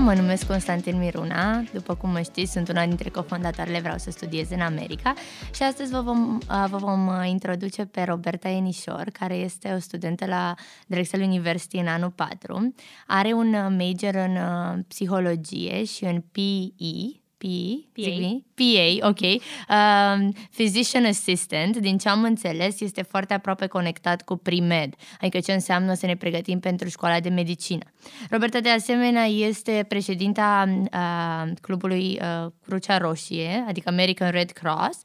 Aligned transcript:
mă 0.00 0.14
numesc 0.14 0.46
Constantin 0.46 0.98
Miruna. 0.98 1.62
După 1.72 1.94
cum 1.94 2.10
mă 2.10 2.20
știți, 2.20 2.52
sunt 2.52 2.68
una 2.68 2.86
dintre 2.86 3.08
cofondatoarele 3.08 3.80
Vreau 3.80 3.98
să 3.98 4.10
studiez 4.10 4.50
în 4.50 4.60
America 4.60 5.14
și 5.54 5.62
astăzi 5.62 5.90
vă 5.90 6.00
vom, 6.00 6.38
vă 6.70 6.76
vom 6.76 7.10
introduce 7.24 7.84
pe 7.84 8.02
Roberta 8.02 8.48
Enișor, 8.48 9.10
care 9.12 9.34
este 9.34 9.72
o 9.76 9.78
studentă 9.78 10.26
la 10.26 10.54
Drexel 10.86 11.22
University 11.22 11.76
în 11.76 11.86
anul 11.86 12.10
4. 12.10 12.74
Are 13.06 13.32
un 13.32 13.50
major 13.50 14.14
în 14.14 14.38
psihologie 14.82 15.84
și 15.84 16.04
în 16.04 16.24
PE, 16.32 17.19
PA, 17.40 18.02
PA, 18.02 18.42
PA 18.54 19.08
ok, 19.08 19.20
um, 19.20 20.32
physician 20.50 21.04
assistant, 21.04 21.76
din 21.76 21.98
ce 21.98 22.08
am 22.08 22.22
înțeles, 22.22 22.80
este 22.80 23.02
foarte 23.02 23.34
aproape 23.34 23.66
conectat 23.66 24.22
cu 24.22 24.36
pre-med, 24.36 24.94
adică 25.20 25.40
ce 25.40 25.52
înseamnă 25.52 25.94
să 25.94 26.06
ne 26.06 26.16
pregătim 26.16 26.60
pentru 26.60 26.88
școala 26.88 27.20
de 27.20 27.28
medicină. 27.28 27.84
Roberta, 28.30 28.60
de 28.60 28.70
asemenea, 28.70 29.24
este 29.24 29.84
președinta 29.88 30.68
uh, 30.92 31.52
clubului 31.60 32.20
uh, 32.22 32.50
Crucea 32.66 32.98
Roșie, 32.98 33.64
adică 33.68 33.88
American 33.88 34.30
Red 34.30 34.50
Cross 34.50 35.00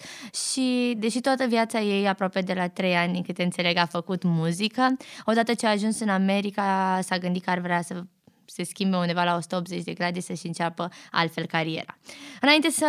și, 0.51 0.95
deși 0.97 1.19
toată 1.19 1.45
viața 1.45 1.79
ei, 1.79 2.07
aproape 2.07 2.39
de 2.41 2.53
la 2.53 2.67
trei 2.67 2.95
ani, 2.95 3.23
câte 3.23 3.43
înțeleg, 3.43 3.77
a 3.77 3.85
făcut 3.85 4.23
muzică, 4.23 4.97
odată 5.25 5.53
ce 5.53 5.65
a 5.65 5.69
ajuns 5.69 5.99
în 5.99 6.09
America, 6.09 6.99
s-a 7.01 7.17
gândit 7.17 7.43
că 7.43 7.49
ar 7.49 7.59
vrea 7.59 7.81
să 7.81 8.03
se 8.45 8.63
schimbe 8.63 8.95
undeva 8.95 9.23
la 9.23 9.35
180 9.35 9.83
de 9.83 9.93
grade 9.93 10.19
să-și 10.19 10.47
înceapă 10.47 10.89
altfel 11.11 11.45
cariera. 11.45 11.97
Înainte 12.41 12.69
să, 12.69 12.87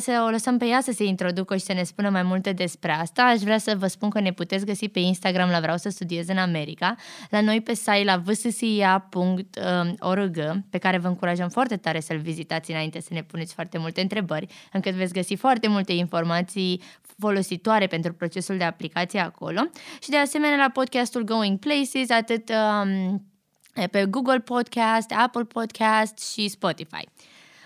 să 0.00 0.22
o 0.26 0.30
lăsăm 0.30 0.58
pe 0.58 0.64
ea 0.64 0.80
să 0.80 0.92
se 0.92 1.04
introducă 1.04 1.56
și 1.56 1.64
să 1.64 1.72
ne 1.72 1.82
spună 1.82 2.10
mai 2.10 2.22
multe 2.22 2.52
despre 2.52 2.92
asta, 2.92 3.22
aș 3.22 3.40
vrea 3.40 3.58
să 3.58 3.74
vă 3.78 3.86
spun 3.86 4.10
că 4.10 4.20
ne 4.20 4.32
puteți 4.32 4.64
găsi 4.64 4.88
pe 4.88 4.98
Instagram 4.98 5.50
la 5.50 5.60
Vreau 5.60 5.76
să 5.76 5.88
studiez 5.88 6.28
în 6.28 6.38
America, 6.38 6.96
la 7.30 7.40
noi 7.40 7.60
pe 7.60 7.74
site 7.74 8.02
la 8.04 8.16
vssia.org, 8.16 9.56
pe 10.70 10.78
care 10.78 10.98
vă 10.98 11.08
încurajăm 11.08 11.48
foarte 11.48 11.76
tare 11.76 12.00
să-l 12.00 12.18
vizitați 12.18 12.70
înainte 12.70 13.00
să 13.00 13.08
ne 13.10 13.22
puneți 13.22 13.54
foarte 13.54 13.78
multe 13.78 14.00
întrebări, 14.00 14.46
încât 14.72 14.92
veți 14.92 15.12
găsi 15.12 15.34
foarte 15.34 15.68
multe 15.68 15.92
informații 15.92 16.82
folositoare 17.18 17.86
pentru 17.86 18.12
procesul 18.12 18.56
de 18.56 18.64
aplicație 18.64 19.20
acolo 19.20 19.60
și 20.02 20.08
de 20.08 20.16
asemenea 20.16 20.56
la 20.56 20.70
podcastul 20.70 21.24
Going 21.24 21.58
Places, 21.58 22.10
atât 22.10 22.50
um, 22.50 23.27
pe 23.86 24.06
Google 24.06 24.40
Podcast, 24.40 25.12
Apple 25.16 25.44
Podcast 25.44 26.32
și 26.32 26.48
Spotify. 26.48 27.04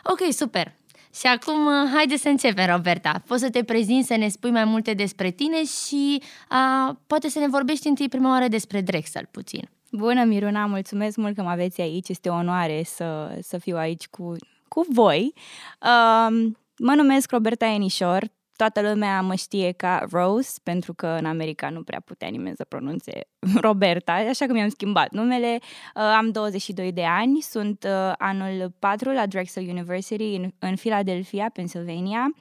Ok, 0.03 0.33
super! 0.33 0.75
Și 1.15 1.27
acum, 1.27 1.67
uh, 1.67 1.91
haide 1.95 2.17
să 2.17 2.29
începem, 2.29 2.67
Roberta. 2.67 3.23
Poți 3.27 3.41
să 3.41 3.51
te 3.51 3.65
prezinți, 3.65 4.07
să 4.07 4.17
ne 4.17 4.29
spui 4.29 4.51
mai 4.51 4.65
multe 4.65 4.95
despre 4.95 5.31
tine 5.31 5.65
și 5.65 6.23
a, 6.49 6.97
poate 7.07 7.29
să 7.29 7.39
ne 7.39 7.49
vorbești 7.49 7.89
întâi 7.89 8.09
prima 8.09 8.31
oară 8.31 8.49
despre 8.49 8.81
Drexel 8.81 9.29
puțin. 9.31 9.69
Bună, 9.91 10.25
Miruna, 10.25 10.67
mulțumesc 10.67 11.17
mult 11.17 11.35
că 11.35 11.43
mă 11.43 11.51
aveți 11.51 11.81
aici. 11.81 12.09
Este 12.09 12.29
o 12.29 12.35
onoare 12.35 12.83
să, 12.85 13.39
să 13.43 13.59
fiu 13.59 13.77
aici 13.77 14.07
cu, 14.09 14.37
cu 14.69 14.87
voi. 14.89 15.33
Uh, 15.81 16.51
mă 16.79 16.95
numesc 16.95 17.31
Roberta 17.31 17.67
Enișor, 17.67 18.31
toată 18.63 18.91
lumea 18.91 19.21
mă 19.21 19.35
știe 19.35 19.73
ca 19.73 20.07
Rose, 20.11 20.61
pentru 20.63 20.95
că 20.95 21.07
în 21.07 21.25
America 21.25 21.71
nu 21.71 21.83
prea 21.83 22.01
putea 22.01 22.29
nimeni 22.29 22.57
să 22.57 22.65
pronunțe 22.65 23.13
Roberta, 23.67 24.13
așa 24.13 24.47
că 24.47 24.53
mi-am 24.53 24.69
schimbat 24.69 25.11
numele. 25.11 25.59
Uh, 25.61 26.03
am 26.03 26.31
22 26.31 26.93
de 26.93 27.05
ani, 27.05 27.41
sunt 27.41 27.85
uh, 27.85 28.13
anul 28.19 28.75
4 28.79 29.11
la 29.11 29.27
Drexel 29.27 29.69
University 29.69 30.35
în, 30.35 30.53
în 30.59 30.75
Philadelphia, 30.75 31.51
Pennsylvania. 31.53 32.35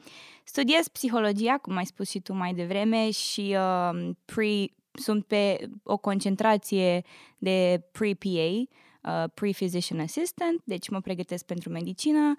Studiez 0.44 0.88
psihologia, 0.88 1.58
cum 1.58 1.76
ai 1.76 1.86
spus 1.86 2.10
și 2.10 2.20
tu 2.20 2.34
mai 2.34 2.54
devreme, 2.54 3.12
și 3.12 3.56
uh, 3.58 4.10
pre, 4.26 4.66
sunt 4.92 5.26
pe 5.26 5.70
o 5.84 5.98
concentrație 5.98 7.02
de 7.38 7.84
pre-PA, 7.92 8.52
uh, 9.12 9.30
pre-physician 9.34 10.00
assistant, 10.00 10.62
deci 10.64 10.90
mă 10.90 11.00
pregătesc 11.00 11.46
pentru 11.46 11.70
medicină 11.70 12.36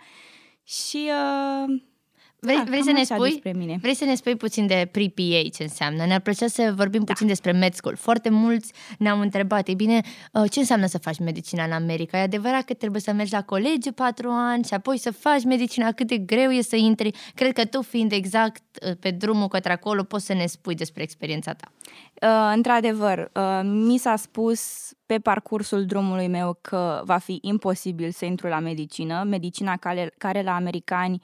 și 0.64 1.10
uh, 1.10 1.82
Vrei, 2.44 2.56
da, 2.56 2.62
vrei, 2.66 2.82
să 2.82 2.92
ne 2.92 3.02
spui, 3.02 3.42
mine. 3.54 3.78
vrei 3.80 3.94
să 3.94 4.04
ne 4.04 4.14
spui 4.14 4.36
puțin 4.36 4.66
de 4.66 4.88
pre-PA 4.90 5.48
ce 5.54 5.62
înseamnă? 5.62 6.04
Ne-ar 6.06 6.20
plăcea 6.20 6.46
să 6.46 6.72
vorbim 6.76 7.02
da. 7.04 7.12
puțin 7.12 7.26
despre 7.26 7.52
med 7.52 7.74
school. 7.74 7.96
Foarte 7.96 8.28
mulți 8.30 8.72
ne-au 8.98 9.20
întrebat, 9.20 9.68
e 9.68 9.74
bine, 9.74 10.00
uh, 10.32 10.50
ce 10.50 10.58
înseamnă 10.58 10.86
să 10.86 10.98
faci 10.98 11.18
medicina 11.18 11.64
în 11.64 11.72
America? 11.72 12.18
E 12.18 12.20
adevărat 12.20 12.64
că 12.64 12.74
trebuie 12.74 13.00
să 13.00 13.12
mergi 13.12 13.32
la 13.32 13.42
colegiu 13.42 13.92
patru 13.92 14.28
ani 14.28 14.64
și 14.64 14.74
apoi 14.74 14.98
să 14.98 15.12
faci 15.12 15.44
medicina, 15.44 15.92
cât 15.92 16.06
de 16.06 16.18
greu 16.18 16.50
e 16.50 16.62
să 16.62 16.76
intri? 16.76 17.10
Cred 17.34 17.52
că 17.52 17.64
tu, 17.64 17.82
fiind 17.82 18.12
exact 18.12 18.62
uh, 18.86 18.92
pe 19.00 19.10
drumul 19.10 19.48
către 19.48 19.72
acolo, 19.72 20.02
poți 20.02 20.26
să 20.26 20.32
ne 20.32 20.46
spui 20.46 20.74
despre 20.74 21.02
experiența 21.02 21.52
ta. 21.52 21.72
Uh, 22.22 22.52
într-adevăr, 22.54 23.30
uh, 23.34 23.60
mi 23.62 23.98
s-a 23.98 24.16
spus 24.16 24.90
pe 25.06 25.18
parcursul 25.18 25.84
drumului 25.84 26.28
meu 26.28 26.58
că 26.60 27.02
va 27.04 27.18
fi 27.18 27.38
imposibil 27.42 28.10
să 28.10 28.24
intru 28.24 28.46
la 28.46 28.58
medicină. 28.58 29.22
Medicina 29.26 29.76
care, 29.76 30.14
care 30.18 30.42
la 30.42 30.54
americani 30.54 31.22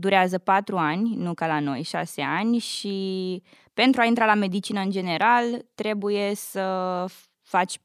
durează 0.00 0.38
patru 0.38 0.76
ani, 0.76 1.14
nu 1.16 1.34
ca 1.34 1.46
la 1.46 1.60
noi, 1.60 1.82
șase 1.82 2.22
ani 2.22 2.58
și 2.58 3.42
pentru 3.74 4.00
a 4.00 4.04
intra 4.04 4.26
la 4.26 4.34
medicină 4.34 4.80
în 4.80 4.90
general 4.90 5.64
trebuie 5.74 6.34
să 6.34 7.04
faci 7.42 7.78
4-5 7.78 7.80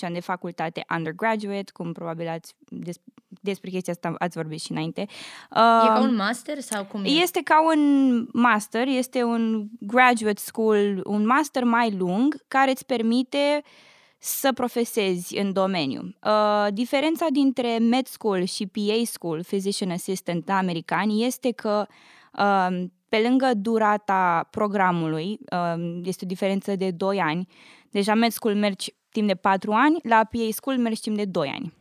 ani 0.00 0.14
de 0.14 0.20
facultate 0.20 0.84
undergraduate, 0.96 1.72
cum 1.72 1.92
probabil 1.92 2.28
ați 2.28 2.54
des, 2.68 2.96
despre 3.28 3.70
chestia 3.70 3.92
asta 3.92 4.14
ați 4.18 4.36
vorbit 4.36 4.60
și 4.60 4.70
înainte. 4.70 5.00
E 5.00 5.06
ca 5.86 6.00
un 6.00 6.14
master 6.14 6.60
sau 6.60 6.84
cum 6.84 7.04
e? 7.04 7.08
Este 7.08 7.40
ca 7.42 7.66
un 7.66 8.26
master, 8.32 8.86
este 8.86 9.22
un 9.22 9.66
graduate 9.80 10.40
school, 10.40 11.00
un 11.04 11.26
master 11.26 11.64
mai 11.64 11.90
lung 11.96 12.44
care 12.48 12.70
îți 12.70 12.86
permite 12.86 13.62
uh, 13.62 13.70
să 14.24 14.52
profesezi 14.52 15.38
în 15.38 15.52
domeniu. 15.52 16.14
Uh, 16.24 16.66
diferența 16.72 17.26
dintre 17.30 17.78
med 17.78 18.06
school 18.06 18.44
și 18.44 18.66
PA 18.66 19.02
school, 19.04 19.44
physician 19.44 19.90
assistant 19.90 20.50
americani, 20.50 21.24
este 21.24 21.50
că 21.50 21.86
uh, 22.38 22.84
pe 23.08 23.18
lângă 23.28 23.50
durata 23.56 24.48
programului, 24.50 25.38
uh, 25.52 26.00
este 26.02 26.24
o 26.24 26.28
diferență 26.28 26.76
de 26.76 26.90
2 26.90 27.20
ani, 27.20 27.46
deja 27.90 28.14
med 28.14 28.30
school 28.30 28.54
mergi 28.54 28.94
timp 29.10 29.26
de 29.26 29.34
4 29.34 29.72
ani, 29.72 29.98
la 30.02 30.16
PA 30.16 30.48
school 30.50 30.78
mergi 30.78 31.00
timp 31.00 31.16
de 31.16 31.24
2 31.24 31.48
ani. 31.48 31.72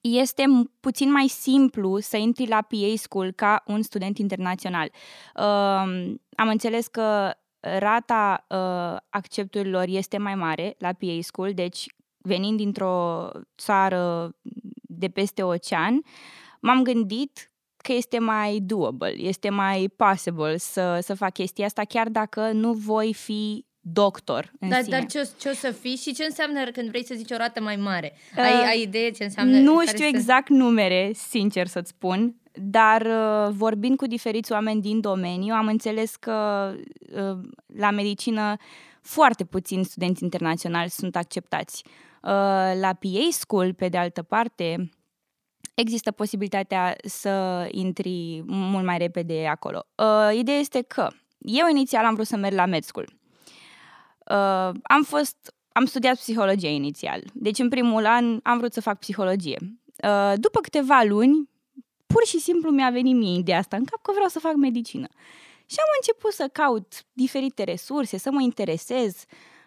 Este 0.00 0.44
puțin 0.80 1.10
mai 1.10 1.28
simplu 1.28 1.98
să 1.98 2.16
intri 2.16 2.46
la 2.46 2.62
PA 2.62 2.96
school 2.96 3.32
ca 3.32 3.62
un 3.66 3.82
student 3.82 4.18
internațional. 4.18 4.90
Uh, 5.36 5.42
am 6.36 6.48
înțeles 6.48 6.86
că 6.86 7.34
rata 7.78 8.46
uh, 8.48 9.00
accepturilor 9.08 9.84
este 9.88 10.18
mai 10.18 10.34
mare 10.34 10.74
la 10.78 10.92
PA 10.92 11.18
School, 11.20 11.52
deci 11.54 11.86
venind 12.18 12.56
dintr-o 12.56 13.30
țară 13.58 14.34
de 14.82 15.08
peste 15.08 15.42
ocean, 15.42 16.02
m-am 16.60 16.82
gândit 16.82 17.50
că 17.76 17.92
este 17.92 18.18
mai 18.18 18.58
doable, 18.62 19.14
este 19.16 19.48
mai 19.48 19.92
possible 19.96 20.56
să, 20.56 20.98
să 21.02 21.14
fac 21.14 21.32
chestia 21.32 21.66
asta, 21.66 21.82
chiar 21.84 22.08
dacă 22.08 22.50
nu 22.52 22.72
voi 22.72 23.14
fi 23.14 23.64
doctor 23.80 24.52
în 24.60 24.68
dar, 24.68 24.82
sine. 24.82 24.98
Dar 24.98 25.06
ce, 25.06 25.28
ce 25.38 25.48
o 25.48 25.52
să 25.52 25.70
fii 25.70 25.96
și 25.96 26.14
ce 26.14 26.24
înseamnă 26.24 26.64
când 26.64 26.88
vrei 26.88 27.04
să 27.04 27.14
zici 27.14 27.30
o 27.30 27.36
rată 27.36 27.60
mai 27.60 27.76
mare? 27.76 28.12
Ai, 28.36 28.52
uh, 28.52 28.66
ai 28.66 28.82
idee 28.82 29.10
ce 29.10 29.24
înseamnă? 29.24 29.58
Nu 29.58 29.80
știu 29.86 29.98
să... 29.98 30.04
exact 30.04 30.48
numere, 30.48 31.10
sincer 31.14 31.66
să-ți 31.66 31.90
spun 31.90 32.34
dar 32.54 33.02
uh, 33.02 33.54
vorbind 33.56 33.96
cu 33.96 34.06
diferiți 34.06 34.52
oameni 34.52 34.80
din 34.80 35.00
domeniu, 35.00 35.54
am 35.54 35.66
înțeles 35.66 36.16
că 36.16 36.70
uh, 37.12 37.38
la 37.66 37.90
medicină 37.90 38.56
foarte 39.02 39.44
puțini 39.44 39.84
studenți 39.84 40.22
internaționali 40.22 40.90
sunt 40.90 41.16
acceptați. 41.16 41.82
Uh, 41.86 42.30
la 42.80 42.96
PA 43.00 43.28
School, 43.30 43.74
pe 43.74 43.88
de 43.88 43.96
altă 43.98 44.22
parte, 44.22 44.90
există 45.74 46.10
posibilitatea 46.10 46.96
să 47.04 47.66
intri 47.70 48.42
mult 48.46 48.84
mai 48.84 48.98
repede 48.98 49.46
acolo. 49.46 49.86
Ideea 50.32 50.58
este 50.58 50.82
că 50.82 51.08
eu 51.38 51.68
inițial 51.68 52.04
am 52.04 52.14
vrut 52.14 52.26
să 52.26 52.36
merg 52.36 52.54
la 52.54 52.66
med 52.66 52.84
school. 52.84 53.08
Am 54.82 55.02
fost 55.02 55.54
am 55.72 55.84
studiat 55.84 56.16
psihologie 56.16 56.70
inițial. 56.70 57.22
Deci 57.32 57.58
în 57.58 57.68
primul 57.68 58.06
an 58.06 58.40
am 58.42 58.58
vrut 58.58 58.72
să 58.72 58.80
fac 58.80 58.98
psihologie. 58.98 59.58
După 60.34 60.60
câteva 60.60 61.02
luni 61.02 61.48
pur 62.06 62.26
și 62.26 62.38
simplu 62.38 62.70
mi-a 62.70 62.90
venit 62.90 63.16
mie 63.16 63.38
ideea 63.38 63.58
asta 63.58 63.76
în 63.76 63.84
cap 63.84 64.02
că 64.02 64.10
vreau 64.12 64.28
să 64.28 64.38
fac 64.38 64.54
medicină. 64.54 65.08
Și 65.66 65.76
am 65.78 65.92
început 66.00 66.32
să 66.32 66.48
caut 66.52 67.04
diferite 67.12 67.64
resurse, 67.64 68.18
să 68.18 68.30
mă 68.30 68.42
interesez. 68.42 69.24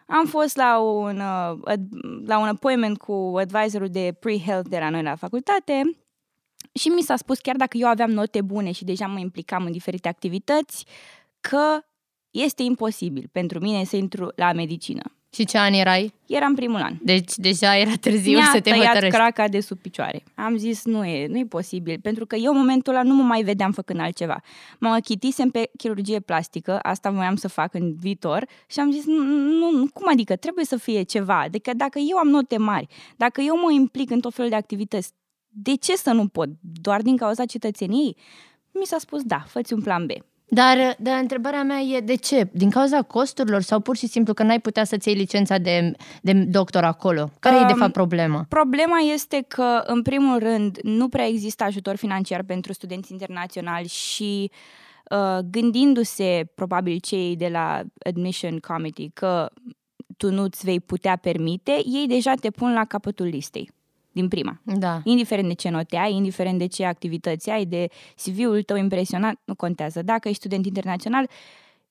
Am 0.08 0.26
fost 0.26 0.56
la 0.56 0.80
un, 0.80 1.20
uh, 1.20 1.76
la 2.26 2.40
un 2.40 2.48
appointment 2.48 2.98
cu 2.98 3.34
advisorul 3.38 3.90
de 3.90 4.16
pre-health 4.20 4.70
de 4.70 4.78
la 4.78 4.90
noi 4.90 5.04
la 5.04 5.16
facultate 5.16 5.98
și 6.74 6.88
mi 6.88 7.02
s-a 7.02 7.16
spus, 7.16 7.40
chiar 7.40 7.56
dacă 7.56 7.78
eu 7.78 7.88
aveam 7.88 8.12
note 8.12 8.42
bune 8.42 8.72
și 8.72 8.84
deja 8.84 9.08
mă 9.08 9.20
implicam 9.20 9.66
în 9.66 9.72
diferite 9.72 10.08
activități, 10.08 10.86
că 11.40 11.80
este 12.32 12.64
imposibil 12.64 13.30
pentru 13.32 13.60
mine 13.60 13.84
să 13.84 13.96
intru 13.96 14.32
la 14.36 14.52
medicină. 14.54 15.17
Și 15.38 15.46
ce 15.46 15.58
an 15.58 15.74
erai? 15.74 16.14
Eram 16.28 16.56
primul 16.56 16.82
an. 16.82 16.94
Deci 17.02 17.36
deja 17.36 17.78
era 17.78 17.92
târziu 18.00 18.38
Mi-a 18.38 18.50
să 18.52 18.60
te 18.60 18.70
tăiat 18.70 18.86
hotărăști. 18.86 19.16
craca 19.16 19.48
de 19.48 19.60
sub 19.60 19.80
picioare. 19.80 20.24
Am 20.36 20.58
zis, 20.58 20.86
nu 20.86 21.06
e, 21.06 21.28
nu 21.28 21.38
e 21.38 21.46
posibil, 21.46 22.00
pentru 22.02 22.26
că 22.26 22.36
eu 22.36 22.52
în 22.52 22.58
momentul 22.58 22.94
ăla 22.94 23.04
nu 23.04 23.16
mă 23.16 23.24
mai 23.24 23.44
vedeam 23.44 23.72
făcând 23.72 24.00
altceva. 24.00 24.42
Mă 24.80 24.88
achitisem 24.88 25.50
pe 25.50 25.70
chirurgie 25.78 26.20
plastică, 26.20 26.80
asta 26.82 27.10
voiam 27.10 27.36
să 27.36 27.48
fac 27.48 27.74
în 27.74 27.96
viitor 27.96 28.46
și 28.68 28.80
am 28.80 28.92
zis, 28.92 29.06
nu, 29.06 29.72
nu, 29.72 29.88
cum 29.94 30.08
adică, 30.12 30.36
trebuie 30.36 30.66
să 30.66 30.78
fie 30.78 31.02
ceva. 31.02 31.40
Adică 31.40 31.72
dacă 31.76 32.00
eu 32.00 32.18
am 32.18 32.28
note 32.28 32.58
mari, 32.58 32.88
dacă 33.18 33.42
eu 33.42 33.60
mă 33.64 33.72
implic 33.72 34.10
în 34.10 34.20
tot 34.20 34.34
felul 34.34 34.50
de 34.50 34.56
activități, 34.56 35.12
de 35.48 35.76
ce 35.76 35.96
să 35.96 36.12
nu 36.12 36.28
pot? 36.28 36.50
Doar 36.82 37.02
din 37.02 37.18
cauza 37.18 37.46
cetățeniei? 37.46 38.18
Mi 38.72 38.86
s-a 38.86 38.98
spus, 38.98 39.24
da, 39.24 39.44
fă 39.48 39.62
un 39.72 39.82
plan 39.82 40.06
B. 40.06 40.12
Dar, 40.50 40.96
dar 41.00 41.20
întrebarea 41.20 41.64
mea 41.64 41.80
e 41.80 42.00
de 42.00 42.16
ce? 42.16 42.50
Din 42.52 42.70
cauza 42.70 43.02
costurilor 43.02 43.62
sau 43.62 43.80
pur 43.80 43.96
și 43.96 44.08
simplu 44.08 44.34
că 44.34 44.44
n-ai 44.44 44.60
putea 44.60 44.84
să-ți 44.84 45.08
iei 45.08 45.18
licența 45.18 45.58
de, 45.58 45.92
de 46.22 46.34
doctor 46.34 46.84
acolo? 46.84 47.30
Care 47.40 47.56
um, 47.56 47.64
e 47.64 47.66
de 47.66 47.74
fapt 47.74 47.92
problema? 47.92 48.46
Problema 48.50 48.98
este 49.14 49.46
că, 49.48 49.84
în 49.86 50.02
primul 50.02 50.40
rând, 50.40 50.78
nu 50.82 51.10
prea 51.10 51.26
există 51.26 51.64
ajutor 51.64 51.96
financiar 51.96 52.44
pentru 52.44 52.74
studenți 52.74 53.12
internaționali 53.12 53.88
și 53.88 54.52
uh, 55.10 55.40
gândindu-se 55.52 56.52
probabil 56.56 57.00
cei 57.00 57.36
de 57.36 57.48
la 57.48 57.82
Admission 58.06 58.58
Committee 58.58 59.10
că 59.14 59.50
tu 60.18 60.32
nu-ți 60.32 60.66
vei 60.66 60.80
putea 60.80 61.16
permite, 61.16 61.72
ei 61.72 62.06
deja 62.08 62.34
te 62.42 62.50
pun 62.50 62.74
la 62.74 62.86
capătul 62.86 63.26
listei 63.26 63.70
din 64.18 64.28
prima. 64.28 64.62
Da. 64.64 65.02
Indiferent 65.04 65.48
de 65.48 65.54
ce 65.54 65.70
note 65.70 65.96
ai, 65.96 66.14
indiferent 66.14 66.58
de 66.58 66.66
ce 66.66 66.86
activități 66.86 67.50
ai, 67.50 67.66
de 67.66 67.88
CV-ul 68.24 68.64
tău 68.64 68.78
impresionant, 68.78 69.40
nu 69.44 69.56
contează. 69.56 70.02
Dacă 70.02 70.28
ești 70.28 70.40
student 70.40 70.66
internațional, 70.66 71.30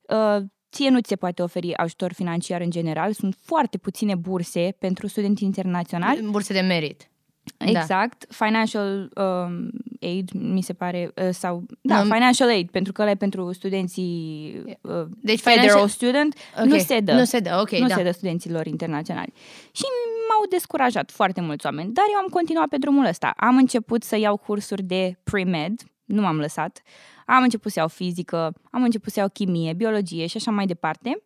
uh, 0.09 0.43
ție 0.71 0.89
nu 0.89 0.99
ți 0.99 1.09
se 1.09 1.15
poate 1.15 1.41
oferi 1.41 1.75
ajutor 1.75 2.13
financiar 2.13 2.61
în 2.61 2.69
general. 2.69 3.13
Sunt 3.13 3.35
foarte 3.41 3.77
puține 3.77 4.15
burse 4.15 4.75
pentru 4.79 5.07
studenți 5.07 5.43
internaționali. 5.43 6.27
Burse 6.31 6.53
de 6.53 6.61
merit. 6.61 7.09
Da. 7.57 7.65
Exact. 7.65 8.25
Da. 8.27 8.45
Financial 8.45 9.09
um, 9.15 9.69
aid, 10.01 10.29
mi 10.31 10.61
se 10.61 10.73
pare, 10.73 11.11
uh, 11.15 11.29
sau, 11.31 11.63
da, 11.81 11.99
um, 11.99 12.03
financial 12.03 12.47
aid, 12.49 12.69
pentru 12.69 12.91
că 12.91 13.01
ăla 13.01 13.11
e 13.11 13.15
pentru 13.15 13.51
studenții 13.51 14.61
uh, 14.81 15.05
deci 15.21 15.39
federal 15.39 15.63
financial... 15.63 15.87
student, 15.87 16.35
okay. 16.53 16.67
nu 16.67 16.77
se 16.77 16.99
dă. 16.99 17.13
Nu 17.13 17.23
se 17.23 17.39
dă, 17.39 17.57
ok, 17.61 17.71
Nu 17.71 17.87
da. 17.87 17.95
se 17.95 18.03
dă 18.03 18.11
studenților 18.11 18.65
internaționali. 18.65 19.33
Și 19.71 19.83
m-au 20.29 20.45
descurajat 20.49 21.11
foarte 21.11 21.41
mulți 21.41 21.65
oameni, 21.65 21.93
dar 21.93 22.05
eu 22.13 22.19
am 22.19 22.27
continuat 22.29 22.67
pe 22.67 22.77
drumul 22.77 23.05
ăsta. 23.05 23.33
Am 23.37 23.57
început 23.57 24.03
să 24.03 24.17
iau 24.17 24.37
cursuri 24.37 24.83
de 24.83 25.19
pre-med, 25.23 25.81
nu 26.05 26.21
m-am 26.21 26.39
lăsat. 26.39 26.81
Am 27.25 27.43
început 27.43 27.71
să 27.71 27.79
iau 27.79 27.87
fizică, 27.87 28.53
am 28.71 28.83
început 28.83 29.13
să 29.13 29.19
iau 29.19 29.29
chimie, 29.29 29.73
biologie 29.73 30.27
și 30.27 30.37
așa 30.37 30.51
mai 30.51 30.65
departe. 30.65 31.21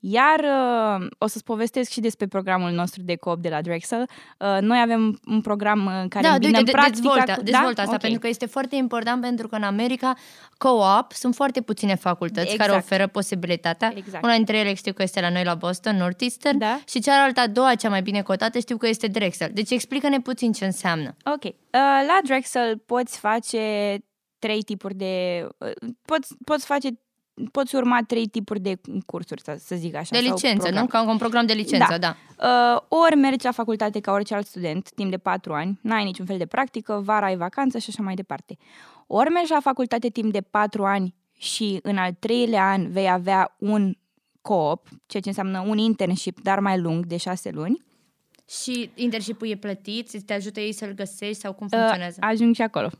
Iar 0.00 0.40
uh, 1.00 1.06
o 1.18 1.26
să-ți 1.26 1.44
povestesc 1.44 1.90
și 1.90 2.00
despre 2.00 2.26
programul 2.26 2.70
nostru 2.70 3.02
de 3.02 3.16
coop 3.16 3.38
de 3.38 3.48
la 3.48 3.62
Drexel. 3.62 4.08
Uh, 4.38 4.58
noi 4.60 4.80
avem 4.80 5.20
un 5.26 5.40
program 5.40 5.86
în 5.86 6.08
care 6.08 6.26
da, 6.26 6.32
îmbinăm 6.32 6.64
de, 6.64 6.70
practica 6.70 7.00
dezvoltă, 7.00 7.32
cu... 7.34 7.42
dezvoltă 7.42 7.74
da? 7.74 7.82
asta, 7.82 7.94
okay. 7.94 7.98
pentru 7.98 8.18
că 8.18 8.28
este 8.28 8.46
foarte 8.46 8.76
important, 8.76 9.20
pentru 9.20 9.48
că 9.48 9.54
în 9.54 9.62
America 9.62 10.14
co-op 10.58 11.12
sunt 11.12 11.34
foarte 11.34 11.60
puține 11.60 11.94
facultăți 11.94 12.50
exact. 12.50 12.60
care 12.60 12.78
oferă 12.78 13.06
posibilitatea. 13.06 13.92
Exact. 13.96 14.24
Una 14.24 14.34
dintre 14.34 14.58
ele 14.58 14.74
știu 14.74 14.92
că 14.92 15.02
este 15.02 15.20
la 15.20 15.30
noi 15.30 15.44
la 15.44 15.54
Boston, 15.54 15.96
Northeastern, 15.96 16.58
Da. 16.58 16.80
și 16.88 17.00
cealaltă 17.00 17.40
a 17.40 17.46
doua, 17.46 17.74
cea 17.74 17.88
mai 17.88 18.02
bine 18.02 18.22
cotată, 18.22 18.58
știu 18.58 18.76
că 18.76 18.88
este 18.88 19.06
Drexel. 19.06 19.50
Deci 19.52 19.70
explică-ne 19.70 20.20
puțin 20.20 20.52
ce 20.52 20.64
înseamnă. 20.64 21.16
Ok. 21.24 21.44
Uh, 21.44 21.52
la 22.06 22.18
Drexel 22.24 22.78
poți 22.86 23.18
face 23.18 23.96
trei 24.38 24.62
tipuri 24.62 24.94
de... 24.94 25.46
Uh, 25.58 25.90
poți, 26.04 26.34
poți 26.44 26.66
face 26.66 26.88
poți 27.52 27.76
urma 27.76 27.98
trei 28.06 28.26
tipuri 28.26 28.60
de 28.60 28.80
cursuri, 29.06 29.40
să, 29.40 29.56
să 29.64 29.74
zic 29.76 29.94
așa. 29.94 30.08
De 30.10 30.24
sau 30.24 30.34
licență, 30.34 30.62
program. 30.62 30.82
nu? 30.82 30.88
Ca 30.88 31.10
un 31.10 31.16
program 31.16 31.46
de 31.46 31.52
licență, 31.52 31.98
da. 31.98 32.14
da. 32.36 32.74
Uh, 32.74 32.80
ori 33.04 33.16
mergi 33.16 33.44
la 33.44 33.52
facultate 33.52 34.00
ca 34.00 34.12
orice 34.12 34.34
alt 34.34 34.46
student, 34.46 34.90
timp 34.94 35.10
de 35.10 35.18
patru 35.18 35.52
ani, 35.54 35.78
n-ai 35.82 36.04
niciun 36.04 36.26
fel 36.26 36.38
de 36.38 36.46
practică, 36.46 37.00
vara 37.04 37.26
ai 37.26 37.36
vacanță 37.36 37.78
și 37.78 37.86
așa 37.88 38.02
mai 38.02 38.14
departe. 38.14 38.56
Ori 39.06 39.30
mergi 39.30 39.52
la 39.52 39.60
facultate 39.60 40.08
timp 40.08 40.32
de 40.32 40.40
patru 40.40 40.84
ani 40.84 41.14
și 41.38 41.78
în 41.82 41.96
al 41.96 42.12
treilea 42.12 42.70
an 42.70 42.90
vei 42.90 43.10
avea 43.10 43.54
un 43.58 43.94
co-op, 44.40 44.88
ceea 45.06 45.22
ce 45.22 45.28
înseamnă 45.28 45.64
un 45.66 45.78
internship, 45.78 46.40
dar 46.40 46.60
mai 46.60 46.78
lung, 46.78 47.06
de 47.06 47.16
șase 47.16 47.50
luni. 47.50 47.86
Și 48.48 48.90
internship-ul 48.94 49.48
e 49.48 49.56
plătit? 49.56 50.24
Te 50.24 50.32
ajută 50.32 50.60
ei 50.60 50.72
să-l 50.72 50.92
găsești 50.92 51.40
sau 51.40 51.52
cum 51.52 51.68
funcționează? 51.68 52.16
Uh, 52.22 52.28
ajung 52.30 52.54
și 52.54 52.62
acolo. 52.62 52.90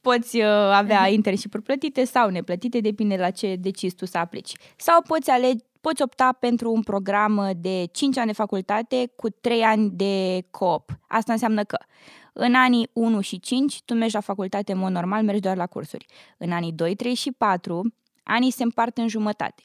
Poți 0.00 0.36
uh, 0.36 0.44
avea 0.72 1.08
internship-uri 1.08 1.62
plătite 1.62 2.04
sau 2.04 2.30
neplătite, 2.30 2.80
depinde 2.80 3.16
la 3.16 3.30
ce 3.30 3.56
decizi 3.56 3.94
tu 3.94 4.06
să 4.06 4.18
aplici. 4.18 4.52
Sau 4.76 5.02
poți 5.02 5.30
alege 5.30 5.64
poți 5.80 6.02
opta 6.02 6.32
pentru 6.32 6.72
un 6.72 6.82
program 6.82 7.50
de 7.56 7.84
5 7.92 8.16
ani 8.16 8.26
de 8.26 8.32
facultate 8.32 9.12
cu 9.16 9.28
3 9.28 9.62
ani 9.62 9.90
de 9.90 10.44
co-op. 10.50 10.90
Asta 11.08 11.32
înseamnă 11.32 11.64
că 11.64 11.78
în 12.32 12.54
anii 12.54 12.90
1 12.92 13.20
și 13.20 13.40
5 13.40 13.82
tu 13.82 13.94
mergi 13.94 14.14
la 14.14 14.20
facultate 14.20 14.72
în 14.72 14.78
mod 14.78 14.90
normal, 14.90 15.22
mergi 15.22 15.40
doar 15.40 15.56
la 15.56 15.66
cursuri. 15.66 16.06
În 16.38 16.52
anii 16.52 16.72
2, 16.72 16.94
3 16.94 17.14
și 17.14 17.32
4 17.32 17.94
anii 18.22 18.50
se 18.50 18.62
împart 18.62 18.98
în 18.98 19.08
jumătate. 19.08 19.62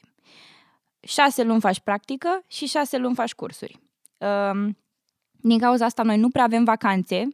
6 1.00 1.42
luni 1.42 1.60
faci 1.60 1.80
practică 1.80 2.44
și 2.46 2.66
6 2.66 2.96
luni 2.96 3.14
faci 3.14 3.34
cursuri. 3.34 3.80
Um, 4.18 4.76
din 5.40 5.58
cauza 5.58 5.84
asta 5.84 6.02
noi 6.02 6.16
nu 6.16 6.28
prea 6.28 6.44
avem 6.44 6.64
vacanțe, 6.64 7.28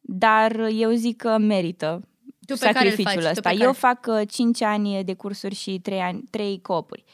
dar 0.00 0.58
eu 0.72 0.90
zic 0.90 1.16
că 1.16 1.38
merită 1.38 2.00
tu 2.46 2.54
pe 2.54 2.58
sacrificiul 2.64 3.04
care 3.04 3.16
îl 3.16 3.22
faci, 3.22 3.30
ăsta. 3.36 3.50
Tu 3.50 3.56
pe 3.56 3.62
Eu 3.62 3.72
care... 3.72 3.78
fac 3.78 4.06
uh, 4.20 4.28
5 4.28 4.62
ani 4.62 5.04
de 5.04 5.14
cursuri 5.14 5.54
și 5.54 5.78
3, 5.78 5.98
ani, 6.00 6.22
3 6.30 6.60
copuri. 6.62 7.04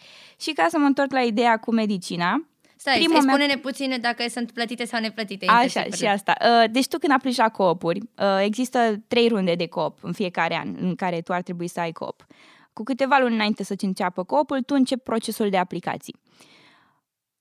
Și 0.41 0.53
ca 0.53 0.67
să 0.71 0.79
mă 0.79 0.85
întorc 0.87 1.13
la 1.13 1.21
ideea 1.21 1.57
cu 1.57 1.73
medicina, 1.73 2.49
Stai, 2.77 2.95
Prima 2.99 3.15
stai 3.15 3.25
mea- 3.27 3.35
spune-ne 3.35 3.57
puțin 3.61 3.99
dacă 4.01 4.25
sunt 4.29 4.51
plătite 4.51 4.85
sau 4.85 5.01
neplătite 5.01 5.47
Așa, 5.47 5.63
internship-urile. 5.63 6.07
și 6.07 6.13
asta. 6.13 6.35
Uh, 6.41 6.71
Deci 6.71 6.87
tu 6.89 6.99
când 6.99 7.13
aplici 7.13 7.37
la 7.37 7.49
coopuri, 7.49 8.01
uh, 8.01 8.39
există 8.43 9.03
trei 9.09 9.29
runde 9.29 9.55
de 9.55 9.67
coop 9.67 9.99
în 10.03 10.13
fiecare 10.13 10.57
an 10.57 10.75
în 10.81 10.95
care 10.95 11.21
tu 11.21 11.33
ar 11.33 11.43
trebui 11.43 11.69
să 11.69 11.81
ai 11.81 11.93
coop. 11.93 12.27
Cu 12.73 12.83
câteva 12.83 13.19
luni 13.21 13.35
înainte 13.35 13.65
să-ți 13.65 13.85
înceapă 13.85 14.25
coopul, 14.25 14.63
tu 14.63 14.75
începi 14.75 15.03
procesul 15.03 15.51
de 15.51 15.57
aplicații. 15.57 16.17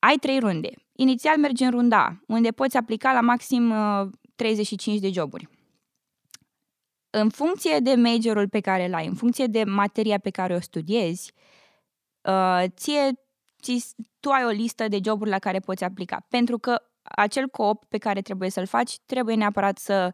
Ai 0.06 0.16
trei 0.16 0.40
runde. 0.40 0.70
Inițial 0.96 1.38
mergi 1.38 1.64
în 1.64 1.72
runda 1.72 2.06
A, 2.06 2.24
unde 2.28 2.52
poți 2.52 2.78
aplica 2.78 3.14
la 3.14 3.22
maxim 3.22 3.70
uh, 3.70 4.10
35 4.36 5.00
de 5.00 5.10
joburi. 5.10 5.50
În 7.10 7.30
funcție 7.30 7.80
de 7.80 7.94
majorul 7.96 8.50
pe 8.50 8.60
care 8.60 8.86
îl 8.86 8.94
ai, 8.94 9.08
în 9.08 9.16
funcție 9.16 9.46
de 9.46 9.64
materia 9.64 10.18
pe 10.18 10.30
care 10.30 10.56
o 10.56 10.60
studiezi, 10.60 11.34
uh, 12.22 12.64
ție, 12.76 13.12
ți, 13.62 13.96
tu 14.20 14.30
ai 14.30 14.46
o 14.46 14.50
listă 14.50 14.88
de 14.88 15.00
joburi 15.04 15.30
la 15.30 15.40
care 15.40 15.60
poți 15.60 15.84
aplica. 15.84 16.26
Pentru 16.30 16.58
că 16.58 16.82
acel 17.02 17.48
coop 17.48 17.86
pe 17.86 17.98
care 17.98 18.22
trebuie 18.22 18.50
să-l 18.50 18.66
faci 18.66 19.00
trebuie 19.06 19.36
neapărat 19.36 19.78
să 19.78 20.14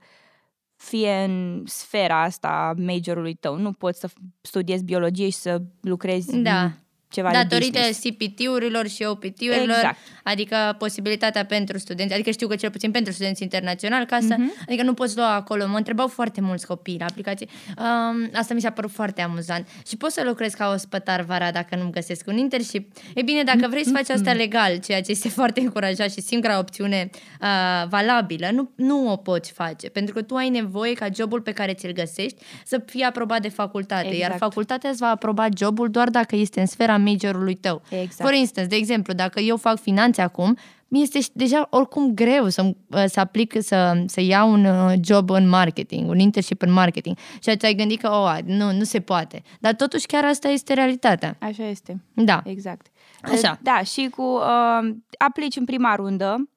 fie 0.75 1.24
în 1.24 1.63
sfera 1.65 2.21
asta 2.21 2.47
a 2.47 2.74
majorului 2.81 3.33
tău. 3.33 3.56
Nu 3.56 3.71
poți 3.71 4.00
să 4.00 4.09
studiezi 4.42 4.83
biologie 4.83 5.30
și 5.30 5.38
să 5.38 5.62
lucrezi 5.81 6.38
Da. 6.38 6.71
În 7.09 7.15
ceva 7.23 7.29
de 7.31 7.38
Datorită 7.47 7.77
business. 7.79 8.00
CPT-urilor 8.03 8.88
și 8.88 9.03
OPT-urilor, 9.03 9.75
Exact. 9.75 9.97
adică 10.23 10.75
posibilitatea 10.78 11.45
pentru 11.45 11.78
studenți, 11.78 12.13
adică 12.13 12.31
știu 12.31 12.47
că 12.47 12.56
cel 12.56 12.69
puțin 12.69 12.92
pentru 12.92 13.13
studenți 13.13 13.44
internaționali, 13.44 14.06
ca 14.06 14.18
să, 14.28 14.35
Mhm. 14.37 14.54
adică 14.68 14.83
nu 14.83 14.94
poți 14.94 15.18
lua 15.18 15.33
acolo. 15.33 15.68
Mă 15.68 15.78
întrebau 15.78 16.07
foarte 16.07 16.42
mulți 16.42 16.68
copii 16.68 16.95
la 16.99 17.06
aplicație. 17.06 17.47
Um, 17.78 18.30
asta 18.33 18.54
mi 18.54 18.61
s-a 18.61 18.69
părut 18.69 18.92
foarte 18.92 19.21
amuzant. 19.21 19.68
Și 19.87 19.97
poți 19.97 20.13
să 20.13 20.23
lucrezi 20.25 20.56
ca 20.56 20.71
ospătar 20.73 21.21
vara 21.21 21.51
dacă 21.51 21.75
nu 21.75 21.89
găsesc 21.89 22.28
un 22.28 22.37
internship. 22.37 22.97
E 23.16 23.21
bine, 23.21 23.44
dacă 23.44 23.68
vrei 23.69 23.83
să 23.85 23.92
faci 23.94 24.09
asta 24.09 24.33
legal, 24.33 24.78
ceea 24.78 25.01
ce 25.01 25.11
este 25.11 25.30
foarte 25.39 25.59
încurajat 25.59 26.11
și 26.11 26.21
singura 26.21 26.57
opțiune 26.59 27.09
uh, 27.42 27.87
valabilă, 27.89 28.49
nu, 28.51 28.71
nu 28.75 29.11
o 29.11 29.16
poți 29.16 29.51
face, 29.51 29.89
pentru 29.89 30.13
că 30.13 30.21
tu 30.21 30.35
ai 30.35 30.49
nevoie 30.49 30.94
ca 30.94 31.07
jobul 31.16 31.42
pe 31.42 31.51
care 31.51 31.73
ți-l 31.73 31.92
găsești 31.94 32.42
să 32.66 32.81
fie 32.85 33.06
aprobat 33.06 33.42
de 33.42 33.49
facultate, 33.49 34.06
iar 34.07 34.13
Exact. 34.16 34.37
facultatea 34.37 34.89
îți 34.89 34.99
va 34.99 35.07
aproba 35.09 35.47
jobul 35.57 35.89
doar 35.89 36.09
dacă 36.09 36.35
este 36.35 36.59
în 36.59 36.66
sfera 36.66 36.97
majorului 37.03 37.56
tău. 37.56 37.81
Exact. 37.89 38.29
For 38.29 38.33
instance, 38.33 38.69
de 38.69 38.75
exemplu, 38.75 39.13
dacă 39.13 39.39
eu 39.39 39.57
fac 39.57 39.79
finanțe 39.79 40.21
acum, 40.21 40.57
mi 40.89 41.01
este 41.01 41.21
și 41.21 41.29
deja 41.33 41.68
oricum 41.69 42.13
greu 42.13 42.47
să, 42.47 42.73
să 43.06 43.19
aplic, 43.19 43.61
să, 43.61 44.03
să 44.06 44.21
iau 44.21 44.51
un 44.51 44.65
uh, 44.65 44.94
job 45.03 45.29
în 45.29 45.47
marketing, 45.47 46.09
un 46.09 46.19
internship 46.19 46.61
în 46.61 46.71
marketing. 46.71 47.18
Și 47.39 47.57
ți-ai 47.57 47.73
gândit 47.73 48.01
că, 48.01 48.09
oh, 48.09 48.37
nu, 48.45 48.71
nu 48.71 48.83
se 48.83 48.99
poate. 48.99 49.41
Dar 49.59 49.73
totuși 49.73 50.06
chiar 50.06 50.25
asta 50.25 50.47
este 50.47 50.73
realitatea. 50.73 51.37
Așa 51.39 51.68
este. 51.68 52.01
Da. 52.13 52.41
Exact. 52.45 52.87
Așa. 53.21 53.59
Da, 53.61 53.81
și 53.83 54.09
cu 54.15 54.21
uh, 54.21 54.95
aplici 55.18 55.56
în 55.56 55.65
prima 55.65 55.95
rundă, 55.95 56.49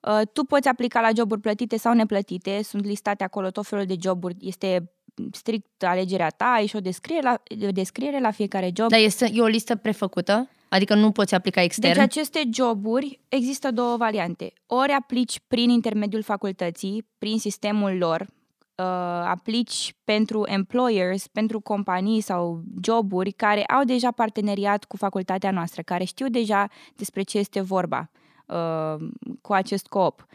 uh, 0.00 0.20
tu 0.32 0.44
poți 0.44 0.68
aplica 0.68 1.00
la 1.00 1.10
joburi 1.16 1.40
plătite 1.40 1.76
sau 1.76 1.92
neplătite, 1.92 2.60
sunt 2.62 2.84
listate 2.84 3.24
acolo 3.24 3.50
tot 3.50 3.66
felul 3.66 3.84
de 3.84 3.96
joburi, 4.00 4.36
este 4.40 4.92
strict 5.32 5.82
alegerea 5.82 6.28
ta, 6.28 6.44
ai 6.44 6.66
și 6.66 6.76
o 6.76 6.80
descriere 6.80 7.22
la, 7.22 7.42
o 7.66 7.70
descriere 7.70 8.20
la 8.20 8.30
fiecare 8.30 8.70
job. 8.74 8.88
Dar 8.88 9.00
este, 9.00 9.30
e 9.32 9.40
o 9.40 9.46
listă 9.46 9.76
prefăcută? 9.76 10.48
Adică 10.68 10.94
nu 10.94 11.10
poți 11.10 11.34
aplica 11.34 11.62
extern? 11.62 11.94
Deci 11.94 12.02
aceste 12.02 12.42
joburi 12.52 13.20
există 13.28 13.70
două 13.70 13.96
variante. 13.96 14.52
Ori 14.66 14.92
aplici 14.92 15.40
prin 15.48 15.70
intermediul 15.70 16.22
facultății, 16.22 17.06
prin 17.18 17.38
sistemul 17.38 17.96
lor, 17.96 18.20
uh, 18.20 18.84
aplici 19.24 19.94
pentru 20.04 20.42
employers, 20.46 21.26
pentru 21.26 21.60
companii 21.60 22.20
sau 22.20 22.62
joburi 22.82 23.32
care 23.32 23.64
au 23.64 23.84
deja 23.84 24.10
parteneriat 24.10 24.84
cu 24.84 24.96
facultatea 24.96 25.50
noastră, 25.50 25.82
care 25.82 26.04
știu 26.04 26.28
deja 26.28 26.68
despre 26.96 27.22
ce 27.22 27.38
este 27.38 27.60
vorba 27.60 28.10
uh, 28.46 29.08
cu 29.40 29.52
acest 29.52 29.86
coop. 29.86 30.20
Uh, 30.20 30.26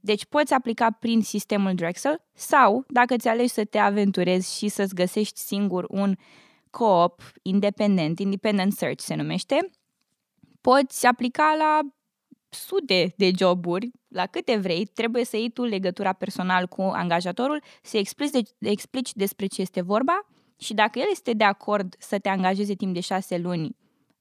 Deci 0.00 0.24
poți 0.24 0.54
aplica 0.54 0.90
prin 0.90 1.22
sistemul 1.22 1.74
Drexel 1.74 2.24
sau, 2.34 2.84
dacă 2.88 3.16
ți 3.16 3.28
alegi 3.28 3.48
să 3.48 3.64
te 3.64 3.78
aventurezi 3.78 4.56
și 4.56 4.68
să-ți 4.68 4.94
găsești 4.94 5.40
singur 5.40 5.86
un 5.88 6.14
co-op 6.70 7.22
independent, 7.42 8.18
independent 8.18 8.72
search 8.72 9.02
se 9.02 9.14
numește, 9.14 9.70
poți 10.60 11.06
aplica 11.06 11.54
la 11.58 11.80
sute 12.48 13.14
de 13.16 13.30
joburi, 13.38 13.90
la 14.08 14.26
câte 14.26 14.56
vrei, 14.56 14.84
trebuie 14.84 15.24
să 15.24 15.36
iei 15.36 15.50
tu 15.50 15.64
legătura 15.64 16.12
personal 16.12 16.66
cu 16.66 16.82
angajatorul, 16.82 17.62
să 17.82 17.96
explici, 17.96 18.30
de, 18.30 18.70
explici 18.70 19.12
despre 19.12 19.46
ce 19.46 19.60
este 19.60 19.80
vorba 19.80 20.26
și 20.58 20.74
dacă 20.74 20.98
el 20.98 21.06
este 21.10 21.32
de 21.32 21.44
acord 21.44 21.94
să 21.98 22.18
te 22.18 22.28
angajeze 22.28 22.74
timp 22.74 22.94
de 22.94 23.00
șase 23.00 23.38
luni, 23.38 23.76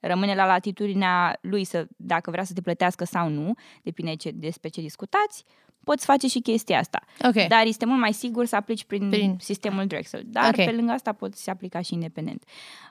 rămâne 0.07 0.35
la 0.35 0.45
latitudinea 0.45 1.37
lui 1.41 1.63
să, 1.63 1.87
dacă 1.97 2.31
vrea 2.31 2.43
să 2.43 2.53
te 2.53 2.61
plătească 2.61 3.03
sau 3.05 3.29
nu, 3.29 3.53
depinde 3.83 4.15
ce, 4.15 4.31
despre 4.31 4.69
ce 4.69 4.81
discutați, 4.81 5.43
poți 5.83 6.05
face 6.05 6.27
și 6.27 6.39
chestia 6.39 6.79
asta. 6.79 7.01
Okay. 7.27 7.47
Dar 7.47 7.65
este 7.65 7.85
mult 7.85 7.99
mai 7.99 8.13
sigur 8.13 8.45
să 8.45 8.55
aplici 8.55 8.83
prin, 8.83 9.09
Prin- 9.09 9.35
sistemul 9.39 9.85
Drexel. 9.87 10.21
Dar 10.25 10.47
Ok. 10.47 10.55
pe 10.65 10.71
lângă 10.71 10.91
asta 10.91 11.13
poți 11.13 11.43
se 11.43 11.51
aplica 11.51 11.81
și 11.81 11.93
independent. 11.93 12.43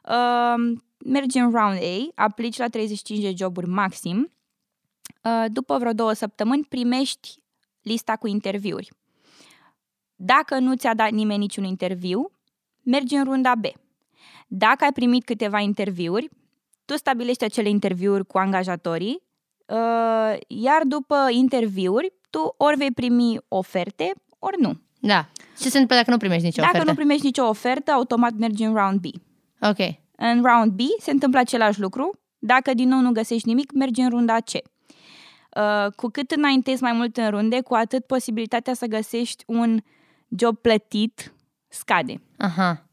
Uh, 0.08 0.76
mergi 1.04 1.38
în 1.38 1.50
round 1.50 1.78
A, 1.82 2.22
aplici 2.24 2.56
la 2.56 2.68
35 2.68 3.22
de 3.22 3.32
joburi 3.36 3.68
maxim. 3.68 4.32
Uh, 5.24 5.44
după 5.48 5.78
vreo 5.78 5.92
două 5.92 6.12
săptămâni 6.12 6.64
primești 6.64 7.34
lista 7.82 8.16
cu 8.16 8.26
interviuri. 8.26 8.90
Dacă 10.14 10.58
nu 10.58 10.74
ți-a 10.76 10.94
dat 10.94 11.10
nimeni 11.10 11.38
niciun 11.38 11.64
interviu, 11.64 12.30
mergi 12.82 13.14
în 13.14 13.24
runda 13.24 13.54
B. 13.54 13.64
Dacă 14.46 14.84
ai 14.84 14.92
primit 14.92 15.24
câteva 15.24 15.58
interviuri, 15.60 16.28
tu 16.86 16.96
stabilești 16.96 17.44
acele 17.44 17.68
interviuri 17.68 18.26
cu 18.26 18.38
angajatorii, 18.38 19.22
uh, 19.66 20.38
iar 20.46 20.82
după 20.84 21.16
interviuri, 21.30 22.12
tu 22.30 22.54
ori 22.56 22.76
vei 22.76 22.90
primi 22.90 23.38
oferte, 23.48 24.12
ori 24.38 24.60
nu. 24.60 24.80
Da. 25.00 25.28
Ce 25.58 25.68
se 25.68 25.78
întâmplă 25.78 25.96
dacă 25.96 26.10
nu 26.10 26.16
primești 26.16 26.44
nicio 26.44 26.60
Dacă 26.60 26.72
ofertă? 26.72 26.90
nu 26.90 26.96
primești 26.96 27.24
nicio 27.24 27.44
ofertă, 27.44 27.90
automat 27.90 28.32
mergi 28.32 28.62
în 28.62 28.74
round 28.74 29.00
B. 29.00 29.04
Ok. 29.60 29.78
În 30.16 30.42
round 30.42 30.72
B 30.72 30.80
se 31.00 31.10
întâmplă 31.10 31.40
același 31.40 31.80
lucru. 31.80 32.18
Dacă 32.38 32.74
din 32.74 32.88
nou 32.88 33.00
nu 33.00 33.10
găsești 33.12 33.48
nimic, 33.48 33.72
mergi 33.72 34.00
în 34.00 34.08
runda 34.08 34.36
C. 34.36 34.50
Uh, 34.52 35.92
cu 35.96 36.08
cât 36.08 36.30
înaintezi 36.30 36.82
mai 36.82 36.92
mult 36.92 37.16
în 37.16 37.30
runde, 37.30 37.60
cu 37.60 37.74
atât 37.74 38.06
posibilitatea 38.06 38.74
să 38.74 38.86
găsești 38.86 39.44
un 39.46 39.80
job 40.28 40.56
plătit 40.56 41.34
scade. 41.68 42.22
Aha. 42.36 42.86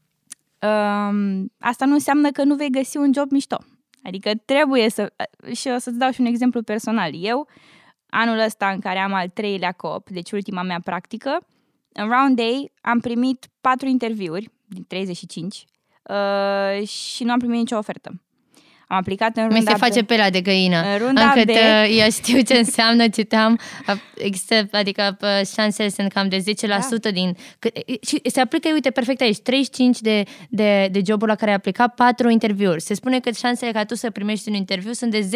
Um, 0.60 1.52
asta 1.58 1.84
nu 1.84 1.92
înseamnă 1.92 2.30
că 2.30 2.44
nu 2.44 2.54
vei 2.54 2.70
găsi 2.70 2.96
un 2.96 3.12
job 3.14 3.30
mișto. 3.30 3.58
Adică 4.04 4.30
trebuie 4.44 4.90
să... 4.90 5.12
Și 5.54 5.68
o 5.68 5.78
să-ți 5.78 5.98
dau 5.98 6.10
și 6.10 6.20
un 6.20 6.26
exemplu 6.26 6.62
personal. 6.62 7.10
Eu, 7.14 7.48
anul 8.06 8.38
ăsta 8.38 8.68
în 8.68 8.80
care 8.80 8.98
am 8.98 9.12
al 9.12 9.28
treilea 9.28 9.72
COP, 9.72 10.08
deci 10.08 10.32
ultima 10.32 10.62
mea 10.62 10.80
practică, 10.84 11.46
în 11.92 12.08
round 12.08 12.36
day 12.36 12.72
am 12.80 13.00
primit 13.00 13.46
patru 13.60 13.88
interviuri 13.88 14.50
din 14.66 14.84
35 14.84 15.64
uh, 16.02 16.86
și 16.86 17.24
nu 17.24 17.32
am 17.32 17.38
primit 17.38 17.58
nicio 17.58 17.76
ofertă. 17.76 18.22
Am 18.88 18.96
aplicat 18.96 19.36
în 19.36 19.46
Mi 19.46 19.54
runda 19.54 19.70
se 19.70 19.76
face 19.76 20.00
B. 20.00 20.06
pelea 20.06 20.30
de 20.30 20.40
găină. 20.40 20.76
În 20.92 20.98
runda 20.98 21.22
Încât 21.24 21.44
B. 21.44 21.48
uh, 21.48 21.96
eu 21.98 22.10
știu 22.10 22.40
ce 22.40 22.54
înseamnă, 22.54 23.08
citeam, 23.08 23.60
uh, 23.88 23.94
există, 24.16 24.68
adică 24.72 25.16
uh, 25.20 25.46
șansele 25.56 25.88
sunt 25.88 26.12
cam 26.12 26.28
de 26.28 26.36
10% 26.38 26.42
Da. 27.00 27.10
din... 27.10 27.36
Că, 27.58 27.68
și 28.06 28.20
se 28.24 28.40
aplică, 28.40 28.68
uite, 28.72 28.90
perfect 28.90 29.20
aici, 29.20 29.38
35 29.38 30.00
de, 30.00 30.22
de, 30.48 30.88
de 30.92 31.00
joburi 31.06 31.30
la 31.30 31.36
care 31.36 31.50
ai 31.50 31.56
aplicat, 31.56 31.94
4 31.94 32.28
interviuri. 32.30 32.80
Se 32.80 32.94
spune 32.94 33.20
că 33.20 33.30
șansele 33.30 33.72
ca 33.72 33.84
tu 33.84 33.94
să 33.94 34.10
primești 34.10 34.48
un 34.48 34.54
interviu 34.54 34.92
sunt 34.92 35.10
de 35.10 35.28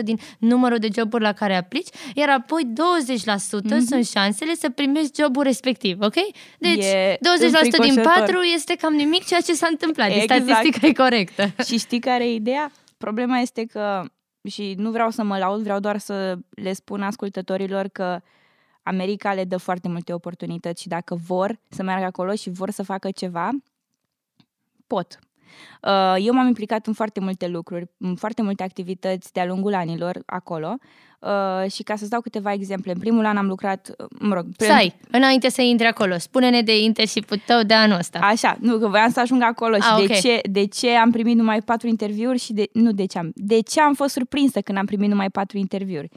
10% 0.00 0.02
din 0.04 0.18
numărul 0.38 0.78
de 0.78 0.88
joburi 0.96 1.22
la 1.22 1.32
care 1.32 1.56
aplici, 1.56 1.88
iar 2.14 2.28
apoi 2.28 2.62
20% 2.66 3.86
sunt 3.88 4.06
șansele 4.06 4.54
să 4.54 4.70
primești 4.70 5.22
jobul 5.22 5.42
respectiv, 5.42 5.96
ok? 6.00 6.14
Deci 6.58 6.84
E 6.84 7.14
20% 7.16 7.18
din 7.18 7.54
înfricoșător. 7.62 8.02
4 8.02 8.40
este 8.54 8.74
cam 8.80 8.94
nimic 8.94 9.26
ceea 9.26 9.40
ce 9.40 9.52
s-a 9.52 9.66
întâmplat. 9.70 10.08
Deci 10.08 10.22
Exact. 10.22 10.42
statistica 10.42 10.86
e 10.86 10.92
corectă. 10.92 11.50
Și 11.66 11.78
știi 11.78 11.98
care 11.98 12.24
e 12.24 12.34
ideea? 12.34 12.72
Problema 13.00 13.38
este 13.38 13.64
că, 13.64 14.04
și 14.48 14.74
nu 14.76 14.90
vreau 14.90 15.10
să 15.10 15.22
mă 15.22 15.38
laud, 15.38 15.62
vreau 15.62 15.80
doar 15.80 15.98
să 15.98 16.38
le 16.50 16.72
spun 16.72 17.02
ascultătorilor 17.02 17.88
că 17.88 18.20
America 18.82 19.34
le 19.34 19.44
dă 19.44 19.56
foarte 19.56 19.88
multe 19.88 20.12
oportunități 20.12 20.82
și 20.82 20.88
dacă 20.88 21.14
vor 21.14 21.58
să 21.68 21.82
meargă 21.82 22.04
acolo 22.04 22.34
și 22.34 22.50
vor 22.50 22.70
să 22.70 22.82
facă 22.82 23.10
ceva, 23.10 23.50
pot. 24.86 25.18
Uh, 25.82 26.24
Eu 26.26 26.34
m-am 26.34 26.46
implicat 26.46 26.86
în 26.86 26.92
foarte 26.92 27.20
multe 27.20 27.46
lucruri, 27.46 27.86
în 27.98 28.14
foarte 28.14 28.42
multe 28.42 28.62
activități 28.62 29.32
de-a 29.32 29.46
lungul 29.46 29.74
anilor 29.74 30.22
acolo 30.26 30.76
uh, 31.20 31.70
și 31.70 31.82
ca 31.82 31.96
să-ți 31.96 32.10
dau 32.10 32.20
câteva 32.20 32.52
exemple, 32.52 32.92
în 32.92 32.98
primul 32.98 33.24
an 33.24 33.36
am 33.36 33.46
lucrat, 33.46 33.94
uh, 33.98 34.06
mă 34.18 34.34
rog, 34.34 34.46
pre- 34.56 34.66
Stai, 34.66 34.94
înainte 35.10 35.48
să 35.48 35.62
intri 35.62 35.86
acolo, 35.86 36.18
spune-ne 36.18 36.62
de 36.62 36.82
internship-ul 36.82 37.42
tău 37.46 37.62
de 37.62 37.74
anul 37.74 37.98
ăsta. 37.98 38.18
Așa, 38.18 38.56
nu, 38.60 38.78
că 38.78 38.88
voiam 38.88 39.10
să 39.10 39.20
ajung 39.20 39.42
acolo 39.42 39.74
și 39.74 39.88
A, 39.90 39.96
de, 39.96 40.02
ok. 40.02 40.20
ce, 40.20 40.40
de 40.50 40.66
ce 40.66 40.90
am 40.90 41.10
primit 41.10 41.36
numai 41.36 41.62
patru 41.62 41.88
interviuri 41.88 42.38
și 42.38 42.52
de, 42.52 42.68
nu 42.72 42.92
de 42.92 43.04
ce 43.04 43.18
am, 43.18 43.30
de 43.34 43.60
ce 43.60 43.80
am 43.80 43.94
fost 43.94 44.12
surprinsă 44.12 44.60
când 44.60 44.78
am 44.78 44.86
primit 44.86 45.08
numai 45.08 45.30
patru 45.30 45.58
interviuri. 45.58 46.08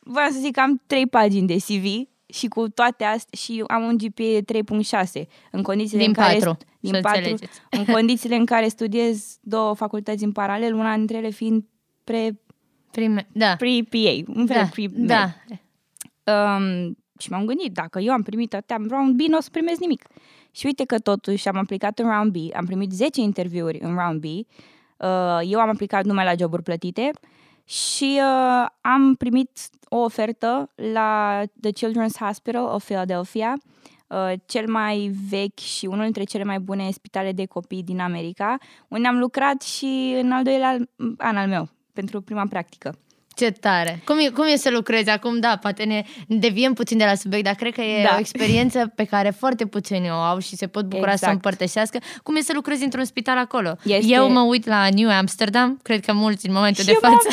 Voiam 0.00 0.30
să 0.30 0.38
zic 0.38 0.52
că 0.52 0.60
am 0.60 0.82
trei 0.86 1.06
pagini 1.06 1.46
de 1.46 1.56
CV 1.56 1.84
și 2.32 2.46
cu 2.48 2.68
toate 2.68 3.04
astea 3.04 3.38
și 3.38 3.64
am 3.66 3.82
un 3.82 3.96
GPA 3.96 5.02
3.6 5.02 5.26
în 5.50 5.62
condițiile 5.62 6.02
Din 6.02 6.12
în 6.16 6.24
care 6.24 6.38
patru, 6.38 6.56
din 6.82 6.94
să 6.94 7.00
patru, 7.00 7.18
înțelegeți. 7.18 7.60
în 7.70 7.84
condițiile 7.94 8.36
în 8.36 8.44
care 8.44 8.68
studiez 8.68 9.38
două 9.40 9.74
facultăți 9.74 10.24
în 10.24 10.32
paralel, 10.32 10.74
una 10.74 10.96
dintre 10.96 11.16
ele 11.16 11.30
fiind 11.30 11.64
pre 12.04 12.36
Prime, 12.92 13.28
da. 13.32 13.56
pre-PA, 13.56 14.32
un 14.34 14.46
fel 14.46 14.56
da, 14.56 14.62
de 14.62 14.70
pre 14.72 14.88
da. 14.92 15.34
Um, 16.32 16.96
și 17.18 17.30
m-am 17.30 17.44
gândit, 17.44 17.72
dacă 17.72 17.98
eu 17.98 18.12
am 18.12 18.22
primit 18.22 18.54
atâtea 18.54 18.76
în 18.76 18.86
round 18.90 19.16
B, 19.16 19.20
nu 19.20 19.36
o 19.36 19.40
să 19.40 19.48
primesc 19.52 19.80
nimic. 19.80 20.06
Și 20.50 20.66
uite 20.66 20.84
că 20.84 20.98
totuși 20.98 21.48
am 21.48 21.56
aplicat 21.56 21.98
în 21.98 22.10
round 22.10 22.32
B, 22.32 22.36
am 22.54 22.64
primit 22.64 22.92
10 22.92 23.20
interviuri 23.20 23.78
în 23.80 23.94
round 23.94 24.20
B, 24.20 24.24
uh, 24.24 25.40
eu 25.42 25.60
am 25.60 25.68
aplicat 25.68 26.04
numai 26.04 26.24
la 26.24 26.34
joburi 26.38 26.62
plătite 26.62 27.10
și 27.64 28.20
uh, 28.20 28.66
am 28.80 29.14
primit 29.14 29.50
o 29.88 29.96
ofertă 29.96 30.70
la 30.92 31.42
The 31.60 31.70
Children's 31.70 32.18
Hospital 32.18 32.64
of 32.64 32.84
Philadelphia, 32.84 33.54
uh, 33.56 34.01
cel 34.46 34.70
mai 34.70 35.12
vechi 35.28 35.58
și 35.58 35.86
unul 35.86 36.02
dintre 36.02 36.24
cele 36.24 36.44
mai 36.44 36.58
bune 36.58 36.90
spitale 36.90 37.32
de 37.32 37.46
copii 37.46 37.82
din 37.82 38.00
America, 38.00 38.56
unde 38.88 39.08
am 39.08 39.18
lucrat 39.18 39.62
și 39.62 40.14
în 40.20 40.32
al 40.32 40.42
doilea 40.42 40.76
an 41.16 41.36
al 41.36 41.48
meu, 41.48 41.68
pentru 41.92 42.20
prima 42.20 42.46
practică. 42.46 42.98
Ce 43.34 43.50
tare. 43.50 44.02
Cum 44.04 44.18
e, 44.18 44.28
cum 44.28 44.44
e 44.44 44.56
să 44.56 44.70
lucrezi 44.70 45.10
acum? 45.10 45.40
Da, 45.40 45.56
poate 45.60 45.84
ne 45.84 46.02
deviem 46.26 46.72
puțin 46.72 46.98
de 46.98 47.04
la 47.04 47.14
subiect, 47.14 47.44
dar 47.44 47.54
cred 47.54 47.72
că 47.72 47.80
e 47.80 48.02
Da. 48.02 48.14
o 48.14 48.18
experiență 48.18 48.92
pe 48.94 49.04
care 49.04 49.30
foarte 49.30 49.66
puțini 49.66 50.10
o 50.10 50.14
au 50.14 50.38
și 50.38 50.56
se 50.56 50.66
pot 50.66 50.84
bucura 50.84 51.06
să 51.06 51.10
o 51.10 51.12
Exact. 51.12 51.32
împărtășească. 51.34 51.98
Cum 52.22 52.36
e 52.36 52.40
să 52.40 52.52
lucrezi 52.54 52.84
într-un 52.84 53.04
spital 53.04 53.38
acolo? 53.38 53.76
Este- 53.84 54.12
Eu 54.12 54.30
mă 54.30 54.40
uit 54.40 54.66
la 54.66 54.88
New 54.94 55.10
Amsterdam, 55.10 55.78
cred 55.82 56.04
că 56.04 56.12
mulți 56.12 56.46
în 56.46 56.52
momentul 56.54 56.80
Și 56.84 56.88
de 56.88 56.92
eu 57.02 57.10
m-am 57.10 57.18
față. 57.22 57.28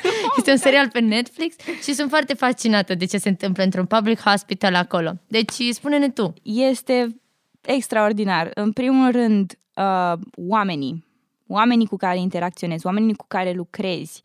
este 0.36 0.50
un 0.50 0.56
serial 0.56 0.88
pe 0.88 1.00
Netflix 1.00 1.54
și 1.82 1.92
sunt 1.94 2.08
foarte 2.08 2.34
fascinată 2.34 2.94
de 2.94 3.04
ce 3.04 3.18
se 3.18 3.28
întâmplă 3.28 3.62
într-un 3.62 3.84
public 3.86 4.20
hospital 4.20 4.74
acolo. 4.74 5.12
Deci, 5.28 5.52
spune-ne 5.70 6.08
tu. 6.10 6.34
este 6.42 7.16
extraordinar. 7.60 8.50
În 8.54 8.72
primul 8.72 9.10
rând, 9.10 9.58
uh, 9.74 10.12
oamenii, 10.48 11.04
oamenii 11.46 11.86
cu 11.86 11.96
care 11.96 12.18
interacționezi, 12.18 12.86
oamenii 12.86 13.14
cu 13.14 13.24
care 13.28 13.52
lucrezi. 13.52 14.22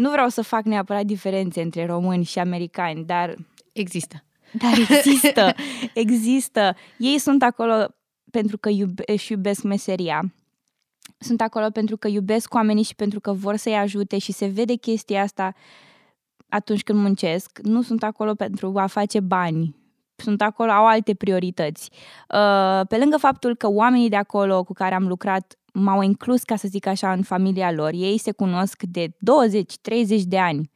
Nu 0.00 0.10
vreau 0.10 0.28
să 0.28 0.42
fac 0.42 0.64
neapărat 0.64 1.04
diferențe 1.04 1.62
între 1.62 1.86
români 1.86 2.24
și 2.24 2.38
americani, 2.38 3.04
dar, 3.04 3.36
Există. 3.72 4.24
dar 4.52 4.72
există, 4.78 5.54
există. 6.04 6.76
Ei 6.98 7.18
sunt 7.18 7.42
acolo 7.42 7.94
pentru 8.30 8.58
că 8.58 8.68
iube- 8.68 9.02
își 9.06 9.32
iubesc 9.32 9.62
meseria. 9.62 10.32
Sunt 11.18 11.40
acolo 11.40 11.70
pentru 11.70 11.96
că 11.96 12.08
iubesc 12.08 12.54
oamenii 12.54 12.82
și 12.82 12.94
pentru 12.94 13.20
că 13.20 13.32
vor 13.32 13.56
să-i 13.56 13.76
ajute 13.76 14.18
și 14.18 14.32
se 14.32 14.46
vede 14.46 14.74
chestia 14.74 15.22
asta 15.22 15.54
atunci 16.48 16.82
când 16.82 16.98
muncesc. 16.98 17.58
Nu 17.62 17.82
sunt 17.82 18.02
acolo 18.02 18.34
pentru 18.34 18.72
a 18.76 18.86
face 18.86 19.20
bani. 19.20 19.76
Sunt 20.20 20.42
acolo, 20.42 20.70
au 20.70 20.86
alte 20.86 21.14
priorități. 21.14 21.90
Uh, 22.34 22.86
Pe 22.88 22.96
lângă 22.98 23.16
faptul 23.16 23.56
că 23.56 23.68
oamenii 23.70 24.08
de 24.08 24.16
acolo 24.16 24.64
cu 24.64 24.72
care 24.72 24.94
am 24.94 25.06
lucrat 25.06 25.54
m-au 25.72 26.02
inclus, 26.02 26.42
ca 26.42 26.56
să 26.56 26.68
zic 26.68 26.86
așa, 26.86 27.12
în 27.12 27.22
familia 27.22 27.72
lor. 27.72 27.90
Ei 27.92 28.18
se 28.18 28.32
cunosc 28.32 28.82
de 28.82 29.08
20-30 29.08 30.22
de 30.26 30.38
ani. 30.38 30.70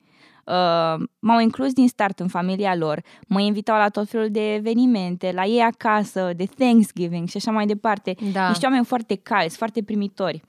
Uh, 0.45 1.05
m-au 1.19 1.41
inclus 1.41 1.73
din 1.73 1.89
start 1.89 2.21
în 2.21 2.29
familia 2.29 2.75
lor, 2.75 3.03
mă 3.29 3.41
invitau 3.41 3.77
la 3.77 3.89
tot 3.89 4.09
felul 4.09 4.31
de 4.31 4.55
evenimente, 4.55 5.33
la 5.33 5.45
ei 5.45 5.61
acasă, 5.61 6.31
de 6.37 6.45
Thanksgiving 6.45 7.29
și 7.29 7.37
așa 7.37 7.51
mai 7.51 7.67
departe. 7.67 8.15
Da. 8.33 8.49
Niște 8.49 8.67
oameni 8.67 8.85
foarte 8.85 9.15
calzi, 9.15 9.57
foarte 9.57 9.83
primitori. 9.83 10.43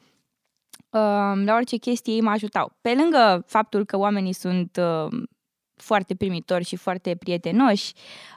Uh, 0.89 1.43
la 1.45 1.53
orice 1.55 1.77
chestie 1.77 2.13
ei 2.13 2.21
mă 2.21 2.29
ajutau. 2.29 2.77
Pe 2.81 2.93
lângă 2.97 3.43
faptul 3.47 3.85
că 3.85 3.97
oamenii 3.97 4.33
sunt 4.33 4.79
uh, 4.79 5.21
foarte 5.75 6.15
primitori 6.15 6.63
și 6.63 6.75
foarte 6.75 7.15
prietenoși, 7.15 7.93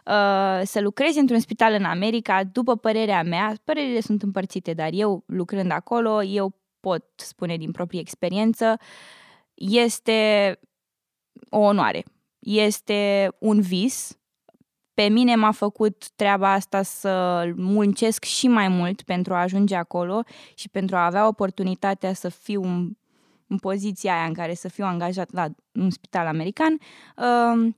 uh, 0.07 0.61
să 0.65 0.81
lucrezi 0.81 1.19
într-un 1.19 1.41
spital 1.41 1.73
în 1.73 1.85
America, 1.85 2.45
după 2.45 2.77
părerea 2.77 3.23
mea, 3.23 3.55
părerile 3.65 4.01
sunt 4.01 4.23
împărțite, 4.23 4.73
dar 4.73 4.89
eu 4.93 5.23
lucrând 5.27 5.71
acolo, 5.71 6.23
eu 6.23 6.55
pot 6.81 7.05
spune 7.17 7.57
din 7.57 7.71
proprie 7.71 8.01
experiență, 8.01 8.79
este 9.55 10.59
o 11.51 11.59
onoare. 11.59 12.05
Este 12.39 13.29
un 13.39 13.61
vis. 13.61 14.13
Pe 14.95 15.09
mine 15.09 15.35
m-a 15.35 15.53
făcut 15.53 16.09
treaba 16.17 16.53
asta 16.53 16.83
să 16.83 17.45
muncesc 17.57 18.25
și 18.25 18.49
mai 18.49 18.69
mult 18.69 19.03
pentru 19.03 19.35
a 19.35 19.41
ajunge 19.41 19.75
acolo 19.75 20.23
și 20.55 20.69
pentru 20.69 20.97
a 20.97 21.05
avea 21.05 21.27
oportunitatea 21.27 22.13
să 22.13 22.29
fiu 22.29 22.91
în 23.49 23.59
poziția 23.59 24.15
aia 24.15 24.25
în 24.25 24.35
care 24.35 24.55
să 24.55 24.69
fiu 24.69 24.85
angajat 24.85 25.33
la 25.33 25.47
un 25.73 25.91
spital 25.91 26.27
american. 26.27 26.79
Uh, 27.17 27.73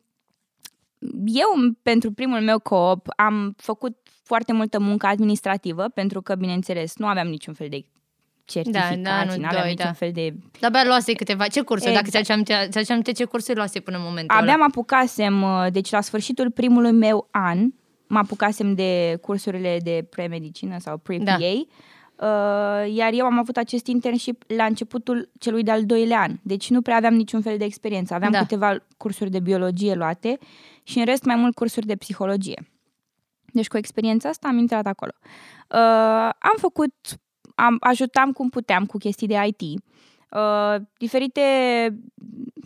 eu, 1.25 1.75
pentru 1.83 2.13
primul 2.13 2.41
meu 2.41 2.59
coop, 2.59 3.07
am 3.17 3.55
făcut 3.57 3.97
foarte 4.23 4.53
multă 4.53 4.81
muncă 4.81 5.07
administrativă, 5.07 5.89
pentru 5.89 6.23
că, 6.23 6.35
bineînțeles, 6.35 6.97
nu 6.97 7.07
aveam 7.07 7.27
niciun 7.27 7.55
fel 7.55 7.69
de 7.69 7.85
certificații, 8.45 8.97
da, 8.97 9.11
da, 9.11 9.25
nu, 9.25 9.31
aveam 9.33 9.63
doi, 9.63 9.71
niciun 9.71 9.85
da. 9.85 9.93
fel 9.93 10.13
de... 10.13 10.35
De-abia 10.61 10.85
luase 10.85 11.13
câteva... 11.13 11.47
Ce 11.47 11.61
cursuri? 11.61 11.91
Exact. 11.91 12.13
Dacă 12.13 12.69
ți 12.71 12.77
aduceam 12.79 13.03
ce 13.03 13.25
cursuri 13.25 13.57
luase 13.57 13.81
până 13.81 13.97
în 13.97 14.03
momentul 14.03 14.37
Abia 14.37 14.53
ăla? 14.53 14.59
mă 14.59 14.67
apucasem, 14.69 15.43
uh, 15.43 15.67
deci 15.73 15.91
la 15.91 16.01
sfârșitul 16.01 16.51
primului 16.51 16.93
meu 16.93 17.29
an, 17.31 17.59
mă 18.07 18.19
apucasem 18.19 18.75
de 18.75 19.19
cursurile 19.21 19.81
de 19.83 20.07
premedicină 20.11 20.79
sau 20.79 20.97
pre-PA, 20.97 21.25
da. 21.25 21.37
Uh, 22.21 22.95
iar 22.95 23.13
eu 23.13 23.25
am 23.25 23.39
avut 23.39 23.57
acest 23.57 23.87
internship 23.87 24.45
la 24.47 24.65
începutul 24.65 25.31
celui 25.39 25.63
de-al 25.63 25.87
doilea 25.87 26.21
an, 26.21 26.37
deci 26.43 26.71
nu 26.71 26.83
prea 26.83 26.97
aveam 26.97 27.15
niciun 27.15 27.41
fel 27.41 27.59
de 27.59 27.65
experiență. 27.65 28.15
Aveam 28.15 28.33
da. 28.33 28.39
câteva 28.39 28.77
cursuri 28.97 29.31
de 29.31 29.41
biologie 29.41 29.95
luate 29.95 30.39
și 30.83 30.99
în 30.99 31.05
rest 31.05 31.25
mai 31.25 31.37
mult 31.37 31.55
cursuri 31.55 31.87
de 31.87 31.97
psihologie. 31.97 32.69
Deci 33.53 33.69
cu 33.69 33.77
experiența 33.77 34.29
asta 34.29 34.49
am 34.49 34.59
intrat 34.59 34.87
acolo. 34.87 35.13
Uh, 35.69 36.31
am 36.39 36.57
făcut, 36.57 36.95
am, 37.55 37.77
ajutam 37.81 38.33
cum 38.33 38.49
puteam 38.49 38.87
cu 38.87 38.99
chestii 38.99 39.27
de 39.27 39.55
IT, 39.57 39.83
uh, 40.31 40.75
diferite, 40.99 41.41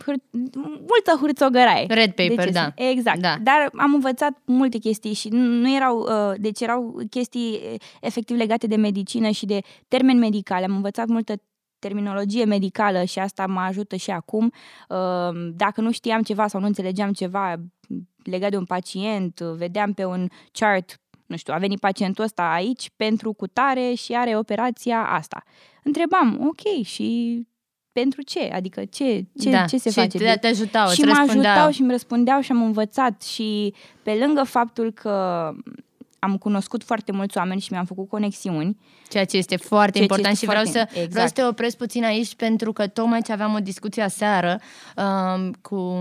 hâr- 0.01 0.31
multă 0.63 1.17
hârțogăraie. 1.21 1.85
Red 1.87 2.11
paper, 2.11 2.51
da. 2.51 2.71
Exact. 2.75 3.19
Da. 3.19 3.35
Dar 3.41 3.69
am 3.73 3.93
învățat 3.93 4.41
multe 4.45 4.77
chestii 4.77 5.13
și 5.13 5.27
nu 5.31 5.75
erau, 5.75 5.99
uh, 5.99 6.33
deci 6.37 6.61
erau 6.61 6.99
chestii 7.09 7.59
efectiv 8.01 8.37
legate 8.37 8.67
de 8.67 8.75
medicină 8.75 9.29
și 9.29 9.45
de 9.45 9.59
termeni 9.87 10.19
medicale. 10.19 10.65
Am 10.65 10.75
învățat 10.75 11.07
multă 11.07 11.33
terminologie 11.79 12.45
medicală 12.45 13.03
și 13.03 13.19
asta 13.19 13.45
mă 13.47 13.59
ajută 13.59 13.95
și 13.95 14.11
acum. 14.11 14.51
Uh, 14.89 15.49
dacă 15.55 15.81
nu 15.81 15.91
știam 15.91 16.21
ceva 16.21 16.47
sau 16.47 16.59
nu 16.59 16.65
înțelegeam 16.65 17.11
ceva 17.11 17.55
legat 18.23 18.49
de 18.49 18.57
un 18.57 18.65
pacient, 18.65 19.39
vedeam 19.39 19.93
pe 19.93 20.05
un 20.05 20.27
chart, 20.51 20.99
nu 21.25 21.37
știu, 21.37 21.53
a 21.53 21.57
venit 21.57 21.79
pacientul 21.79 22.23
ăsta 22.23 22.51
aici 22.51 22.89
pentru 22.95 23.33
cutare 23.33 23.93
și 23.93 24.13
are 24.13 24.37
operația 24.37 25.07
asta. 25.09 25.43
Întrebam, 25.83 26.47
ok, 26.47 26.83
și 26.83 27.41
pentru 28.01 28.21
ce? 28.21 28.49
Adică 28.53 28.85
ce, 28.85 29.25
ce, 29.39 29.49
da, 29.49 29.65
ce 29.65 29.77
se 29.77 29.89
și 29.89 29.99
face? 29.99 30.17
Te, 30.17 30.37
te 30.41 30.47
ajutau, 30.47 30.89
și 30.89 31.01
mă 31.01 31.25
ajutau 31.27 31.71
și 31.71 31.81
îmi 31.81 31.91
răspundeau 31.91 32.41
și 32.41 32.51
am 32.51 32.63
învățat 32.63 33.21
și 33.21 33.73
pe 34.03 34.11
lângă 34.11 34.43
faptul 34.43 34.91
că 34.91 35.51
am 36.25 36.37
cunoscut 36.37 36.83
foarte 36.83 37.11
mulți 37.11 37.37
oameni 37.37 37.61
și 37.61 37.71
mi-am 37.71 37.85
făcut 37.85 38.09
conexiuni. 38.09 38.77
Ceea 39.09 39.25
ce 39.25 39.37
este 39.37 39.55
foarte 39.55 39.91
Ceea 39.91 40.03
important 40.03 40.33
este 40.33 40.45
și 40.45 40.51
foarte, 40.51 40.69
vreau, 40.69 40.85
să, 40.85 40.91
exact. 40.93 41.11
vreau 41.11 41.27
să 41.27 41.33
te 41.33 41.43
opresc 41.43 41.77
puțin 41.77 42.03
aici 42.03 42.35
pentru 42.35 42.73
că 42.73 42.87
tocmai 42.87 43.21
ce 43.21 43.31
aveam 43.31 43.53
o 43.53 43.59
discuție 43.59 44.03
aseară 44.03 44.59
um, 44.97 45.51
cu, 45.61 45.97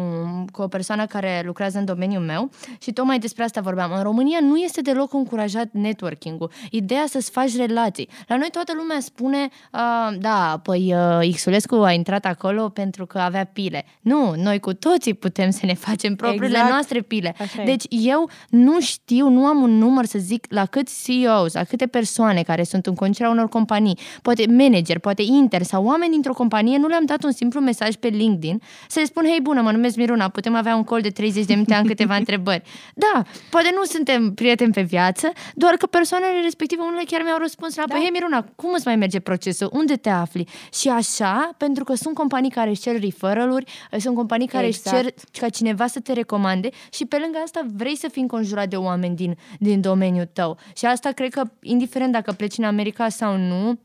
cu 0.52 0.62
o 0.62 0.69
persoană 0.69 1.07
care 1.07 1.43
lucrează 1.45 1.78
în 1.78 1.85
domeniul 1.85 2.23
meu 2.23 2.50
și 2.81 2.93
tocmai 2.93 3.19
despre 3.19 3.45
asta 3.45 3.61
vorbeam. 3.61 3.93
În 3.97 4.02
România 4.02 4.38
nu 4.40 4.57
este 4.57 4.81
deloc 4.81 5.12
încurajat 5.12 5.69
networking-ul. 5.73 6.50
Ideea 6.71 7.04
să-ți 7.07 7.31
faci 7.31 7.57
relații. 7.57 8.09
La 8.26 8.37
noi 8.37 8.49
toată 8.50 8.73
lumea 8.76 9.00
spune, 9.00 9.49
uh, 9.73 10.16
da, 10.19 10.61
păi 10.62 10.95
uh, 11.21 11.35
Xulescu 11.35 11.75
a 11.75 11.93
intrat 11.93 12.25
acolo 12.25 12.69
pentru 12.69 13.07
că 13.07 13.19
avea 13.19 13.45
pile. 13.45 13.85
Nu, 14.00 14.35
noi 14.37 14.61
cu 14.61 14.75
toții 14.75 15.14
putem 15.14 15.50
să 15.50 15.66
ne 15.66 15.75
facem 15.75 16.14
propriile 16.16 16.47
exact. 16.47 16.71
noastre 16.71 17.00
pile. 17.00 17.35
Deci 17.64 17.85
eu 17.88 18.31
nu 18.49 18.81
știu, 18.81 19.28
nu 19.28 19.47
am 19.47 19.62
un 19.62 19.78
număr 19.78 20.04
să 20.14 20.21
zic 20.21 20.47
la 20.49 20.66
câți 20.66 21.02
CEOs, 21.04 21.52
la 21.52 21.64
câte 21.64 21.87
persoane 21.87 22.42
care 22.42 22.62
sunt 22.62 22.87
în 22.87 22.94
conducerea 22.94 23.30
unor 23.30 23.49
companii, 23.49 23.99
poate 24.23 24.44
manager, 24.49 24.99
poate 24.99 25.23
inter 25.23 25.62
sau 25.62 25.85
oameni 25.85 26.12
dintr-o 26.12 26.33
companie, 26.33 26.78
nu 26.78 26.87
le-am 26.87 27.04
dat 27.04 27.25
un 27.25 27.33
simplu 27.33 27.61
mesaj 27.61 27.94
pe 27.94 28.09
LinkedIn 28.09 28.62
să 28.88 28.99
le 28.99 29.04
spun, 29.04 29.25
hei 29.25 29.40
bună, 29.42 29.61
mă 29.61 29.71
numesc 29.71 29.97
Miruna, 29.97 30.28
putem 30.28 30.54
avea 30.54 30.76
un 30.76 30.85
call 30.85 31.00
de 31.00 31.08
30 31.08 31.45
de 31.45 31.52
minute, 31.52 31.75
am 31.75 31.86
câteva 31.86 32.17
întrebări. 32.23 32.62
Da, 32.95 33.23
poate 33.50 33.71
nu 33.75 33.84
suntem 33.84 34.34
prieteni 34.34 34.73
pe 34.73 34.82
viață, 34.82 35.32
doar 35.54 35.75
că 35.75 35.86
persoanele 35.86 36.41
respective, 36.43 36.82
unele 36.82 37.02
chiar 37.06 37.23
mi-au 37.25 37.38
răspuns 37.38 37.76
la, 37.76 37.82
da. 37.86 37.95
hei 37.95 38.10
Miruna, 38.12 38.45
cum 38.56 38.71
îți 38.75 38.86
mai 38.86 38.97
merge 38.97 39.21
procesul? 39.21 39.71
Unde 39.73 39.95
te 39.95 40.08
afli? 40.08 40.49
Și 40.73 40.88
așa, 40.88 41.50
pentru 41.56 41.84
că 41.84 41.95
sunt 41.95 42.15
companii 42.15 42.50
care 42.50 42.71
își 42.71 42.80
cer 42.80 43.00
referral 43.00 43.65
sunt 43.99 44.15
companii 44.15 44.47
care 44.47 44.67
exact. 44.67 45.04
își 45.04 45.15
cer 45.30 45.43
ca 45.43 45.49
cineva 45.49 45.86
să 45.86 46.00
te 46.00 46.12
recomande 46.12 46.69
și 46.93 47.04
pe 47.04 47.17
lângă 47.23 47.38
asta 47.45 47.60
vrei 47.75 47.97
să 47.97 48.08
fii 48.08 48.23
înconjurat 48.23 48.69
de 48.69 48.76
oameni 48.76 49.17
din, 49.17 49.36
din 49.58 49.80
domeniu 49.80 50.03
domeniul 50.04 50.28
tău. 50.32 50.58
Și 50.76 50.86
asta 50.86 51.10
cred 51.10 51.32
că, 51.32 51.43
indiferent 51.60 52.12
dacă 52.12 52.32
pleci 52.32 52.58
în 52.58 52.64
America 52.64 53.08
sau 53.08 53.36
nu, 53.36 53.78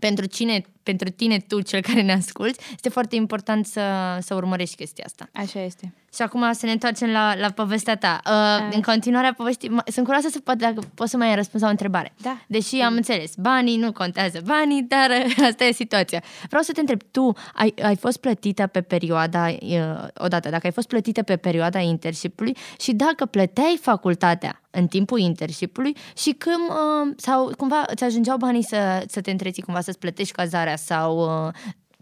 pentru 0.00 0.26
cine 0.26 0.64
pentru 0.82 1.10
tine, 1.10 1.38
tu, 1.38 1.60
cel 1.60 1.80
care 1.80 2.02
ne 2.02 2.12
asculti, 2.12 2.64
este 2.74 2.88
foarte 2.88 3.16
important 3.16 3.66
să, 3.66 3.82
să 4.20 4.34
urmărești 4.34 4.76
chestia 4.76 5.04
asta. 5.06 5.28
Așa 5.32 5.62
este. 5.62 5.92
Și 6.14 6.22
acum 6.22 6.52
să 6.52 6.66
ne 6.66 6.72
întoarcem 6.72 7.10
la, 7.10 7.34
la 7.36 7.50
povestea 7.50 7.96
ta. 7.96 8.20
Uh, 8.26 8.74
în 8.74 8.80
continuarea 8.82 9.34
poveștii, 9.34 9.76
sunt 9.86 10.04
curioasă 10.04 10.28
să 10.28 10.40
pot, 10.40 10.54
dacă 10.54 10.80
poți 10.94 11.10
să 11.10 11.16
mai 11.16 11.34
răspuns 11.34 11.62
la 11.62 11.68
o 11.68 11.70
întrebare. 11.70 12.12
Da. 12.22 12.36
Deși 12.46 12.76
am 12.76 12.94
înțeles, 12.94 13.32
banii 13.36 13.76
nu 13.76 13.92
contează 13.92 14.40
banii, 14.44 14.82
dar 14.82 15.10
asta 15.48 15.64
e 15.64 15.72
situația. 15.72 16.22
Vreau 16.48 16.62
să 16.62 16.72
te 16.72 16.80
întreb, 16.80 17.00
tu 17.10 17.32
ai, 17.54 17.74
ai 17.82 17.96
fost 17.96 18.16
plătită 18.16 18.66
pe 18.66 18.80
perioada, 18.80 19.46
uh, 19.48 20.06
odată, 20.16 20.48
dacă 20.48 20.66
ai 20.66 20.72
fost 20.72 20.88
plătită 20.88 21.22
pe 21.22 21.36
perioada 21.36 21.78
internship 21.78 22.40
și 22.80 22.92
dacă 22.92 23.24
plăteai 23.24 23.78
facultatea 23.80 24.62
în 24.70 24.86
timpul 24.86 25.18
internship 25.18 25.78
și 26.16 26.30
când, 26.32 26.68
uh, 26.68 27.14
sau 27.16 27.52
cumva 27.56 27.84
ți 27.94 28.04
ajungeau 28.04 28.36
banii 28.36 28.62
să, 28.62 29.04
să 29.08 29.20
te 29.20 29.30
întreții 29.30 29.62
cumva 29.62 29.80
să-ți 29.80 29.98
plătești 29.98 30.32
cazarea 30.32 30.71
lucrarea 30.72 30.76
sau 30.76 31.46
uh, 31.46 31.52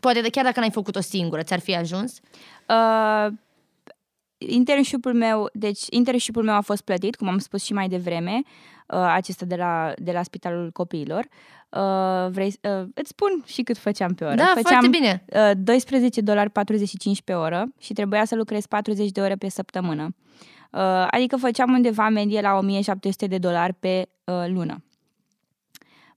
poate 0.01 0.21
chiar 0.21 0.45
dacă 0.45 0.61
n-ai 0.61 0.71
făcut-o 0.71 1.01
singură, 1.01 1.43
ți-ar 1.43 1.61
fi 1.61 1.77
ajuns? 1.77 2.21
Uh, 2.69 3.33
internship-ul 4.39 5.15
meu, 5.15 5.49
deci 5.53 5.83
internship-ul 5.91 6.45
meu 6.45 6.55
a 6.55 6.61
fost 6.61 6.83
plătit, 6.83 7.17
cum 7.17 7.29
am 7.29 7.39
spus 7.39 7.65
și 7.65 7.73
mai 7.73 7.89
devreme, 7.89 8.43
uh, 8.89 9.13
acesta 9.15 9.45
de 9.47 9.57
la, 9.57 9.93
de 9.97 10.13
la 10.13 10.23
Spitalul 10.23 10.71
Copiilor. 10.73 11.27
Uh, 11.69 12.31
vrei, 12.31 12.55
uh, 12.63 12.87
îți 12.95 13.09
spun 13.09 13.43
și 13.47 13.63
cât 13.63 13.79
făceam 13.79 14.15
pe 14.15 14.25
oră. 14.25 14.35
Da, 14.35 14.53
făceam, 14.55 14.63
foarte 14.63 14.89
bine. 14.89 15.25
Uh, 15.27 15.51
12 15.57 16.21
dolari 16.21 16.51
45 16.51 17.23
pe 17.23 17.33
oră 17.33 17.67
și 17.79 17.93
trebuia 17.93 18.25
să 18.25 18.35
lucrez 18.35 18.67
40 18.67 19.11
de 19.11 19.21
ore 19.21 19.35
pe 19.35 19.49
săptămână. 19.49 20.09
Uh, 20.71 21.07
adică 21.11 21.37
făceam 21.37 21.73
undeva 21.73 22.09
medie 22.09 22.41
la 22.41 22.55
1700 22.55 23.27
de 23.27 23.39
dolari 23.39 23.75
pe 23.75 24.09
uh, 24.25 24.47
lună. 24.49 24.83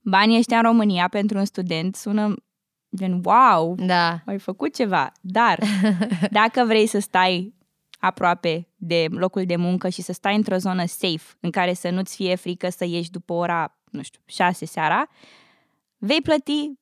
Banii 0.04 0.38
ăștia 0.38 0.56
în 0.56 0.62
România 0.62 1.08
pentru 1.08 1.38
un 1.38 1.44
student 1.44 1.94
sună 1.94 2.34
gen 2.96 3.20
wow, 3.24 3.74
da. 3.74 4.18
ai 4.26 4.38
făcut 4.38 4.74
ceva. 4.74 5.12
Dar 5.20 5.58
dacă 6.30 6.64
vrei 6.64 6.86
să 6.86 6.98
stai 6.98 7.54
aproape 7.98 8.68
de 8.76 9.06
locul 9.10 9.44
de 9.44 9.56
muncă 9.56 9.88
și 9.88 10.02
să 10.02 10.12
stai 10.12 10.36
într-o 10.36 10.56
zonă 10.56 10.86
safe 10.86 11.36
în 11.40 11.50
care 11.50 11.72
să 11.72 11.90
nu-ți 11.90 12.14
fie 12.14 12.34
frică 12.34 12.68
să 12.68 12.84
ieși 12.84 13.10
după 13.10 13.32
ora, 13.32 13.78
nu 13.90 14.02
știu, 14.02 14.20
șase 14.24 14.64
seara, 14.64 15.08
vei 15.96 16.20
plăti 16.22 16.72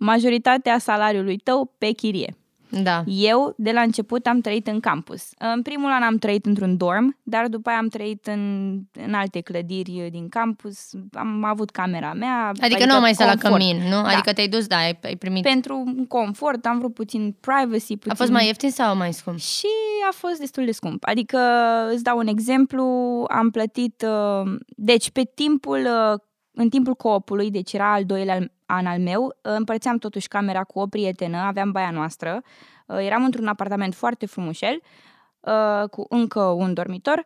majoritatea 0.00 0.78
salariului 0.78 1.36
tău 1.36 1.74
pe 1.78 1.90
chirie. 1.90 2.36
Da. 2.70 3.02
Eu, 3.06 3.54
de 3.56 3.72
la 3.72 3.80
început, 3.80 4.26
am 4.26 4.40
trăit 4.40 4.66
în 4.66 4.80
campus. 4.80 5.28
În 5.54 5.62
primul 5.62 5.90
an 5.90 6.02
am 6.02 6.16
trăit 6.16 6.46
într-un 6.46 6.76
dorm, 6.76 7.16
dar 7.22 7.48
după 7.48 7.68
aia 7.68 7.78
am 7.78 7.88
trăit 7.88 8.26
în, 8.26 8.74
în 8.92 9.14
alte 9.14 9.40
clădiri 9.40 10.08
din 10.10 10.28
campus. 10.28 10.90
Am 11.12 11.44
avut 11.44 11.70
camera 11.70 12.12
mea. 12.12 12.48
Adică, 12.48 12.64
adică 12.64 12.84
nu 12.84 12.94
am 12.94 13.00
mai 13.00 13.14
stat 13.14 13.26
la 13.26 13.48
cămin, 13.48 13.76
nu? 13.76 14.02
Da. 14.02 14.08
Adică 14.08 14.32
te-ai 14.32 14.48
dus, 14.48 14.66
da, 14.66 14.76
ai, 14.76 14.98
ai 15.02 15.16
primit... 15.16 15.42
Pentru 15.42 15.94
confort, 16.08 16.66
am 16.66 16.78
vrut 16.78 16.94
puțin 16.94 17.36
privacy. 17.40 17.96
Puțin... 17.96 18.10
A 18.10 18.14
fost 18.14 18.30
mai 18.30 18.46
ieftin 18.46 18.70
sau 18.70 18.96
mai 18.96 19.12
scump? 19.12 19.38
Și 19.38 19.66
a 20.10 20.12
fost 20.12 20.38
destul 20.38 20.64
de 20.64 20.72
scump. 20.72 21.04
Adică, 21.04 21.38
îți 21.92 22.02
dau 22.02 22.18
un 22.18 22.26
exemplu, 22.26 22.84
am 23.28 23.50
plătit... 23.50 24.04
Uh, 24.06 24.50
deci, 24.68 25.10
pe 25.10 25.22
timpul 25.34 25.78
uh, 25.78 26.18
în 26.52 26.68
timpul 26.68 26.94
coopului, 26.94 27.50
deci 27.50 27.72
era 27.72 27.92
al 27.92 28.04
doilea 28.04 28.50
an 28.70 28.86
al 28.86 28.98
meu, 28.98 29.36
împărțeam 29.40 29.98
totuși 29.98 30.28
camera 30.28 30.64
cu 30.64 30.78
o 30.78 30.86
prietenă, 30.86 31.38
aveam 31.38 31.70
baia 31.72 31.90
noastră, 31.90 32.42
uh, 32.86 32.98
eram 32.98 33.24
într-un 33.24 33.46
apartament 33.46 33.94
foarte 33.94 34.26
frumușel, 34.26 34.80
uh, 35.40 35.88
cu 35.88 36.06
încă 36.08 36.40
un 36.40 36.74
dormitor 36.74 37.24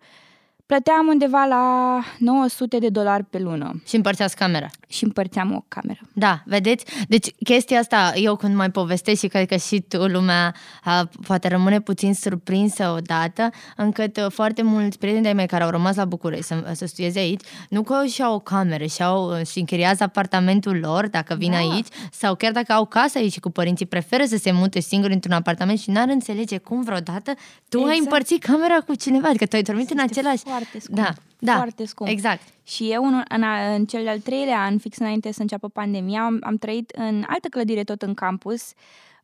Plăteam 0.67 1.07
undeva 1.07 1.45
la 1.45 1.99
900 2.19 2.79
de 2.79 2.89
dolari 2.89 3.25
pe 3.25 3.39
lună. 3.39 3.83
Și 3.87 3.97
împărțeați 3.97 4.37
camera. 4.37 4.71
Și 4.89 5.05
împărțeam 5.05 5.55
o 5.55 5.65
cameră. 5.69 6.01
Da, 6.13 6.43
vedeți? 6.45 6.85
Deci 7.09 7.35
chestia 7.45 7.79
asta, 7.79 8.13
eu 8.15 8.37
când 8.37 8.55
mai 8.55 8.71
povestesc 8.71 9.21
și 9.21 9.27
cred 9.27 9.49
că 9.49 9.57
și 9.57 9.81
tu, 9.81 10.07
lumea 10.07 10.55
a, 10.85 11.09
poate 11.27 11.49
rămâne 11.49 11.81
puțin 11.81 12.15
surprinsă 12.15 12.95
odată, 12.97 13.51
încât 13.77 14.17
uh, 14.17 14.27
foarte 14.31 14.63
mulți 14.63 14.99
prieteni 14.99 15.25
de 15.25 15.33
mei 15.33 15.47
care 15.47 15.65
au 15.65 15.71
rămas 15.71 15.97
la 15.97 16.05
București 16.05 16.45
să, 16.45 16.71
să 16.73 16.87
studieze 16.87 17.19
aici, 17.19 17.43
nu 17.69 17.83
că 17.83 18.05
și-au 18.05 18.35
o 18.35 18.39
cameră 18.39 18.85
și-au, 18.85 19.39
uh, 19.39 19.47
și 19.47 19.59
închiriază 19.59 20.03
apartamentul 20.03 20.79
lor 20.79 21.09
dacă 21.09 21.35
vin 21.35 21.51
da. 21.51 21.57
aici, 21.57 21.87
sau 22.13 22.35
chiar 22.35 22.53
dacă 22.53 22.73
au 22.73 22.85
casă 22.85 23.19
aici 23.19 23.41
cu 23.41 23.51
părinții, 23.51 23.87
preferă 23.87 24.25
să 24.25 24.37
se 24.37 24.53
mute 24.53 24.81
singuri 24.81 25.13
într-un 25.13 25.33
apartament 25.33 25.79
și 25.79 25.91
n-ar 25.91 26.09
înțelege 26.09 26.59
cum 26.59 26.83
vreodată 26.83 27.33
tu 27.69 27.79
exact. 27.79 27.93
ai 27.93 27.99
împărțit 27.99 28.43
camera 28.43 28.79
cu 28.87 28.95
cineva, 28.95 29.29
adică 29.29 29.47
tu 29.47 29.57
ai 29.57 29.63
dormit 29.63 29.91
în 29.91 29.99
același 29.99 30.43
foarte 30.63 30.79
scump. 30.79 30.99
Da, 30.99 31.13
da, 31.39 31.55
foarte 31.55 31.85
scump. 31.85 32.11
Exact. 32.11 32.43
Și 32.63 32.93
eu, 32.93 33.05
în, 33.05 33.23
în, 33.29 33.45
în 33.75 33.85
cel 33.85 34.03
de-al 34.03 34.19
treilea 34.19 34.61
an, 34.61 34.79
fix 34.79 34.99
înainte 34.99 35.33
să 35.33 35.41
înceapă 35.41 35.69
pandemia, 35.69 36.25
am, 36.25 36.39
am 36.43 36.57
trăit 36.57 36.91
în 36.91 37.25
altă 37.27 37.49
clădire 37.49 37.85
tot 37.85 38.03
în 38.03 38.15
campus, 38.15 38.73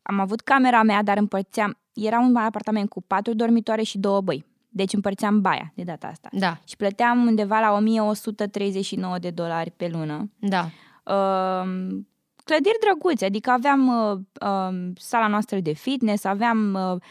am 0.01 0.19
avut 0.19 0.41
camera 0.41 0.83
mea, 0.83 1.03
dar 1.03 1.17
împărțeam, 1.17 1.77
era 1.93 2.19
un 2.19 2.35
apartament 2.35 2.89
cu 2.89 3.01
patru 3.01 3.33
dormitoare 3.33 3.81
și 3.81 3.97
două 3.97 4.21
băi. 4.21 4.45
Deci 4.69 4.93
împărțeam 4.93 5.41
baia 5.41 5.71
de 5.75 5.83
data 5.83 6.07
asta. 6.07 6.29
Da, 6.31 6.57
Și 6.67 6.75
plăteam 6.77 7.25
undeva 7.25 7.59
la 7.59 7.71
1139 7.71 9.17
de 9.19 9.29
dolari 9.29 9.71
pe 9.71 9.87
lună. 9.87 10.29
da. 10.39 10.69
Uh, 11.03 11.97
clădiri 12.43 12.77
drăguțe, 12.79 13.25
adică 13.25 13.49
aveam 13.49 13.87
uh, 13.87 14.19
uh, 14.41 14.91
sala 14.95 15.27
noastră 15.27 15.59
de 15.59 15.73
fitness, 15.73 16.23
aveam 16.23 16.73
uh, 16.73 17.01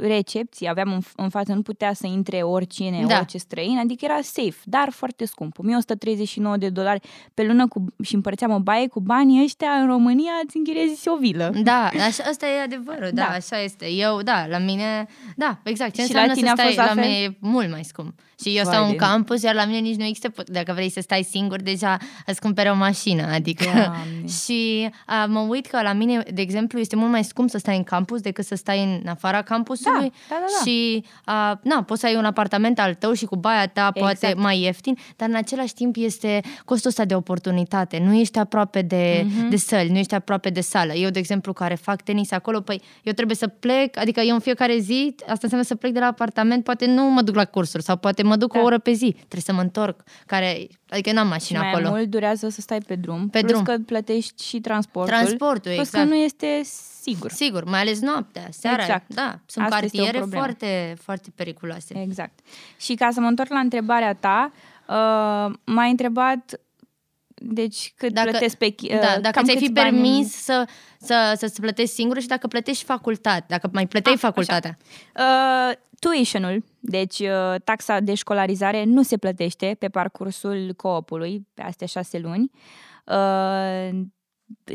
recepții, 0.00 0.68
aveam 0.68 0.92
în, 0.92 1.00
în 1.16 1.28
față, 1.28 1.52
nu 1.52 1.62
putea 1.62 1.92
să 1.92 2.06
intre 2.06 2.36
oricine, 2.42 3.04
Da. 3.06 3.16
orice 3.16 3.38
străin, 3.38 3.78
adică 3.78 4.04
era 4.04 4.18
safe, 4.22 4.56
dar 4.64 4.88
foarte 4.90 5.24
scump. 5.24 5.58
1139 5.58 6.56
de 6.56 6.68
dolari 6.68 7.08
pe 7.34 7.42
lună 7.44 7.68
cu, 7.68 7.84
și 8.02 8.14
împărțeam 8.14 8.50
o 8.50 8.58
baie 8.58 8.86
cu 8.88 9.00
banii 9.00 9.42
ăștia 9.42 9.68
în 9.70 9.86
România, 9.86 10.32
îți 10.46 10.56
închiriezi 10.56 11.08
o 11.08 11.16
vilă. 11.16 11.52
Da, 11.62 11.86
așa, 11.94 12.24
asta 12.30 12.46
e 12.46 12.62
adevărul, 12.62 13.10
da, 13.12 13.22
Da. 13.28 13.34
așa 13.34 13.62
este. 13.62 13.90
Eu, 13.90 14.22
da, 14.22 14.46
la 14.48 14.58
mine, 14.58 15.06
da, 15.36 15.58
exact. 15.64 15.94
Ce 15.94 16.02
Și 16.04 16.12
la 16.14 16.20
înseamnă 16.20 16.34
tine 16.34 16.46
să 16.46 16.52
a 16.52 16.54
stai, 16.56 16.66
fost 16.66 16.76
la 16.78 16.84
la 16.94 17.00
fel? 17.00 17.02
mine 17.10 17.22
e 17.22 17.36
mult 17.40 17.70
mai 17.70 17.84
scump. 17.84 18.12
Și 18.42 18.56
eu 18.56 18.64
Vai 18.64 18.72
stau 18.72 18.84
în 18.84 18.90
de- 18.90 18.96
campus, 18.96 19.42
iar 19.42 19.54
la 19.54 19.64
mine 19.64 19.78
nici 19.78 19.96
nu 19.96 20.04
există, 20.04 20.28
pot- 20.28 20.50
dacă 20.50 20.72
vrei 20.72 20.90
să 20.90 21.00
stai 21.00 21.22
singur, 21.22 21.60
deja 21.62 21.96
îți 22.26 22.40
cumperi 22.40 22.68
o 22.70 22.74
mașină, 22.74 23.22
adică... 23.32 23.64
Doamne. 23.74 24.26
și 24.44 24.88
a, 25.06 25.24
mă 25.26 25.38
uit 25.40 25.66
că 25.66 25.82
la 25.82 25.92
mine, 25.92 26.22
de 26.34 26.40
exemplu, 26.40 26.78
este 26.78 26.96
mult 26.96 27.10
mai 27.10 27.24
scump 27.24 27.50
să 27.50 27.58
stai 27.58 27.76
în 27.76 27.82
campus 27.84 28.20
decât 28.20 28.44
să 28.44 28.54
stai 28.54 28.82
în 28.84 29.08
afara 29.08 29.42
campusului. 29.64 30.12
Da, 30.28 30.34
da, 30.34 30.34
da, 30.40 30.44
da. 30.64 30.70
Și, 30.70 31.04
a, 31.24 31.60
na, 31.62 31.82
poți 31.82 32.00
să 32.00 32.06
ai 32.06 32.16
un 32.16 32.24
apartament 32.24 32.78
al 32.78 32.94
tău 32.94 33.12
și 33.12 33.24
cu 33.24 33.36
baia 33.36 33.66
ta 33.68 33.90
poate 33.90 34.12
Exact. 34.12 34.38
mai 34.38 34.60
ieftin, 34.60 34.96
dar 35.16 35.28
în 35.28 35.34
același 35.34 35.74
timp 35.74 35.94
este 35.98 36.40
costul 36.64 36.88
ăsta 36.90 37.04
de 37.04 37.14
oportunitate. 37.14 37.98
Nu 37.98 38.14
ești 38.14 38.38
aproape 38.38 38.82
de, 38.82 39.24
Mhm. 39.26 39.48
de 39.48 39.56
săli, 39.56 39.90
nu 39.90 39.98
ești 39.98 40.14
aproape 40.14 40.50
de 40.50 40.60
sală. 40.60 40.92
Eu, 40.92 41.10
de 41.10 41.18
exemplu, 41.18 41.52
care 41.52 41.74
fac 41.74 42.02
tenis 42.02 42.30
acolo, 42.32 42.60
păi 42.60 42.82
eu 43.02 43.12
trebuie 43.12 43.36
să 43.36 43.46
plec, 43.46 43.96
adică 43.98 44.20
eu 44.20 44.34
în 44.34 44.40
fiecare 44.40 44.78
zi, 44.78 45.14
asta 45.20 45.38
înseamnă 45.42 45.66
să 45.66 45.74
plec 45.74 45.92
de 45.92 45.98
la 45.98 46.06
apartament, 46.06 46.64
poate 46.64 46.86
nu 46.86 47.02
mă 47.10 47.22
duc 47.22 47.34
la 47.34 47.44
cursuri 47.44 47.82
sau 47.82 47.96
poate 47.96 48.22
mă 48.22 48.36
duc 48.36 48.52
Da. 48.52 48.60
o 48.60 48.62
oră 48.62 48.78
pe 48.78 48.92
zi. 48.92 49.10
Trebuie 49.12 49.40
să 49.42 49.52
mă 49.52 49.60
întorc, 49.60 50.02
care, 50.26 50.66
adică 50.88 51.12
n-am 51.12 51.24
Și 51.26 51.30
mașină 51.32 51.58
mai 51.58 51.68
acolo. 51.70 51.88
mult 51.88 52.04
durează 52.10 52.48
să 52.48 52.60
stai 52.60 52.78
pe 52.86 52.94
drum, 52.94 53.28
Pe 53.28 53.38
plus 53.38 53.50
drum. 53.50 53.62
că 53.62 53.76
plătești 53.86 54.44
și 54.44 54.60
transportul. 54.60 55.12
Transportul, 55.16 55.72
plus 55.72 55.86
exact. 55.86 56.04
că 56.04 56.10
nu 56.10 56.16
este 56.16 56.60
sigur. 57.02 57.30
Sigur, 57.30 57.64
mai 57.64 57.80
ales 57.80 58.00
noaptea, 58.00 58.46
seara. 58.50 58.82
Exact. 58.82 59.14
Da, 59.14 59.38
sunt 59.50 59.64
Asta 59.64 59.76
este 59.84 59.96
o 59.96 60.02
cartiere 60.02 60.18
problemă. 60.18 60.42
foarte, 60.44 60.94
foarte 61.02 61.30
periculoase. 61.34 62.00
Exact. 62.02 62.38
Și 62.78 62.94
ca 62.94 63.10
să 63.12 63.20
mă 63.20 63.26
întorc 63.26 63.50
la 63.50 63.58
întrebarea 63.58 64.14
ta, 64.14 64.52
uh, 64.88 65.54
m-ai 65.64 65.90
întrebat 65.90 66.60
deci 67.42 67.92
cât 67.96 68.12
Dacă- 68.12 68.28
plătesc 68.30 68.56
pe 68.56 68.70
chi- 68.70 68.92
uh, 68.94 69.00
Da, 69.00 69.06
dacă 69.20 69.30
cam 69.30 69.44
ți-ai 69.44 69.56
fi 69.56 69.62
câți 69.62 69.72
bani- 69.72 69.90
permis 69.90 70.32
să, 70.32 70.68
să, 71.00 71.34
să-ți 71.36 71.60
plătești 71.60 71.94
singură 71.94 72.20
și 72.20 72.26
dacă 72.26 72.46
plătești 72.46 72.84
facultate, 72.84 73.44
dacă 73.48 73.68
mai 73.72 73.86
plăteai 73.86 74.14
Ah, 74.14 74.20
facultatea. 74.20 74.76
Uh, 75.16 75.76
tuition-ul, 75.98 76.64
deci 76.80 77.18
uh, 77.18 77.54
taxa 77.64 78.00
de 78.00 78.14
școlarizare 78.14 78.84
nu 78.84 79.02
se 79.02 79.16
plătește 79.16 79.76
pe 79.78 79.88
parcursul 79.88 80.72
co-opului, 80.76 81.46
pe 81.54 81.62
astea 81.62 81.86
șase 81.86 82.18
luni. 82.18 82.50
Uh, 83.06 84.00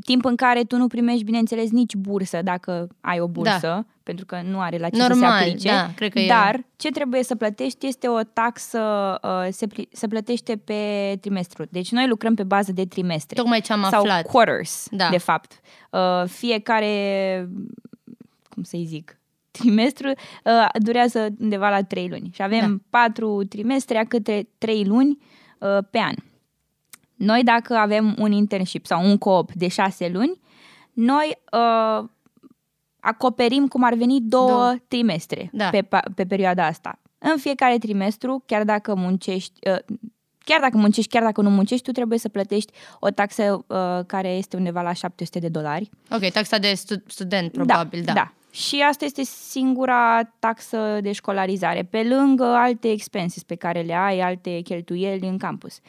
timp 0.06 0.26
în 0.26 0.36
care 0.36 0.64
tu 0.64 0.78
nu 0.78 0.88
primești, 0.88 1.24
bineînțeles, 1.24 1.72
nici 1.72 1.96
bursă 1.96 2.40
dacă 2.44 2.88
ai 3.02 3.20
o 3.20 3.28
bursă, 3.28 3.86
pentru 4.04 4.26
că 4.26 4.42
nu 4.50 4.60
are 4.60 4.78
la 4.78 4.90
ce 4.90 4.96
să 4.96 5.02
se 5.04 5.08
Normal, 5.10 5.32
aplice. 5.42 5.68
da, 5.68 5.90
cred 5.96 6.12
că 6.12 6.20
e- 6.20 6.28
Dar 6.28 6.64
ce 6.76 6.90
trebuie 6.90 7.24
să 7.24 7.36
plătești 7.36 7.88
este 7.88 8.08
o 8.08 8.24
taxă, 8.24 8.80
uh, 9.24 9.48
se, 9.52 9.68
pli- 9.68 9.90
se 9.92 10.08
plătește 10.08 10.56
pe 10.58 10.82
trimestru. 11.22 11.64
Deci 11.70 11.92
noi 11.92 12.08
lucrăm 12.08 12.36
pe 12.36 12.44
bază 12.44 12.72
de 12.72 12.86
trimestre. 12.86 13.36
Tocmai 13.36 13.62
ce 13.62 13.74
am 13.74 13.84
sau 13.90 14.00
aflat. 14.02 14.26
quarters, 14.26 14.88
Da. 14.92 15.10
de 15.10 15.18
fapt. 15.18 15.60
Uh, 15.92 16.24
fiecare, 16.28 17.50
cum 18.50 18.64
să-i 18.64 18.86
zic, 18.86 19.20
trimestru 19.52 20.08
uh, 20.08 20.66
durează 20.84 21.28
undeva 21.40 21.70
la 21.70 21.84
trei 21.84 22.08
luni. 22.10 22.30
Și 22.34 22.42
avem 22.42 22.70
Da. 22.90 23.00
patru 23.00 23.44
trimestre 23.44 23.98
a 23.98 24.06
câte 24.06 24.48
trei 24.58 24.86
luni 24.86 25.18
uh, 25.60 25.78
pe 25.92 25.98
an. 26.00 26.14
Noi, 27.16 27.44
dacă 27.44 27.76
avem 27.76 28.16
un 28.20 28.32
internship 28.32 28.86
sau 28.86 29.06
un 29.06 29.18
co-op 29.18 29.52
de 29.54 29.68
șase 29.68 30.10
luni, 30.10 30.40
noi 30.94 31.38
uh, 31.52 32.06
acoperim 33.00 33.68
cum 33.68 33.84
ar 33.84 33.94
veni 33.94 34.22
două, 34.22 34.50
Două. 34.50 34.74
trimestre 34.88 35.50
Da. 35.54 35.70
pe, 35.70 35.82
pa- 35.84 36.14
pe 36.16 36.26
perioada 36.26 36.66
asta. 36.66 37.00
În 37.18 37.38
fiecare 37.38 37.78
trimestru, 37.78 38.44
chiar 38.46 38.64
dacă 38.64 38.96
muncești, 38.96 39.70
uh, 39.70 39.98
chiar 40.44 40.60
dacă 40.60 40.78
muncești, 40.78 41.12
chiar 41.12 41.24
dacă 41.24 41.42
nu 41.42 41.50
muncești, 41.50 41.86
tu 41.86 41.92
trebuie 41.92 42.20
să 42.20 42.30
plătești 42.30 42.74
o 43.00 43.10
taxă 43.10 43.64
uh, 43.68 44.00
care 44.06 44.30
este 44.30 44.58
undeva 44.58 44.82
la 44.82 44.94
700 44.94 45.40
de 45.40 45.48
dolari. 45.48 45.90
Ok, 46.12 46.30
taxa 46.32 46.58
de 46.58 46.74
stu- 46.74 47.04
student, 47.08 47.52
probabil, 47.52 48.02
da. 48.04 48.14
da. 48.14 48.34
Și 48.52 48.82
asta 48.90 49.06
este 49.06 49.24
singura 49.24 50.24
taxă 50.40 51.00
de 51.02 51.12
școlarizare, 51.12 51.84
pe 51.84 52.04
lângă 52.04 52.44
alte 52.46 52.92
expenses 52.92 53.44
pe 53.44 53.56
care 53.56 53.82
le 53.82 53.94
ai, 53.94 54.20
alte 54.20 54.60
cheltuieli 54.60 55.28
în 55.28 55.38
campus. 55.38 55.80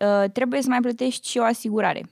Uh, 0.00 0.30
trebuie 0.32 0.62
să 0.62 0.68
mai 0.68 0.80
plătești 0.80 1.28
și 1.30 1.38
o 1.38 1.42
asigurare. 1.42 2.02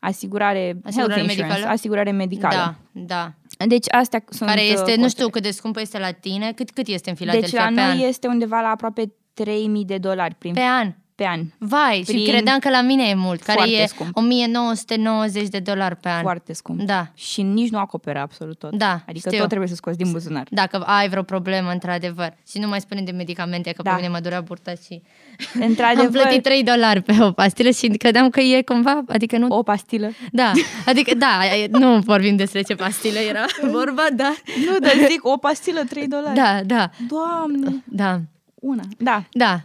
Asigurare, 0.00 0.76
Asigurare 0.84 1.12
health 1.12 1.20
insurance, 1.20 1.42
medicală? 1.42 1.72
asigurare 1.72 2.10
medicală. 2.10 2.54
Da, 2.54 2.74
da. 2.92 3.32
Deci 3.66 3.86
astea 3.92 4.24
sunt 4.30 4.48
Care 4.48 4.60
uh, 4.60 4.66
este, 4.66 4.78
nu 4.78 4.84
costurile. 4.84 5.08
știu 5.08 5.28
cât 5.28 5.42
de 5.42 5.50
scumpă 5.50 5.80
este 5.80 5.98
la 5.98 6.10
tine, 6.10 6.52
cât, 6.52 6.70
cât 6.70 6.86
este 6.86 7.10
în 7.10 7.16
Deci 7.18 7.26
Filadelfia 7.28 7.60
la 7.62 7.66
pe 7.68 7.72
noi 7.74 7.84
an? 7.84 7.98
este 8.08 8.26
undeva 8.26 8.60
la 8.60 8.68
aproape 8.68 9.12
3000 9.34 9.84
de 9.84 9.98
dolari 9.98 10.34
prin, 10.34 10.52
Pe 10.52 10.60
an. 10.60 10.94
Pe 11.18 11.26
an. 11.26 11.40
Vai, 11.58 12.02
Prin- 12.06 12.18
și 12.18 12.30
credeam 12.30 12.58
că 12.58 12.68
la 12.70 12.80
mine 12.80 13.08
e 13.08 13.14
mult, 13.14 13.42
care 13.42 13.58
Foarte 13.58 13.82
e 13.82 13.86
scump. 13.86 14.16
1990 14.16 15.48
de 15.48 15.58
dolari 15.58 15.96
pe 15.96 16.08
an. 16.08 16.20
Foarte 16.22 16.52
scump. 16.52 16.80
Da. 16.80 17.06
Și 17.14 17.42
nici 17.42 17.70
nu 17.70 17.78
acoperă 17.78 18.18
absolut 18.18 18.58
tot. 18.58 18.70
Da, 18.76 19.00
Adică 19.08 19.28
știu. 19.28 19.38
tot 19.38 19.48
trebuie 19.48 19.68
să 19.68 19.74
scoți 19.74 19.96
din 19.96 20.10
buzunar. 20.12 20.46
Dacă 20.50 20.76
ai 20.86 21.08
vreo 21.08 21.22
problemă, 21.22 21.70
într-adevăr. 21.70 22.34
Și 22.50 22.58
nu 22.58 22.68
mai 22.68 22.80
spune 22.80 23.00
de 23.00 23.10
medicamente, 23.10 23.72
că 23.72 23.82
Da. 23.82 23.90
pe 23.90 23.96
mine 23.96 24.08
mă 24.08 24.18
durea 24.20 24.40
burta 24.40 24.72
și... 24.86 25.02
Am 25.54 25.62
Într-adevăr, 25.68 26.10
plătit 26.22 26.42
3 26.42 26.62
dolari 26.62 27.02
pe 27.02 27.16
o 27.20 27.30
pastilă 27.32 27.70
și 27.70 27.86
credeam 27.88 28.30
că 28.30 28.40
e 28.40 28.62
cumva, 28.62 29.02
adică 29.08 29.36
nu... 29.38 29.46
o 29.56 29.62
pastilă. 29.62 30.10
Da, 30.32 30.52
adică 30.86 31.14
da, 31.14 31.40
nu 31.70 31.98
vorbim 31.98 32.36
despre 32.36 32.62
ce 32.62 32.74
pastilă 32.74 33.18
era 33.18 33.44
vorba, 33.72 34.06
dar... 34.16 34.34
Nu, 34.70 34.78
dar 34.78 34.92
zic, 35.10 35.20
o 35.26 35.36
pastilă 35.36 35.80
3 35.88 36.06
dolari. 36.06 36.34
Da, 36.34 36.60
da, 36.66 36.90
Doamne, 37.08 37.82
da, 37.84 38.20
una. 38.54 38.82
Da, 38.98 39.22
da. 39.30 39.60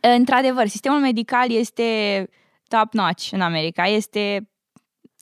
Într-adevăr, 0.00 0.66
sistemul 0.66 1.00
medical 1.00 1.50
este 1.50 2.28
top-notch 2.68 3.32
în 3.32 3.40
America, 3.40 3.86
este 3.86 4.50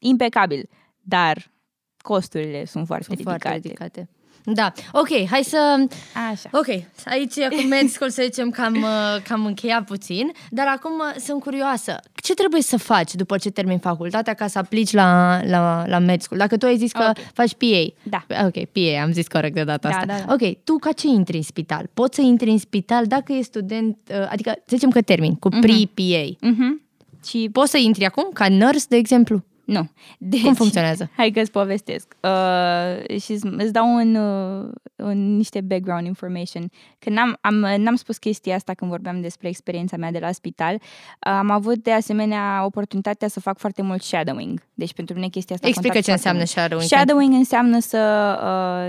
impecabil, 0.01 0.69
dar 1.01 1.51
costurile 1.99 2.65
sunt 2.65 2.87
foarte 2.87 3.05
Sunt 3.05 3.19
ridicate. 3.19 3.49
foarte 3.49 3.69
ridicate. 3.69 4.09
Da, 4.47 4.73
ok, 4.93 5.27
hai 5.31 5.43
să... 5.43 5.87
Așa. 6.31 6.49
Ok, 6.53 6.67
aici 7.05 7.35
cu 7.35 7.67
med 7.75 7.89
school 7.89 8.11
să 8.11 8.23
zicem 8.25 8.51
că 8.51 8.61
am, 8.61 8.75
uh, 8.75 9.23
că 9.27 9.33
am 9.33 9.47
încheiat 9.47 9.85
puțin, 9.85 10.33
dar 10.51 10.67
acum 10.77 10.93
uh, 10.93 11.21
sunt 11.21 11.41
curioasă. 11.43 11.97
Ce 12.15 12.35
trebuie 12.35 12.63
să 12.63 12.77
faci 12.77 13.15
după 13.15 13.37
ce 13.39 13.51
termini 13.51 13.79
facultatea 13.81 14.35
ca 14.35 14.47
să 14.47 14.59
aplici 14.59 14.93
la, 14.93 15.41
la, 15.45 15.85
la 15.87 15.99
med 15.99 16.21
school? 16.21 16.39
Dacă 16.39 16.57
tu 16.57 16.67
ai 16.67 16.77
zis 16.77 16.93
că 16.93 17.07
Ok. 17.09 17.25
faci 17.33 17.55
PA. 17.55 17.95
Da. 18.03 18.45
Ok, 18.45 18.65
PA, 18.65 19.03
am 19.03 19.13
zis 19.13 19.27
corect 19.29 19.55
de 19.55 19.65
data 19.65 19.89
Da, 19.89 19.95
asta. 19.95 20.07
da, 20.07 20.19
da. 20.27 20.33
Ok, 20.35 20.57
tu 20.65 20.77
ca 20.79 20.93
ce 20.93 21.07
intri 21.07 21.37
în 21.37 21.43
spital? 21.43 21.89
Poți 21.95 22.15
să 22.15 22.21
intri 22.23 22.51
în 22.51 22.59
spital 22.59 23.07
dacă 23.07 23.33
e 23.33 23.43
student, 23.43 23.99
uh, 24.11 24.27
adică 24.31 24.51
să 24.57 24.65
zicem 24.77 24.91
că 24.91 25.01
termin 25.03 25.35
cu 25.35 25.49
pre-PA. 25.49 26.37
Mhm. 26.41 26.83
Și 27.27 27.49
Poți 27.53 27.71
să 27.71 27.79
intri 27.79 28.05
acum 28.05 28.31
ca 28.33 28.49
nurse, 28.49 28.87
de 28.89 28.97
exemplu? 28.97 29.45
Nu. 29.65 29.89
Deci, 30.19 30.43
Cum 30.43 30.55
funcționează? 30.55 31.11
Hai 31.17 31.31
că 31.31 31.41
îți 31.41 31.51
povestesc. 31.51 32.17
Uh, 32.21 33.19
și 33.21 33.33
îți- 33.33 33.47
îți 33.47 33.73
dau 33.73 33.95
un, 33.95 34.15
uh, 34.15 34.71
un, 34.97 35.37
niște 35.37 35.61
background 35.61 36.07
information. 36.07 36.71
Când 36.99 37.17
n-am, 37.17 37.37
am, 37.41 37.55
n-am 37.55 37.95
spus 37.95 38.19
chestia 38.19 38.55
asta 38.55 38.75
când 38.75 38.91
vorbeam 38.91 39.21
despre 39.21 39.49
experiența 39.49 39.97
mea 39.97 40.11
de 40.11 40.19
la 40.19 40.33
spital, 40.33 40.81
am 41.19 41.51
avut 41.51 41.83
de 41.83 41.93
asemenea 41.93 42.65
oportunitatea 42.65 43.29
să 43.29 43.41
fac 43.41 43.59
foarte 43.59 43.83
mult 43.83 44.03
shadowing. 44.03 44.63
Deci 44.75 44.93
pentru 44.95 45.15
mine 45.15 45.29
chestia 45.29 45.55
asta 45.55 45.67
a 45.67 45.71
Explică 45.71 45.95
contat 45.95 46.15
ce 46.15 46.19
foarte 46.21 46.39
înseamnă 46.47 46.79
mult. 46.79 46.89
shadowing. 46.89 46.89
Shadowing 46.89 47.33
înseamnă 47.35 47.79
să, 47.79 48.39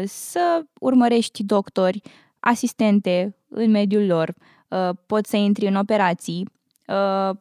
uh, 0.01 0.07
să 0.07 0.61
urmărești 0.79 1.43
doctori, 1.43 2.01
asistente 2.39 3.35
în 3.49 3.71
mediul 3.71 4.05
lor, 4.05 4.33
uh, 4.67 4.89
poți 5.05 5.29
să 5.29 5.35
intri 5.35 5.67
în 5.67 5.75
operații, 5.75 6.49
uh, 6.88 7.35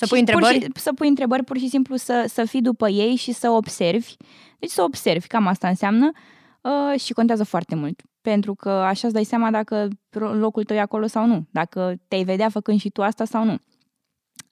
Să 0.00 0.04
și 0.04 0.10
pui 0.10 0.18
întrebări? 0.18 0.58
Pur 0.58 0.76
și, 0.76 0.82
să 0.82 0.92
pui 0.92 1.08
întrebări, 1.08 1.44
pur 1.44 1.58
și 1.58 1.68
simplu 1.68 1.96
să, 1.96 2.24
să 2.28 2.44
fii 2.44 2.62
după 2.62 2.88
ei 2.88 3.14
și 3.14 3.32
să 3.32 3.50
observi. 3.50 4.14
Deci 4.58 4.70
să 4.70 4.82
observi, 4.82 5.26
cam 5.26 5.46
asta 5.46 5.68
înseamnă 5.68 6.10
uh, 6.60 7.00
și 7.00 7.12
contează 7.12 7.44
foarte 7.44 7.74
mult. 7.74 8.02
Pentru 8.20 8.54
că 8.54 8.68
așa 8.70 9.06
îți 9.06 9.14
dai 9.14 9.24
seama 9.24 9.50
dacă 9.50 9.88
locul 10.18 10.64
tău 10.64 10.76
e 10.76 10.80
acolo 10.80 11.06
sau 11.06 11.26
nu, 11.26 11.46
dacă 11.50 11.94
te-ai 12.08 12.24
vedea 12.24 12.48
făcând 12.48 12.80
și 12.80 12.90
tu 12.90 13.02
asta 13.02 13.24
sau 13.24 13.44
nu. 13.44 13.56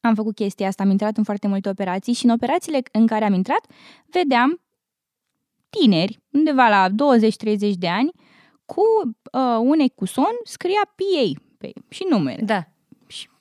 Am 0.00 0.14
făcut 0.14 0.34
chestia 0.34 0.66
asta, 0.66 0.82
am 0.82 0.90
intrat 0.90 1.16
în 1.16 1.24
foarte 1.24 1.46
multe 1.46 1.68
operații 1.68 2.12
și 2.12 2.24
în 2.24 2.30
operațiile 2.30 2.80
în 2.92 3.06
care 3.06 3.24
am 3.24 3.32
intrat 3.32 3.66
vedeam 4.06 4.60
tineri, 5.70 6.18
undeva 6.32 6.68
la 6.68 6.88
20-30 6.88 7.72
de 7.78 7.88
ani, 7.88 8.10
cu 8.64 8.82
uh, 9.32 9.58
un 9.60 9.78
ecuson 9.78 10.32
scria 10.44 10.82
PA 10.84 11.40
pe, 11.58 11.72
și 11.88 12.06
numere. 12.10 12.42
Da. 12.42 12.66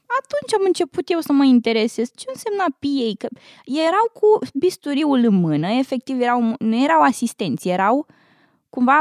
Și 0.10 0.18
atunci 0.24 0.54
am 0.54 0.66
început 0.66 1.10
eu 1.10 1.20
să 1.20 1.32
mă 1.32 1.44
interesez 1.44 2.12
ce 2.16 2.26
însemna 2.34 2.66
PA, 2.80 3.10
că 3.18 3.28
erau 3.66 4.10
cu 4.14 4.40
bisturiul 4.54 5.24
în 5.24 5.36
mână, 5.36 5.68
efectiv 5.68 6.22
erau, 6.22 6.56
nu 6.60 6.84
erau 6.84 7.02
asistenți, 7.02 7.68
erau 7.68 8.06
cumva 8.70 9.00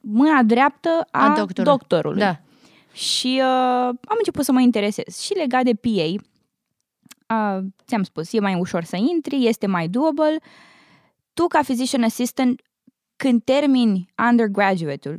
mâna 0.00 0.42
dreaptă 0.42 1.06
a, 1.10 1.24
A 1.24 1.36
doctorului. 1.36 1.64
doctorului. 1.64 2.20
Da. 2.20 2.40
Și 2.92 3.40
uh, 3.42 3.88
am 3.88 4.16
început 4.18 4.44
să 4.44 4.52
mă 4.52 4.60
interesez. 4.60 5.18
Și 5.18 5.34
legat 5.34 5.64
de 5.64 5.74
PA, 5.74 6.08
uh, 7.34 7.64
ți-am 7.86 8.02
spus, 8.02 8.32
e 8.32 8.40
mai 8.40 8.54
ușor 8.54 8.84
să 8.84 8.96
intri, 8.96 9.46
este 9.46 9.66
mai 9.66 9.88
doable. 9.88 10.40
Tu, 11.34 11.46
ca 11.46 11.58
physician 11.58 12.02
assistant, 12.02 12.60
când 13.16 13.42
termini 13.44 14.12
undergraduate-ul, 14.30 15.16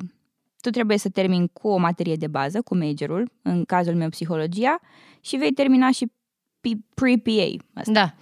tu 0.62 0.70
trebuie 0.70 0.98
să 0.98 1.10
termini 1.10 1.50
cu 1.54 1.68
o 1.68 1.78
materie 1.78 2.16
de 2.16 2.28
bază, 2.28 2.62
cu 2.62 2.76
majorul, 2.78 3.32
în 3.42 3.66
cazul 3.66 3.96
meu 3.96 4.10
psihologia, 4.10 4.80
și 5.22 5.36
vei 5.36 5.52
termina 5.52 5.92
și 5.92 6.06
P- 6.68 6.94
pre-PA. 6.96 7.64
Asta. 7.74 7.92
Da, 7.92 8.14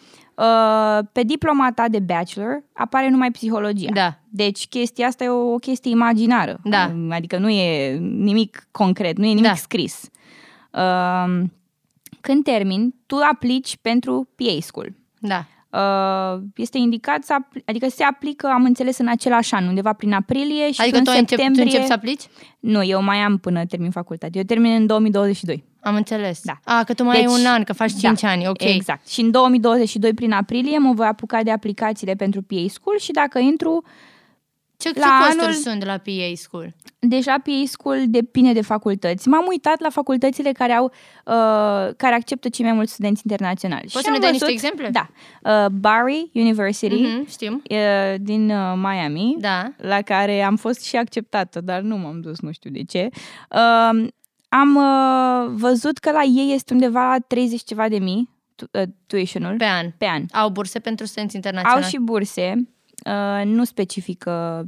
Uh, 0.41 1.05
pe 1.11 1.23
diploma 1.23 1.71
ta 1.71 1.87
de 1.87 1.99
bachelor 1.99 2.63
apare 2.73 3.09
numai 3.09 3.31
psihologia. 3.31 3.89
da, 3.93 4.19
Deci 4.29 4.67
chestia 4.67 5.07
asta 5.07 5.23
e 5.23 5.27
o, 5.29 5.53
o 5.53 5.55
chestie 5.55 5.91
imaginară. 5.91 6.59
Da. 6.63 6.95
Adică 7.09 7.37
nu 7.37 7.49
e 7.49 7.97
nimic 7.97 8.67
concret, 8.71 9.17
nu 9.17 9.23
e 9.25 9.27
nimic 9.27 9.43
Da. 9.43 9.53
scris. 9.55 10.09
Uh, 10.73 11.43
când 12.21 12.43
termin, 12.43 12.95
tu 13.05 13.15
aplici 13.31 13.77
pentru 13.81 14.29
PA 14.35 14.57
School. 14.61 14.93
da. 15.19 15.45
Uh, 15.71 16.41
este 16.55 16.77
indicat 16.77 17.23
să 17.23 17.33
apl- 17.33 17.57
adică 17.65 17.89
se 17.89 18.03
aplică, 18.03 18.47
am 18.47 18.63
înțeles, 18.63 18.97
în 18.97 19.07
același 19.07 19.53
an, 19.53 19.67
undeva 19.67 19.93
prin 19.93 20.13
aprilie 20.13 20.71
și 20.71 20.81
Adică 20.81 20.97
în 20.97 21.03
tu, 21.03 21.09
ai 21.09 21.19
încep, 21.19 21.37
tu 21.37 21.43
septembrie... 21.43 21.63
începi 21.65 21.85
să 21.87 21.93
aplici? 21.93 22.23
Nu, 22.59 22.83
eu 22.83 23.03
mai 23.03 23.17
am 23.17 23.37
până 23.37 23.65
termin 23.65 23.91
facultate. 23.91 24.37
Eu 24.37 24.43
termin 24.43 24.71
în 24.71 24.85
2022. 24.85 25.63
Am 25.81 25.95
înțeles. 25.95 26.41
Da. 26.43 26.59
A, 26.63 26.83
că 26.83 26.93
tu 26.93 27.03
mai 27.03 27.15
Deci- 27.15 27.27
ai 27.27 27.39
un 27.39 27.45
an, 27.45 27.63
că 27.63 27.73
faci 27.73 27.91
5 27.99 28.23
ani, 28.23 28.47
ok. 28.47 28.63
Exact. 28.63 29.07
Și 29.07 29.21
în 29.21 29.31
2022, 29.31 30.13
prin 30.13 30.31
aprilie, 30.31 30.77
mă 30.77 30.93
voi 30.93 31.07
apuca 31.07 31.43
de 31.43 31.51
aplicațiile 31.51 32.13
pentru 32.13 32.41
PA 32.41 32.65
School 32.67 32.97
și 32.97 33.11
dacă 33.11 33.39
intru, 33.39 33.83
Ce, 33.83 33.89
ce 34.79 34.91
La 34.99 35.17
costuri 35.21 35.41
anul- 35.43 35.53
sunt 35.55 35.79
de 35.79 35.85
la 35.85 35.97
PA 35.97 36.31
School? 36.35 36.73
deja 36.99 37.31
PA 37.43 37.63
School 37.65 38.03
depinde 38.07 38.53
de 38.53 38.61
facultăți. 38.61 39.27
M-am 39.27 39.45
uitat 39.49 39.79
la 39.81 39.89
facultățile 39.89 40.51
care 40.51 40.71
au 40.73 40.85
uh, 40.85 41.93
care 41.97 42.15
acceptă 42.15 42.49
cei 42.49 42.65
mai 42.65 42.73
mulți 42.73 42.91
studenți 42.91 43.21
internaționali. 43.25 43.81
Poți 43.81 43.97
Și 43.97 44.03
să 44.03 44.09
ne 44.09 44.15
am 44.15 44.21
dai 44.21 44.31
niște 44.31 44.45
văzut- 44.45 44.63
exemple? 44.63 44.89
Da. 44.89 45.09
Uh, 45.65 45.69
Barry 45.71 46.29
University 46.33 47.01
Mhm, 47.01 47.27
știm. 47.29 47.61
uh, 47.69 48.15
din 48.19 48.49
uh, 48.49 48.73
Miami, 48.75 49.35
Da. 49.39 49.71
la 49.77 50.01
care 50.01 50.41
am 50.41 50.55
fost 50.55 50.81
și 50.83 50.95
acceptată, 50.95 51.61
dar 51.61 51.81
nu 51.81 51.97
m-am 51.97 52.21
dus, 52.21 52.39
nu 52.39 52.51
știu 52.51 52.69
de 52.69 52.83
ce. 52.83 53.09
Uh, 53.11 54.07
am 54.49 54.75
uh, 54.75 55.51
văzut 55.55 55.97
că 55.97 56.11
la 56.11 56.21
ei 56.23 56.51
este 56.53 56.73
undeva 56.73 57.07
la 57.09 57.17
30 57.27 57.63
ceva 57.63 57.87
de 57.89 57.97
mii 57.99 58.29
tu- 58.55 58.69
uh, 58.71 58.81
tuition-ul 59.07 59.55
Pe 59.57 59.65
an. 59.65 59.85
pe 59.97 60.05
an. 60.05 60.23
Au 60.31 60.49
burse 60.49 60.79
pentru 60.79 61.05
studenți 61.05 61.35
internaționali. 61.35 61.83
Au 61.83 61.89
și 61.89 61.97
burse, 61.99 62.53
uh, 63.05 63.45
nu 63.45 63.63
specifică 63.63 64.65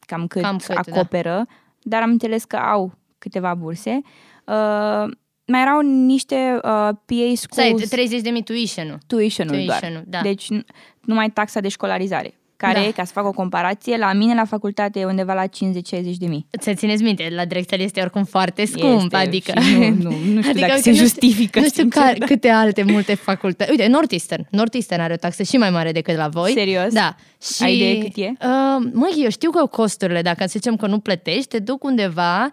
cam 0.00 0.26
cât, 0.26 0.42
Cam 0.42 0.56
cât, 0.56 0.74
da. 0.74 0.80
acoperă, 0.92 1.46
dar 1.82 2.02
am 2.02 2.10
înțeles 2.10 2.44
că 2.44 2.56
au 2.56 2.92
câteva 3.18 3.54
burse. 3.54 4.00
Uh, 4.44 5.04
mai 5.46 5.60
erau 5.60 5.80
niște 5.80 6.54
uh, 6.56 6.60
PA 6.62 6.94
Stai, 7.34 7.36
schools, 7.36 7.88
30 7.88 8.20
de 8.20 8.30
mii 8.30 8.42
tuition-ul. 8.42 8.98
tuition-ul 9.06 9.64
doar. 9.64 9.78
Tuition-ul, 9.78 10.04
da. 10.06 10.20
Deci 10.22 10.46
n- 10.54 10.64
numai 11.00 11.30
taxa 11.30 11.60
de 11.60 11.68
școlarizare, 11.68 12.34
care, 12.56 12.80
Da. 12.84 12.90
ca 12.90 13.04
să 13.04 13.12
fac 13.14 13.24
o 13.26 13.30
comparație, 13.30 13.96
la 13.96 14.12
mine 14.12 14.34
la 14.34 14.44
facultate 14.44 15.00
e 15.00 15.04
undeva 15.04 15.34
la 15.34 15.46
50-60 15.46 15.48
de 16.18 16.26
mii. 16.26 16.46
Să 16.60 16.72
țineți 16.74 17.02
minte, 17.02 17.28
la 17.34 17.44
Drexel 17.44 17.80
este 17.80 18.00
oricum 18.00 18.24
foarte 18.24 18.64
scump, 18.64 19.02
Este 19.02 19.16
adică... 19.16 19.60
și 19.60 19.74
nu, 19.74 19.88
nu, 19.88 20.10
nu 20.34 20.42
știu 20.42 20.60
dacă 20.60 20.72
uite, 20.72 20.80
se 20.82 20.90
nu 20.90 20.94
știu- 20.94 21.06
justifică, 21.06 21.58
Nu 21.60 21.66
știu 21.66 21.82
sincer, 21.82 22.02
care, 22.02 22.18
da. 22.18 22.24
câte 22.26 22.48
alte 22.48 22.82
multe 22.82 23.14
facultăți. 23.14 23.70
Uite, 23.70 23.86
Northeastern. 23.86 24.46
Northeastern 24.50 25.00
are 25.02 25.12
o 25.12 25.16
taxă 25.16 25.42
și 25.42 25.56
mai 25.56 25.70
mare 25.70 25.92
decât 25.92 26.16
la 26.16 26.28
voi. 26.28 26.52
Serios? 26.52 26.92
Da. 26.92 27.14
Și, 27.54 27.62
Ai 27.62 27.74
idee 27.76 27.98
cât 27.98 28.16
e? 28.16 28.32
Uh, 28.46 28.86
măi, 28.92 29.12
eu 29.22 29.30
știu 29.30 29.50
că 29.50 29.66
costurile, 29.66 30.22
dacă 30.22 30.36
să 30.42 30.48
zicem 30.48 30.76
că 30.76 30.86
nu 30.86 30.98
plătești, 30.98 31.46
te 31.48 31.58
duc 31.58 31.84
undeva 31.84 32.48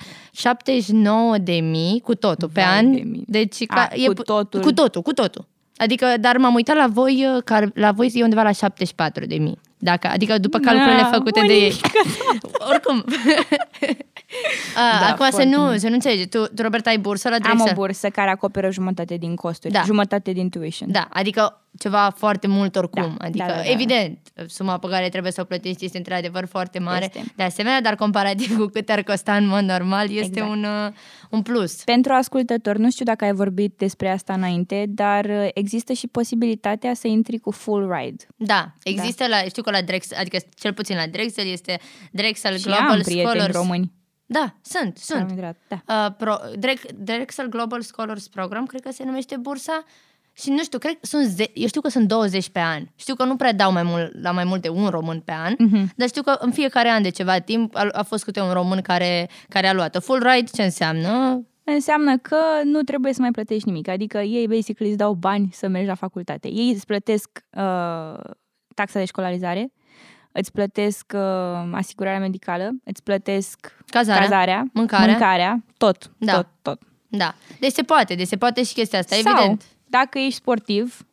79 0.47 1.37
de 1.37 1.53
mii 1.53 1.99
cu 1.99 2.15
totul 2.15 2.49
pe 2.53 2.61
Vai 2.65 2.77
an. 2.77 2.91
de 2.93 3.01
mine. 3.05 3.23
Deci 3.27 3.55
A, 3.67 3.73
ca, 3.75 3.87
cu 3.87 3.99
e, 4.11 4.13
totul. 4.23 4.61
Cu 4.61 4.71
totul, 4.73 5.01
cu 5.01 5.13
totul. 5.13 5.47
Adică, 5.77 6.05
dar 6.19 6.37
m-am 6.37 6.53
uitat 6.53 6.75
la 6.75 6.87
voi, 6.87 7.25
uh, 7.35 7.43
că 7.43 7.67
la 7.73 7.91
voi 7.91 8.11
e 8.13 8.23
undeva 8.23 8.41
la 8.41 8.51
74 8.51 9.25
de 9.25 9.35
mii. 9.35 9.59
Dacă, 9.83 10.07
adică 10.07 10.37
după 10.37 10.57
calculele 10.57 11.01
Da, 11.01 11.09
făcute 11.11 11.41
de 11.47 11.53
ei. 11.53 11.81
Oricum. 12.69 13.05
A, 14.75 14.97
Da, 14.99 15.05
acum 15.07 15.25
să 15.25 15.31
foarte 15.31 15.55
nu, 15.55 15.61
mult. 15.61 15.79
să 15.79 15.87
nu 15.87 15.93
înțelegi. 15.93 16.27
Tu, 16.27 16.45
tu, 16.45 16.61
Robert, 16.61 16.87
ai 16.87 16.97
bursă 16.97 17.29
la 17.29 17.35
Am 17.35 17.41
Drexel? 17.41 17.67
o 17.71 17.73
bursă 17.73 18.09
care 18.09 18.29
acoperă 18.29 18.71
jumătate 18.71 19.15
din 19.17 19.35
costuri, 19.35 19.73
Da. 19.73 19.81
jumătate 19.85 20.31
din 20.31 20.49
tuition. 20.49 20.91
Da, 20.91 21.07
adică 21.09 21.57
ceva 21.77 22.13
foarte 22.17 22.47
mult 22.47 22.75
oricum. 22.75 23.15
Da, 23.17 23.25
adică, 23.25 23.45
da, 23.47 23.53
da, 23.53 23.61
da. 23.61 23.69
evident, 23.69 24.19
suma 24.47 24.77
pe 24.77 24.87
care 24.89 25.09
trebuie 25.09 25.31
să 25.31 25.41
o 25.41 25.43
plătești 25.43 25.85
este 25.85 25.97
într-adevăr 25.97 26.45
foarte 26.47 26.79
mare. 26.79 27.03
Este. 27.15 27.23
De 27.35 27.43
asemenea, 27.43 27.81
dar 27.81 27.95
comparativ 27.95 28.57
cu 28.57 28.65
cât 28.65 28.89
ar 28.89 29.01
costa 29.03 29.35
în 29.35 29.47
mod 29.47 29.63
normal, 29.63 30.09
este 30.09 30.25
Exact. 30.39 30.49
un, 30.49 30.63
uh, 30.63 30.91
un 31.29 31.41
plus. 31.41 31.73
Pentru 31.83 32.13
ascultători, 32.13 32.79
nu 32.79 32.89
știu 32.91 33.05
dacă 33.05 33.25
ai 33.25 33.33
vorbit 33.33 33.73
despre 33.77 34.09
asta 34.09 34.33
înainte, 34.33 34.85
dar 34.87 35.25
uh, 35.25 35.47
există 35.53 35.93
și 35.93 36.07
posibilitatea 36.07 36.93
să 36.93 37.07
intri 37.07 37.37
cu 37.37 37.51
full 37.51 37.93
ride. 37.97 38.23
Da, 38.35 38.73
există 38.83 39.27
la, 39.27 39.37
știu 39.37 39.61
că 39.61 39.71
la 39.71 39.81
Drexel, 39.81 40.17
adică 40.19 40.37
cel 40.55 40.73
puțin 40.73 40.95
la 40.95 41.07
Drexel 41.11 41.47
este 41.47 41.79
Drexel 42.11 42.57
Și 42.57 42.63
Global 42.63 42.89
am 42.89 42.99
prieteni 43.01 43.27
Scholars. 43.29 43.55
români. 43.55 43.91
Da, 44.25 44.53
sunt, 44.61 44.97
sunt. 44.97 45.21
Am 45.21 45.29
intrat, 45.29 45.57
Da. 45.67 46.05
Uh, 46.05 46.13
pro, 46.17 46.35
Drex, 46.59 46.81
Drexel 46.95 47.47
Global 47.49 47.81
Scholars 47.81 48.27
Program, 48.27 48.65
cred 48.65 48.81
că 48.81 48.91
se 48.91 49.03
numește 49.03 49.37
bursa. 49.37 49.83
Și 50.35 50.49
nu 50.49 50.63
știu, 50.63 50.77
cred 50.79 50.93
că 50.93 50.99
sunt, 51.05 51.25
ze- 51.25 51.51
eu 51.53 51.67
știu 51.67 51.81
că 51.81 51.89
sunt 51.89 52.07
20 52.07 52.49
pe 52.49 52.59
an. 52.59 52.83
Știu 52.95 53.15
că 53.15 53.23
nu 53.23 53.35
prea 53.35 53.53
dau 53.53 53.71
mai 53.71 53.83
mult, 53.83 54.21
la 54.21 54.31
mai 54.31 54.43
mult 54.43 54.61
de 54.61 54.69
un 54.69 54.87
român 54.87 55.19
pe 55.19 55.31
an, 55.31 55.53
Mhm. 55.57 55.91
dar 55.95 56.07
știu 56.07 56.21
că 56.21 56.35
în 56.39 56.51
fiecare 56.51 56.89
an 56.89 57.01
de 57.01 57.09
ceva 57.09 57.39
timp 57.39 57.75
a, 57.75 57.87
a 57.91 58.03
fost 58.03 58.23
câte 58.23 58.41
un 58.41 58.51
român 58.51 58.81
care, 58.81 59.29
care 59.49 59.67
a 59.67 59.73
luat-o. 59.73 59.99
Full 59.99 60.19
ride 60.29 60.49
ce 60.53 60.63
înseamnă? 60.63 61.41
Înseamnă 61.63 62.17
că 62.17 62.37
nu 62.63 62.81
trebuie 62.81 63.13
să 63.13 63.21
mai 63.21 63.31
plătești 63.31 63.67
nimic. 63.67 63.87
Adică 63.87 64.17
ei 64.17 64.47
basically 64.47 64.89
îți 64.89 64.97
dau 64.97 65.13
bani 65.13 65.49
să 65.51 65.67
mergi 65.67 65.87
la 65.87 65.95
facultate. 65.95 66.47
Ei 66.51 66.69
îți 66.69 66.85
plătesc 66.85 67.29
uh, 67.49 68.19
taxa 68.75 68.99
de 68.99 69.05
școlarizare, 69.05 69.71
îți 70.33 70.51
plătesc 70.51 71.11
uh, 71.15 71.21
asigurarea 71.71 72.19
medicală, 72.19 72.69
îți 72.83 73.03
plătesc 73.03 73.75
Cazarea, 73.85 74.21
cazarea, 74.21 74.63
mâncarea. 74.73 75.07
mâncarea 75.07 75.63
tot, 75.77 76.11
Da. 76.17 76.33
tot, 76.35 76.47
tot. 76.61 76.81
Da. 77.07 77.33
Deci 77.59 77.71
se 77.71 77.81
poate, 77.81 78.15
deci 78.15 78.27
se 78.27 78.37
poate 78.37 78.63
și 78.63 78.73
chestia 78.73 78.99
asta, 78.99 79.15
Sau, 79.15 79.33
evident. 79.37 79.63
dacă 79.87 80.19
ești 80.19 80.33
sportiv, 80.33 81.05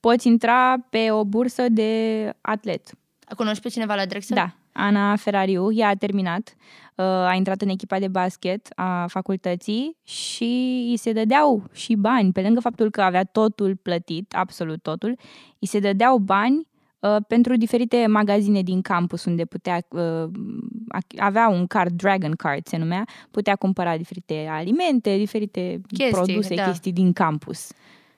poți 0.00 0.26
intra 0.26 0.76
pe 0.90 1.10
o 1.10 1.24
bursă 1.24 1.68
de 1.68 2.32
atlet. 2.40 2.90
Cunoști 3.36 3.62
pe 3.62 3.68
cineva 3.68 3.94
la 3.94 4.06
Drexel? 4.06 4.36
Da, 4.36 4.54
Ana 4.72 5.16
Ferrariu, 5.16 5.72
ea 5.72 5.88
a 5.88 5.94
terminat, 5.94 6.54
uh, 6.94 7.04
a 7.04 7.32
intrat 7.34 7.60
în 7.60 7.68
echipa 7.68 7.98
de 7.98 8.08
basket 8.08 8.68
a 8.74 9.06
facultății 9.06 9.96
și 10.04 10.84
îi 10.90 10.96
se 10.96 11.12
dădeau 11.12 11.62
și 11.72 11.94
bani, 11.94 12.32
pe 12.32 12.40
lângă 12.42 12.60
faptul 12.60 12.90
că 12.90 13.02
avea 13.02 13.24
totul 13.24 13.76
plătit, 13.76 14.34
absolut 14.34 14.82
totul, 14.82 15.18
îi 15.58 15.66
se 15.66 15.78
dădeau 15.78 16.18
bani 16.18 16.56
uh, 16.56 16.69
pentru 17.28 17.56
diferite 17.56 18.06
magazine 18.06 18.62
din 18.62 18.80
campus 18.82 19.24
unde 19.24 19.44
putea 19.44 19.86
uh, 19.88 20.24
ac- 20.94 21.18
avea 21.18 21.48
un 21.48 21.66
card, 21.66 21.92
Dragon 21.92 22.32
Card 22.32 22.66
se 22.66 22.76
numea, 22.76 23.04
putea 23.30 23.56
cumpăra 23.56 23.96
diferite 23.96 24.46
alimente, 24.50 25.16
diferite 25.16 25.80
Chestii, 25.88 26.10
produse, 26.10 26.54
da. 26.54 26.64
chestii 26.64 26.92
din 26.92 27.12
campus. 27.12 27.72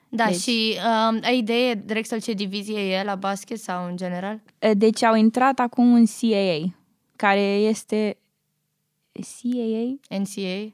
Da, 0.09 0.25
Deci- 0.25 0.39
și 0.39 0.75
um, 1.09 1.19
ai 1.23 1.37
idee 1.37 1.73
Drexel 1.73 2.21
ce 2.21 2.33
divizie 2.33 2.79
e 2.79 3.03
la 3.03 3.15
basket 3.15 3.59
sau 3.59 3.85
în 3.87 3.97
general? 3.97 4.41
Uh, 4.59 4.71
Deci 4.77 5.03
au 5.03 5.15
intrat 5.15 5.59
acum 5.59 5.93
în 5.93 6.05
CAA, 6.05 6.75
care 7.15 7.41
este 7.41 8.17
CAA? 9.13 10.17
NCA? 10.17 10.73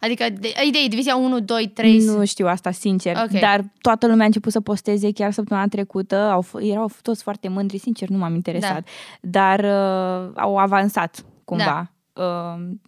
Adică, 0.00 0.26
de, 0.40 0.52
ai 0.56 0.68
idee, 0.68 0.86
divizia 0.88 1.16
1, 1.16 1.40
2, 1.40 1.68
3... 1.68 1.98
Nu 1.98 2.24
știu 2.24 2.46
asta, 2.46 2.70
sincer. 2.70 3.16
Ok. 3.16 3.40
Dar 3.40 3.64
toată 3.80 4.06
lumea 4.06 4.22
a 4.22 4.26
început 4.26 4.52
să 4.52 4.60
posteze 4.60 5.12
chiar 5.12 5.32
săptămâna 5.32 5.66
trecută. 5.68 6.16
Au, 6.16 6.44
f- 6.44 6.62
erau 6.70 6.90
toți 7.02 7.22
foarte 7.22 7.48
mândri, 7.48 7.78
sincer, 7.78 8.08
nu 8.08 8.18
m-am 8.18 8.34
interesat. 8.34 8.88
Dar 9.20 9.58
uh, 9.60 10.30
au 10.36 10.56
avansat, 10.56 11.24
cumva. 11.44 11.92
Uh, 12.12 12.24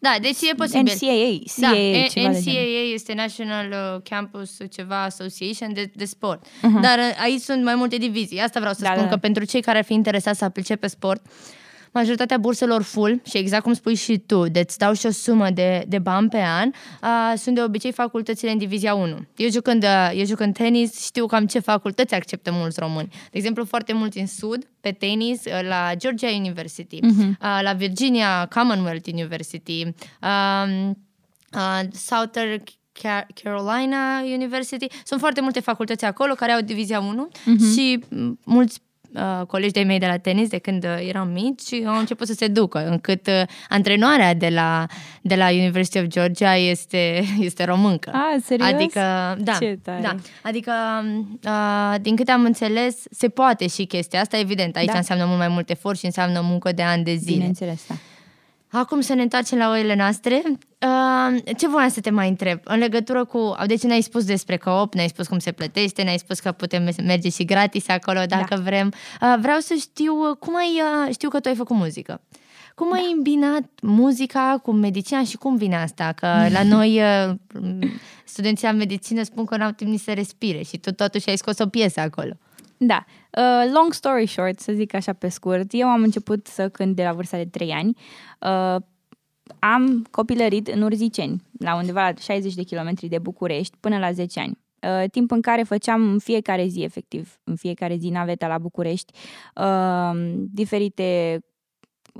Da, 0.01 0.15
deci 0.21 0.41
e 0.51 0.55
posibil. 0.57 0.93
NCAA, 0.93 1.39
CAA, 1.61 1.71
da, 1.71 2.07
ceva 2.09 2.29
de 2.29 2.41
genul. 2.41 2.61
NCAA 2.61 2.93
este 2.95 3.15
National 3.15 3.67
uh, 3.71 4.01
Campus 4.11 4.57
ceva 4.71 5.03
Association 5.03 5.73
de, 5.73 5.91
de 5.95 6.05
sport. 6.05 6.47
Mhm. 6.63 6.81
Dar 6.81 6.99
uh, 6.99 7.19
aici 7.23 7.41
sunt 7.41 7.65
mai 7.65 7.75
multe 7.75 7.97
divizii. 7.97 8.39
Asta 8.41 8.59
vreau 8.61 8.75
să 8.75 8.83
Da, 8.83 8.91
spun 8.91 9.03
da. 9.03 9.09
că 9.11 9.17
pentru 9.17 9.45
cei 9.45 9.61
care 9.61 9.79
ar 9.79 9.85
fi 9.85 9.93
interesați 9.93 10.39
să 10.39 10.45
aplice 10.45 10.77
pe 10.77 10.87
sport, 10.87 11.23
majoritatea 11.93 12.39
burselor 12.39 12.83
full 12.83 13.21
și 13.25 13.37
exact 13.37 13.63
cum 13.63 13.73
spui 13.73 13.95
și 13.95 14.19
tu, 14.19 14.49
de 14.49 14.59
îți 14.61 14.79
dau 14.79 14.93
și 14.93 15.07
o 15.07 15.11
sumă 15.11 15.51
de, 15.51 15.85
de 15.89 15.99
bani 15.99 16.29
pe 16.29 16.39
an, 16.39 16.71
uh, 17.03 17.39
sunt 17.39 17.55
de 17.55 17.63
obicei 17.63 17.93
facultățile 17.93 18.51
în 18.51 18.59
divizia 18.59 18.95
1. 18.95 19.27
Eu 19.37 19.51
jucând, 19.51 19.83
uh, 19.83 20.11
eu 20.15 20.25
jucând 20.25 20.55
tenis, 20.55 21.05
știu 21.05 21.27
cam 21.27 21.47
ce 21.47 21.59
facultăți 21.59 22.15
acceptă 22.15 22.53
mulți 22.53 22.81
români. 22.81 23.09
De 23.09 23.39
exemplu, 23.39 23.65
foarte 23.65 23.93
mulți 23.93 24.19
în 24.19 24.27
sud, 24.27 24.69
pe 24.81 24.91
tenis, 24.91 25.45
uh, 25.45 25.61
la 25.69 25.91
Georgia 25.97 26.29
University, 26.37 26.99
Mhm. 27.03 27.29
uh, 27.29 27.61
la 27.63 27.73
Virginia 27.73 28.47
Commonwealth 28.55 29.09
University, 29.13 29.83
um, 29.83 30.89
uh, 31.53 31.81
Southern 31.93 32.63
Carolina 33.43 34.21
University. 34.23 34.87
Sunt 35.05 35.21
foarte 35.21 35.41
multe 35.41 35.61
facultăți 35.61 36.05
acolo 36.05 36.35
care 36.35 36.53
au 36.53 36.61
divizia 36.61 37.01
1 37.01 37.29
uh-huh. 37.33 37.75
și 37.75 38.05
mulți 38.45 38.81
uh, 39.15 39.47
colegi 39.47 39.73
de 39.73 39.81
mei 39.83 39.99
de 39.99 40.07
la 40.07 40.17
tenis 40.17 40.49
de 40.49 40.59
când 40.59 40.85
uh, 40.85 41.09
eram 41.09 41.29
mici 41.29 41.73
au 41.87 41.99
început 41.99 42.27
să 42.27 42.33
se 42.33 42.47
ducă, 42.49 42.87
încât 42.87 43.27
uh, 43.27 43.43
antrenoarea 43.69 44.35
de 44.35 44.49
la, 44.49 44.87
de 45.21 45.35
la 45.35 45.49
University 45.51 45.99
of 45.99 46.05
Georgia 46.05 46.57
este, 46.57 47.23
este 47.49 47.65
româncă. 47.65 48.11
Ah, 48.15 48.43
serios? 48.45 48.69
Adică, 48.73 49.01
da, 49.39 49.53
Ce 49.61 49.79
tare. 49.83 50.01
da. 50.03 50.15
Adică, 50.43 50.73
uh, 51.45 51.95
din 52.01 52.17
câte 52.17 52.31
am 52.31 52.45
înțeles, 52.45 52.97
se 53.11 53.29
poate 53.29 53.67
și 53.69 53.85
chestia 53.85 54.21
asta, 54.21 54.39
evident. 54.39 54.77
Aici 54.77 54.87
Da. 54.91 54.97
înseamnă 54.97 55.25
mult 55.25 55.39
mai 55.39 55.49
mult 55.49 55.71
efort 55.71 55.99
și 55.99 56.05
înseamnă 56.05 56.41
muncă 56.43 56.73
de 56.73 56.83
ani 56.83 57.05
de 57.05 57.15
zile. 57.15 57.33
Bineînțeles, 57.37 57.85
da. 57.89 57.95
Acum 58.73 59.01
să 59.01 59.15
ne 59.15 59.23
întoarcem 59.23 59.59
la 59.59 59.71
oile 59.71 59.95
noastre. 59.95 60.43
Uh, 60.45 61.55
ce 61.57 61.69
voiam 61.69 61.89
să 61.89 62.01
te 62.01 62.11
mai 62.11 62.29
întreb? 62.29 62.61
În 62.65 62.79
legătură 62.79 63.25
cu... 63.25 63.57
Deci 63.67 63.83
ne-ai 63.83 64.01
spus 64.01 64.25
despre 64.25 64.57
co-op, 64.57 64.95
ne-ai 64.95 65.09
spus 65.09 65.27
cum 65.27 65.39
se 65.39 65.53
plătește, 65.53 66.03
ne-ai 66.03 66.19
spus 66.19 66.41
că 66.41 66.53
putem 66.53 66.89
merge 67.05 67.29
și 67.29 67.45
gratis 67.45 67.89
acolo 67.89 68.21
dacă 68.27 68.55
Da. 68.55 68.61
vrem. 68.61 68.93
Uh, 69.21 69.35
vreau 69.41 69.59
să 69.59 69.75
știu 69.81 70.15
uh, 70.31 70.37
cum 70.37 70.57
ai... 70.57 70.81
Uh, 71.07 71.13
știu 71.13 71.29
că 71.29 71.41
tu 71.41 71.49
ai 71.49 71.55
făcut 71.55 71.77
muzică. 71.77 72.21
Cum 72.75 72.93
ai 72.93 73.13
îmbinat 73.17 73.63
muzica 73.83 74.61
cu 74.63 74.73
medicina 74.73 75.25
și 75.25 75.37
cum 75.37 75.57
vine 75.57 75.77
asta? 75.77 76.13
Că 76.17 76.27
la 76.51 76.63
noi 76.77 77.01
uh, 77.01 77.35
studenții 78.25 78.67
la 78.67 78.73
medicină 78.73 79.23
spun 79.23 79.45
că 79.45 79.57
n-au 79.57 79.71
timp 79.71 79.91
nici 79.91 80.01
să 80.01 80.13
respire 80.13 80.63
și 80.63 80.79
tu 80.79 80.93
totuși 80.93 81.29
ai 81.29 81.37
scos 81.37 81.59
o 81.59 81.67
piesă 81.67 82.01
acolo. 82.01 82.33
Da. 82.83 83.05
Uh, 83.37 83.71
long 83.73 83.93
story 83.93 84.27
short, 84.27 84.61
să 84.61 84.73
zic 84.73 84.95
așa 84.95 85.13
pe 85.13 85.29
scurt, 85.29 85.67
eu 85.71 85.89
am 85.89 86.03
început 86.03 86.47
să 86.47 86.69
cânt 86.69 86.97
de 86.97 87.03
la 87.03 87.13
vârsta 87.13 87.37
de 87.37 87.45
3 87.45 87.71
ani. 87.71 87.97
Uh, 88.41 88.83
am 89.59 90.07
copilărit 90.11 90.69
în 90.69 90.83
Urziceni, 90.83 91.43
la 91.59 91.77
undeva 91.77 92.03
la 92.03 92.15
60 92.21 92.55
de 92.55 92.63
kilometri 92.63 93.09
de 93.09 93.19
București, 93.19 93.77
până 93.81 93.99
la 93.99 94.13
10 94.13 94.41
ani. 94.41 94.59
Uh, 94.83 95.11
timp 95.11 95.31
în 95.31 95.41
care 95.41 95.63
făceam 95.63 96.11
în 96.11 96.19
fiecare 96.19 96.67
zi, 96.67 96.83
efectiv, 96.83 97.41
în 97.45 97.57
fiecare 97.57 97.97
zi 97.97 98.09
naveta 98.09 98.47
la 98.47 98.59
București, 98.59 99.13
uh, 99.55 100.35
diferite 100.53 101.41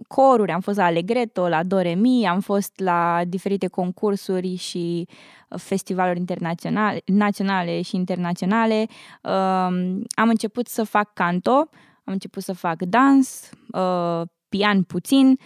coruri, 0.09 0.53
am 0.53 0.61
fost 0.61 0.77
la 0.77 0.85
Allegretto, 0.85 1.49
la 1.49 1.63
Doremi, 1.63 2.27
am 2.27 2.41
fost 2.41 2.73
la 2.81 3.21
diferite 3.27 3.67
concursuri 3.67 4.55
și 4.55 5.09
uh, 5.49 5.59
festivaluri 5.59 6.19
internaționale, 6.19 7.03
naționale 7.05 7.83
și 7.83 7.97
internaționale. 7.97 8.87
Um, 9.23 10.03
am 10.15 10.29
început 10.29 10.67
să 10.67 10.85
fac 10.85 11.13
canto, 11.13 11.69
am 12.05 12.13
început 12.13 12.43
să 12.43 12.53
fac 12.53 12.83
dans, 12.83 13.51
uh, 13.73 14.23
pian 14.49 14.83
puțin, 14.83 15.39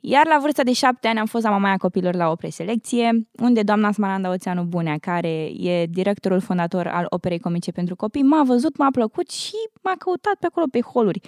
iar 0.00 0.26
la 0.26 0.38
vârsta 0.40 0.62
de 0.62 0.72
șapte 0.72 1.08
ani 1.08 1.18
am 1.18 1.26
fost 1.26 1.44
la 1.44 1.50
mamaia 1.50 1.76
copilor 1.76 2.14
la 2.14 2.30
o 2.30 2.34
preselecție, 2.34 3.28
unde 3.40 3.62
doamna 3.62 3.92
Smaranda 3.92 4.30
Oțeanu 4.30 4.62
Bunea, 4.62 4.98
care 4.98 5.50
e 5.58 5.86
directorul 5.86 6.40
fondator 6.40 6.86
al 6.86 7.06
Operei 7.08 7.38
Comice 7.38 7.70
pentru 7.70 7.96
Copii, 7.96 8.22
m-a 8.22 8.42
văzut, 8.42 8.76
m-a 8.76 8.90
plăcut 8.90 9.30
și 9.30 9.54
m-a 9.82 9.94
căutat 9.98 10.34
pe 10.40 10.46
acolo 10.46 10.66
pe 10.70 10.80
holuri, 10.80 11.20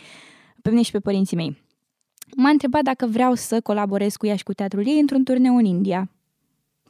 pe 0.62 0.71
mine 0.71 0.83
și 0.83 0.90
pe 0.90 1.01
părinții 1.01 1.37
mei. 1.37 1.69
M-a 2.37 2.49
întrebat 2.51 2.83
dacă 2.83 3.07
vreau 3.07 3.35
să 3.35 3.61
colaborez 3.61 4.16
cu 4.16 4.27
ea 4.27 4.37
și 4.37 4.43
cu 4.43 4.53
teatrul 4.53 4.87
ei 4.87 4.99
într-un 5.01 5.25
turneu 5.25 5.57
în 5.57 5.64
India. 5.64 6.11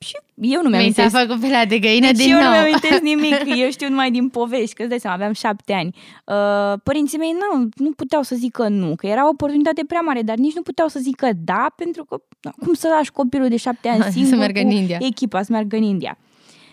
Și 0.02 0.16
eu 0.34 0.62
nu 0.62 0.68
mi-am 0.68 0.82
Mi 0.84 0.92
s-a 0.92 1.02
amintesc. 1.02 1.26
făcut 1.26 1.40
pe 1.40 1.48
la 1.48 1.64
de 1.64 1.78
găină 1.78 2.06
Deci 2.06 2.16
din 2.16 2.32
eu 2.32 2.38
nou. 2.38 2.44
nu 2.46 2.50
mi-am 2.50 2.64
amintesc 2.64 3.00
nimic, 3.00 3.34
eu 3.64 3.70
știu 3.70 3.88
numai 3.88 4.10
din 4.10 4.28
povești, 4.28 4.74
că 4.74 4.80
îți 4.82 4.90
dai 4.90 5.00
seama, 5.00 5.16
aveam 5.16 5.32
șapte 5.32 5.72
ani. 5.72 5.94
Uh, 6.26 6.80
părinții 6.84 7.18
mei 7.18 7.32
nu, 7.52 7.68
nu 7.74 7.90
puteau 7.90 8.22
să 8.22 8.34
zică 8.34 8.68
nu, 8.68 8.94
că 8.96 9.06
era 9.06 9.26
o 9.26 9.28
oportunitate 9.28 9.84
prea 9.86 10.00
mare, 10.00 10.22
dar 10.22 10.36
nici 10.36 10.54
nu 10.54 10.62
puteau 10.62 10.88
să 10.88 10.98
zică 10.98 11.28
da, 11.44 11.66
pentru 11.76 12.04
că 12.04 12.16
na, 12.40 12.50
cum 12.64 12.74
să 12.74 12.88
lași 12.96 13.12
copilul 13.12 13.48
de 13.48 13.56
șapte 13.56 13.88
ani 13.88 14.02
Să 14.04 14.10
singur 14.10 14.36
meargă 14.38 14.60
cu 14.60 14.66
în 14.66 14.72
India. 14.72 14.98
echipa, 15.00 15.42
să 15.42 15.52
meargă 15.52 15.76
în 15.76 15.82
India. 15.82 16.18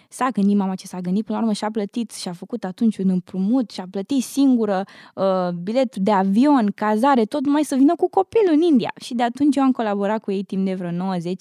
S-a 0.10 0.30
gândit 0.30 0.56
mama 0.58 0.76
ce 0.76 0.88
s-a 0.88 1.00
gândit, 1.00 1.26
până 1.26 1.38
la 1.38 1.44
urmă 1.44 1.56
și-a 1.56 1.72
plătit 1.72 2.12
și-a 2.12 2.32
făcut 2.34 2.64
atunci 2.64 2.98
un 2.98 3.10
împrumut 3.10 3.72
și-a 3.72 3.88
plătit 3.92 4.24
singură 4.24 4.84
uh, 5.16 5.50
biletul 5.64 6.02
de 6.04 6.12
avion, 6.12 6.72
cazare, 6.76 7.26
tot 7.26 7.46
numai 7.46 7.64
să 7.64 7.76
vină 7.76 7.96
cu 7.96 8.10
copilul 8.10 8.54
în 8.54 8.62
India. 8.62 8.94
Și 9.02 9.14
de 9.14 9.24
atunci 9.24 9.56
eu 9.56 9.64
am 9.64 9.72
colaborat 9.72 10.22
cu 10.22 10.32
ei 10.32 10.44
timp 10.44 10.66
de 10.66 10.74
vreo 10.74 10.90
9-10 10.92 10.94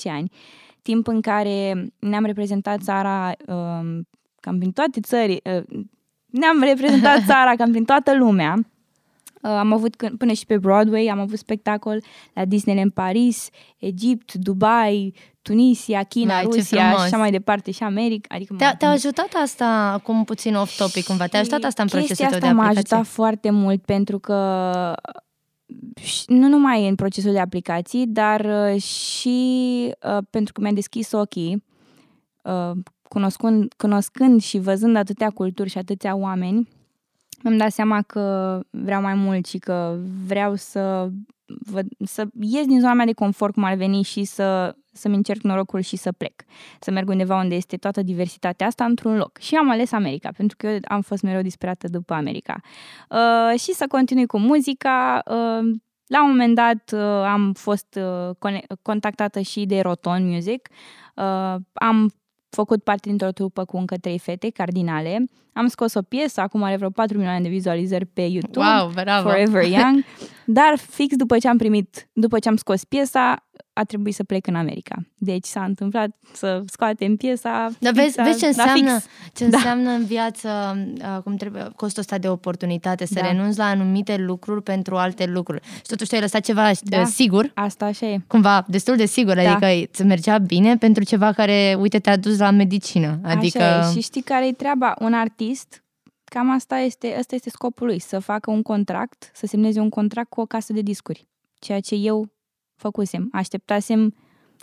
ani, 0.05 0.31
timp 0.83 1.07
în 1.07 1.21
care 1.21 1.87
ne-am 1.99 2.25
reprezentat 2.25 2.81
țara 2.81 3.33
uh, 3.47 3.99
cam 4.41 4.59
prin 4.59 4.73
toate 4.73 5.01
țări, 5.01 5.41
uh, 5.45 5.81
ne-am 6.27 6.61
reprezentat 6.61 7.25
țara 7.31 7.55
cam 7.57 7.71
prin 7.71 7.85
toată 7.85 8.17
lumea. 8.17 8.55
Uh, 9.43 9.51
am 9.51 9.73
avut 9.73 9.97
când- 9.97 10.19
până 10.19 10.33
și 10.33 10.47
pe 10.47 10.59
Broadway, 10.59 11.07
am 11.07 11.19
avut 11.21 11.39
spectacol 11.39 12.03
la 12.35 12.45
Disneyland 12.45 12.93
Paris, 12.93 13.49
Egipt, 13.79 14.35
Dubai, 14.35 15.15
Tunisia, 15.47 16.03
China, 16.03 16.33
Vai, 16.33 16.43
ce 16.43 16.57
Rusia 16.57 16.81
frumos. 16.83 16.99
și 16.99 17.05
așa 17.07 17.17
mai 17.17 17.31
departe 17.31 17.71
și 17.71 17.83
America. 17.83 18.35
Adică 18.35 18.55
Te-a, 18.59 18.75
m- 18.75 18.77
te-a 18.79 18.91
ajutat 18.91 19.29
asta, 19.43 19.67
acum 19.93 20.25
puțin 20.25 20.55
off-topic 20.55 21.05
cumva, 21.05 21.27
te-a 21.27 21.41
ajutat 21.41 21.63
asta 21.65 21.83
în 21.83 21.89
procesul 21.89 22.17
Chestia 22.17 22.29
tău 22.29 22.39
de 22.39 22.45
asta 22.47 22.57
m-a 22.59 22.65
aplicație? 22.67 22.97
ajutat 22.97 23.13
foarte 23.15 23.51
mult 23.51 23.83
pentru 23.83 24.19
că 24.19 24.95
și- 26.01 26.25
nu 26.27 26.49
numai 26.49 26.89
în 26.89 26.95
procesul 26.95 27.33
de 27.33 27.39
aplicații, 27.41 28.07
dar 28.07 28.45
uh, 28.75 28.83
și 28.83 29.39
uh, 30.03 30.19
pentru 30.31 30.53
că 30.53 30.61
mi-a 30.61 30.73
deschis 30.73 31.13
ochii, 31.13 31.65
uh, 32.43 32.71
cunoscând, 33.09 33.73
cunoscând 33.77 34.43
și 34.43 34.59
văzând 34.59 34.97
atâtea 34.97 35.31
culturi 35.31 35.69
și 35.71 35.79
atâția 35.79 36.15
oameni, 36.17 36.69
mi-am 37.43 37.57
dat 37.57 37.73
seama 37.73 38.03
că 38.03 38.61
vreau 38.71 39.01
mai 39.03 39.15
mult 39.15 39.47
și 39.47 39.59
că 39.59 39.97
vreau 40.27 40.55
să, 40.55 40.81
văd, 41.01 41.13
să 42.05 42.27
ies 42.41 42.67
din 42.67 42.81
zona 42.81 42.93
mea 42.93 43.05
de 43.05 43.13
confort, 43.13 43.55
cum 43.55 43.65
ar 43.65 43.75
veni, 43.75 44.03
și 44.03 44.25
să, 44.25 44.77
să-mi 44.93 45.15
încerc 45.15 45.43
norocul 45.43 45.81
și 45.81 45.97
să 45.97 46.13
plec. 46.13 46.43
Să 46.81 46.91
merg 46.91 47.09
undeva 47.09 47.37
unde 47.41 47.55
este 47.55 47.77
toată 47.77 48.03
diversitatea 48.03 48.67
asta 48.67 48.85
într-un 48.85 49.17
loc. 49.17 49.39
Și 49.39 49.55
am 49.55 49.71
ales 49.71 49.93
America, 49.93 50.31
pentru 50.37 50.57
că 50.57 50.67
eu 50.67 50.79
am 50.85 51.01
fost 51.01 51.23
mereu 51.23 51.43
disperată 51.43 51.89
după 51.89 52.15
America. 52.15 52.61
Uh, 53.11 53.61
și 53.61 53.73
să 53.73 53.85
continui 53.89 54.27
cu 54.27 54.39
muzica. 54.39 55.23
Uh, 55.27 55.77
la 56.07 56.23
un 56.23 56.29
moment 56.29 56.55
dat 56.55 56.93
uh, 56.93 57.01
am 57.25 57.53
fost 57.53 57.99
uh, 58.01 58.35
cone- 58.39 58.67
contactată 58.83 59.41
și 59.41 59.65
de 59.65 59.81
Roton 59.81 60.29
Music. 60.29 60.69
Uh, 61.15 61.55
am 61.73 62.11
făcut 62.57 62.83
parte 62.83 63.09
dintr-o 63.09 63.31
trupă 63.31 63.65
cu 63.65 63.77
încă 63.77 63.97
trei 63.97 64.19
fete 64.19 64.51
cardinale. 64.51 65.25
Am 65.53 65.67
scos 65.67 65.95
o 65.95 66.03
piesă, 66.03 66.41
acum 66.41 66.63
are 66.63 66.77
vreo 66.77 66.91
4 66.91 67.17
milioane 67.17 67.41
de 67.41 67.49
vizualizări 67.49 68.07
pe 68.07 68.21
YouTube. 68.21 68.67
Wow, 68.67 68.91
bravo! 68.95 69.29
Forever 69.29 69.63
Young. 69.63 70.05
Dar 70.59 70.77
fix 70.77 71.17
după 71.17 71.39
ce 71.39 71.49
am 71.49 71.57
primit, 71.57 72.09
după 72.13 72.39
ce 72.39 72.49
am 72.49 72.57
scos 72.57 72.85
piesa, 72.85 73.46
a 73.79 73.85
trebuit 73.85 74.15
să 74.15 74.25
plec 74.25 74.47
în 74.47 74.55
America. 74.55 74.95
Deci 75.15 75.45
s-a 75.45 75.65
întâmplat 75.65 76.11
să 76.33 76.63
scoatem 76.67 77.17
piesa. 77.17 77.69
Dar 77.79 77.93
fix 77.95 78.05
vezi, 78.05 78.21
a- 78.21 78.23
vezi 78.23 78.39
ce 78.39 78.45
la 78.45 78.49
înseamnă, 78.63 78.99
fix. 78.99 79.07
ce 79.35 79.47
Da. 79.47 79.57
înseamnă 79.57 79.91
în 79.91 80.05
viață 80.05 80.49
uh, 81.01 81.23
cum 81.23 81.37
trebuie, 81.37 81.63
costul 81.77 82.01
ăsta 82.01 82.19
de 82.19 82.29
oportunitate, 82.29 83.07
să 83.07 83.15
Da. 83.21 83.27
renunți 83.31 83.59
la 83.59 83.65
anumite 83.65 84.17
lucruri 84.17 84.63
pentru 84.63 84.97
alte 84.97 85.27
lucruri. 85.27 85.61
Și 85.65 85.83
totuși 85.87 86.09
te-ai 86.11 86.21
lăsat 86.21 86.41
ceva 86.45 86.71
Da. 86.83 87.01
uh, 87.01 87.07
sigur, 87.07 87.51
Asta 87.55 87.85
așa 87.85 88.07
e. 88.07 88.19
cumva 88.27 88.65
destul 88.69 88.97
de 88.97 89.07
sigur, 89.07 89.35
Da. 89.35 89.51
adică 89.51 89.89
îți 89.91 90.05
mergea 90.05 90.39
bine 90.39 90.77
pentru 90.77 91.05
ceva 91.05 91.33
care, 91.33 91.77
uite, 91.81 91.99
te-a 91.99 92.17
dus 92.17 92.39
la 92.39 92.51
medicină. 92.51 93.19
Adică, 93.23 93.63
Așa 93.63 93.89
e. 93.89 93.93
Și 93.93 94.01
știi 94.01 94.23
care 94.23 94.47
e 94.47 94.53
treaba? 94.53 94.95
Un 94.99 95.13
artist, 95.13 95.85
cam 96.25 96.51
asta 96.51 96.77
este, 96.79 97.15
asta 97.19 97.35
este 97.35 97.51
scopul 97.51 97.87
lui, 97.87 97.99
să 97.99 98.19
facă 98.19 98.51
un 98.51 98.63
contract, 98.63 99.31
să 99.35 99.47
semneze 99.47 99.81
un 99.81 99.89
contract 99.89 100.29
cu 100.29 100.41
o 100.41 100.45
casă 100.47 100.73
de 100.73 100.81
discuri. 100.81 101.29
Ceea 101.59 101.81
ce 101.81 101.95
eu 101.95 102.29
făcusem. 102.77 103.29
Așteptasem 103.33 104.15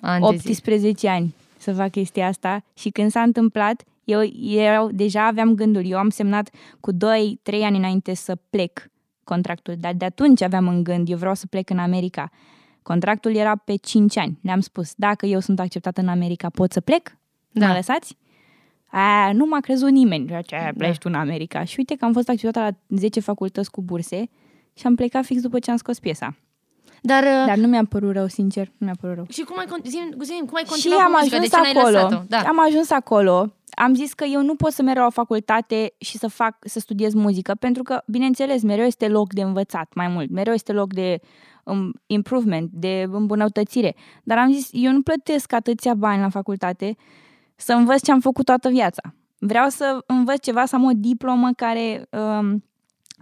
ani 0.01 0.29
de 0.29 0.35
zi. 0.35 0.47
18 0.47 1.07
ani 1.07 1.35
să 1.57 1.73
fac 1.73 1.91
chestia 1.91 2.27
asta 2.27 2.63
și 2.73 2.89
când 2.89 3.11
s-a 3.11 3.21
întâmplat, 3.21 3.83
eu 4.03 4.23
erau, 4.55 4.91
deja 4.91 5.25
aveam 5.25 5.55
gândul. 5.55 5.85
Eu 5.85 5.97
am 5.97 6.09
semnat 6.09 6.49
cu 6.79 6.93
2-3 6.93 6.97
ani 7.63 7.77
înainte 7.77 8.13
să 8.13 8.35
plec 8.49 8.91
contractul, 9.23 9.75
dar 9.79 9.93
de 9.93 10.05
atunci 10.05 10.41
aveam 10.41 10.67
în 10.67 10.83
gând, 10.83 11.09
eu 11.09 11.17
vreau 11.17 11.33
să 11.33 11.47
plec 11.47 11.69
în 11.69 11.79
America. 11.79 12.29
Contractul 12.81 13.35
era 13.35 13.55
pe 13.55 13.75
5 13.75 14.17
ani. 14.17 14.39
Le-am 14.41 14.59
spus, 14.59 14.93
dacă 14.95 15.25
eu 15.25 15.39
sunt 15.39 15.59
acceptată 15.59 16.01
în 16.01 16.07
America, 16.07 16.49
pot 16.49 16.71
să 16.71 16.81
plec? 16.81 17.17
Da. 17.51 17.67
Mă 17.67 17.73
lăsați? 17.73 18.17
A, 18.85 19.31
nu 19.31 19.45
m-a 19.45 19.59
crezut 19.59 19.89
nimeni. 19.89 20.31
Eu, 20.31 20.41
Ce, 20.41 20.71
pleci 20.77 20.97
tu 20.97 21.09
în 21.09 21.15
America? 21.15 21.63
Și 21.63 21.75
uite 21.77 21.95
că 21.95 22.05
am 22.05 22.13
fost 22.13 22.29
acceptată 22.29 22.77
la 22.87 22.97
10 22.97 23.19
facultăți 23.19 23.71
cu 23.71 23.81
burse 23.81 24.29
și 24.73 24.87
am 24.87 24.95
plecat 24.95 25.25
fix 25.25 25.41
după 25.41 25.59
ce 25.59 25.71
am 25.71 25.77
scos 25.77 25.99
piesa. 25.99 26.35
Dar, 27.05 27.23
uh, 27.23 27.43
Dar 27.47 27.57
nu 27.57 27.67
mi-a 27.67 27.85
părut 27.89 28.13
rău, 28.13 28.27
sincer, 28.27 28.67
nu 28.77 28.85
mi-a 28.85 28.95
părut 29.01 29.15
rău. 29.15 29.25
și 29.29 29.41
cum 29.41 29.57
ai, 29.57 29.65
con- 29.65 29.83
zi, 29.85 29.99
zi, 30.23 30.33
cum 30.45 30.55
ai 30.55 30.63
Și 30.63 30.69
continuat 30.69 30.99
am 30.99 31.11
cu 31.11 31.17
muzica? 31.17 31.35
ajuns 31.35 31.49
de 31.49 31.55
ce 31.55 31.61
n-ai 31.61 31.71
acolo. 31.71 31.89
lăsat-o? 31.95 32.23
Da. 32.27 32.37
Am 32.39 32.59
ajuns 32.67 32.91
acolo. 32.91 33.53
Am 33.75 33.93
zis 33.93 34.13
că 34.13 34.23
eu 34.25 34.41
nu 34.41 34.55
pot 34.55 34.71
să 34.71 34.81
merg 34.81 34.97
la 34.97 35.05
o 35.05 35.09
facultate 35.09 35.93
și 35.97 36.17
să 36.17 36.27
fac 36.27 36.55
să 36.61 36.79
studiez 36.79 37.13
muzică, 37.13 37.55
pentru 37.59 37.83
că, 37.83 38.01
bineînțeles, 38.07 38.61
mereu 38.63 38.85
este 38.85 39.07
loc 39.07 39.33
de 39.33 39.41
învățat 39.41 39.91
mai 39.95 40.07
mult, 40.07 40.29
mereu 40.29 40.53
este 40.53 40.71
loc 40.71 40.93
de 40.93 41.19
um, 41.63 41.91
improvement, 42.05 42.69
de 42.73 43.05
îmbunătățire. 43.11 43.95
Dar 44.23 44.37
am 44.37 44.51
zis, 44.51 44.69
eu 44.71 44.91
nu 44.91 45.01
plătesc 45.01 45.53
atâția 45.53 45.93
bani 45.93 46.21
la 46.21 46.29
facultate 46.29 46.95
să 47.55 47.73
învăț 47.73 48.03
ce 48.03 48.11
am 48.11 48.19
făcut 48.19 48.45
toată 48.45 48.69
viața. 48.69 49.01
Vreau 49.39 49.69
să 49.69 49.97
învăț 50.07 50.43
ceva, 50.43 50.65
să 50.65 50.75
am 50.75 50.83
o 50.83 50.91
diplomă 50.95 51.49
care 51.55 52.07
um, 52.39 52.63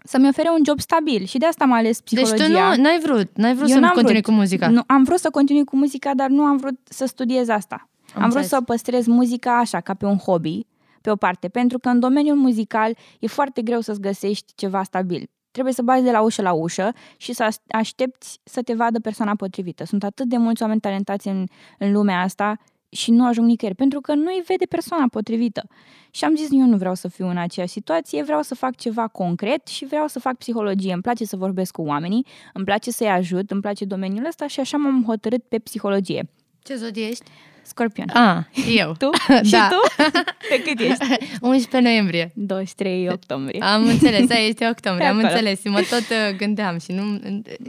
să-mi 0.04 0.28
ofere 0.28 0.50
un 0.50 0.62
job 0.66 0.80
stabil 0.80 1.26
și 1.26 1.38
de 1.38 1.46
asta 1.46 1.64
am 1.64 1.72
ales 1.72 2.00
Deci 2.02 2.22
psihologia. 2.24 2.70
tu 2.70 2.76
nu, 2.76 2.84
n-ai 2.84 3.00
vrut, 3.04 3.30
n-ai 3.36 3.54
vrut 3.56 3.68
Eu 3.70 3.74
să 3.74 3.80
n-am 3.80 3.92
continui 3.94 4.22
vrut. 4.22 4.34
cu 4.34 4.40
muzica. 4.40 4.68
Nu, 4.68 4.82
am 4.88 5.04
vrut 5.04 5.20
să 5.20 5.30
continui 5.30 5.64
cu 5.64 5.76
muzica, 5.76 6.14
dar 6.16 6.30
nu 6.30 6.42
am 6.44 6.58
vrut 6.58 6.80
să 6.84 7.06
studiez 7.06 7.48
asta. 7.48 7.90
Am, 8.16 8.24
Am 8.24 8.30
vrut 8.30 8.44
să 8.44 8.62
păstrez 8.62 9.06
muzica 9.06 9.58
așa, 9.58 9.80
ca 9.80 9.94
pe 9.94 10.06
un 10.06 10.18
hobby, 10.18 10.66
pe 11.02 11.10
o 11.12 11.16
parte, 11.16 11.48
pentru 11.48 11.80
că 11.80 11.90
în 11.90 12.00
domeniul 12.00 12.36
muzical 12.38 12.98
e 13.20 13.28
foarte 13.28 13.62
greu 13.62 13.82
să-ți 13.82 14.00
găsești 14.02 14.54
ceva 14.56 14.84
stabil. 14.84 15.30
Trebuie 15.52 15.74
să 15.74 15.82
bazi 15.82 16.04
de 16.04 16.12
la 16.12 16.22
ușă 16.22 16.42
la 16.42 16.52
ușă 16.52 16.94
și 17.18 17.34
să 17.34 17.48
aștepți 17.70 18.40
să 18.44 18.62
te 18.62 18.74
vadă 18.74 19.00
persoana 19.00 19.36
potrivită. 19.36 19.86
Sunt 19.86 20.04
atât 20.04 20.26
de 20.28 20.38
mulți 20.38 20.62
oameni 20.62 20.80
talentați 20.80 21.28
în, 21.28 21.46
în 21.78 21.92
lumea 21.92 22.22
asta 22.22 22.58
și 22.92 23.12
nu 23.12 23.26
ajung 23.26 23.48
nicăieri, 23.48 23.78
pentru 23.78 24.02
că 24.02 24.14
nu-i 24.14 24.44
vede 24.48 24.66
persoana 24.66 25.06
potrivită. 25.12 25.68
Și 26.12 26.26
am 26.26 26.36
zis, 26.36 26.48
eu 26.52 26.66
nu 26.66 26.78
vreau 26.78 26.94
să 26.94 27.08
fiu 27.08 27.28
în 27.28 27.38
aceeași 27.38 27.72
situație, 27.72 28.24
vreau 28.24 28.42
să 28.42 28.56
fac 28.56 28.76
ceva 28.76 29.08
concret 29.08 29.68
și 29.68 29.86
vreau 29.86 30.08
să 30.08 30.20
fac 30.20 30.38
psihologie. 30.38 30.94
Îmi 30.94 31.02
place 31.02 31.26
să 31.26 31.36
vorbesc 31.36 31.72
cu 31.72 31.82
oamenii, 31.82 32.26
îmi 32.54 32.66
place 32.66 32.92
să-i 32.92 33.10
ajut, 33.10 33.52
îmi 33.52 33.62
place 33.62 33.86
domeniul 33.86 34.26
ăsta 34.26 34.48
și 34.48 34.60
așa 34.60 34.78
m-am 34.78 35.04
hotărât 35.06 35.44
pe 35.44 35.60
psihologie. 35.60 36.30
Ce 36.64 36.76
zodie 36.76 37.08
ești? 37.08 37.24
Scorpion. 37.64 38.10
Ah, 38.14 38.44
eu. 38.82 38.96
Tu? 38.98 39.10
Și 39.50 39.52
da. 39.52 39.70
tu? 39.70 40.04
Pe 40.50 40.62
cât 40.62 40.80
ești? 40.80 41.06
11 41.42 41.80
noiembrie. 41.80 42.32
23 42.36 43.10
octombrie. 43.10 43.62
Am 43.64 43.88
înțeles, 43.88 44.28
da, 44.28 44.36
este 44.36 44.68
octombrie, 44.68 45.08
am 45.08 45.18
înțeles. 45.18 45.60
Mă 45.64 45.86
tot 45.90 46.00
uh, 46.00 46.36
gândeam 46.38 46.80
și 46.80 46.92
nu 46.92 47.20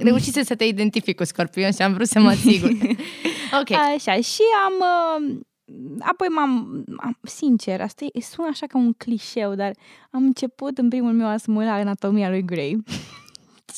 reușise 0.03 0.43
să 0.45 0.55
te 0.55 0.65
identific 0.65 1.17
cu 1.17 1.25
Scorpion 1.25 1.73
și 1.73 1.83
am 1.83 1.93
vrut 1.93 2.07
să 2.07 2.21
mă 2.21 2.29
asigur. 2.29 2.71
ok. 3.61 3.71
Așa, 3.71 4.15
și 4.15 4.43
am... 4.67 4.73
Uh, 4.81 5.41
apoi 6.01 6.29
m-am, 6.29 6.85
am, 6.97 7.19
sincer, 7.23 7.81
asta 7.81 8.05
e, 8.13 8.21
sună 8.21 8.49
așa 8.51 8.67
ca 8.67 8.79
un 8.79 8.93
clișeu, 8.93 9.55
dar 9.55 9.73
am 10.11 10.23
început 10.23 10.79
în 10.79 10.89
primul 10.89 11.13
meu 11.13 11.27
asmul 11.27 11.63
la 11.63 11.73
anatomia 11.73 12.29
lui 12.29 12.45
Grey. 12.45 12.77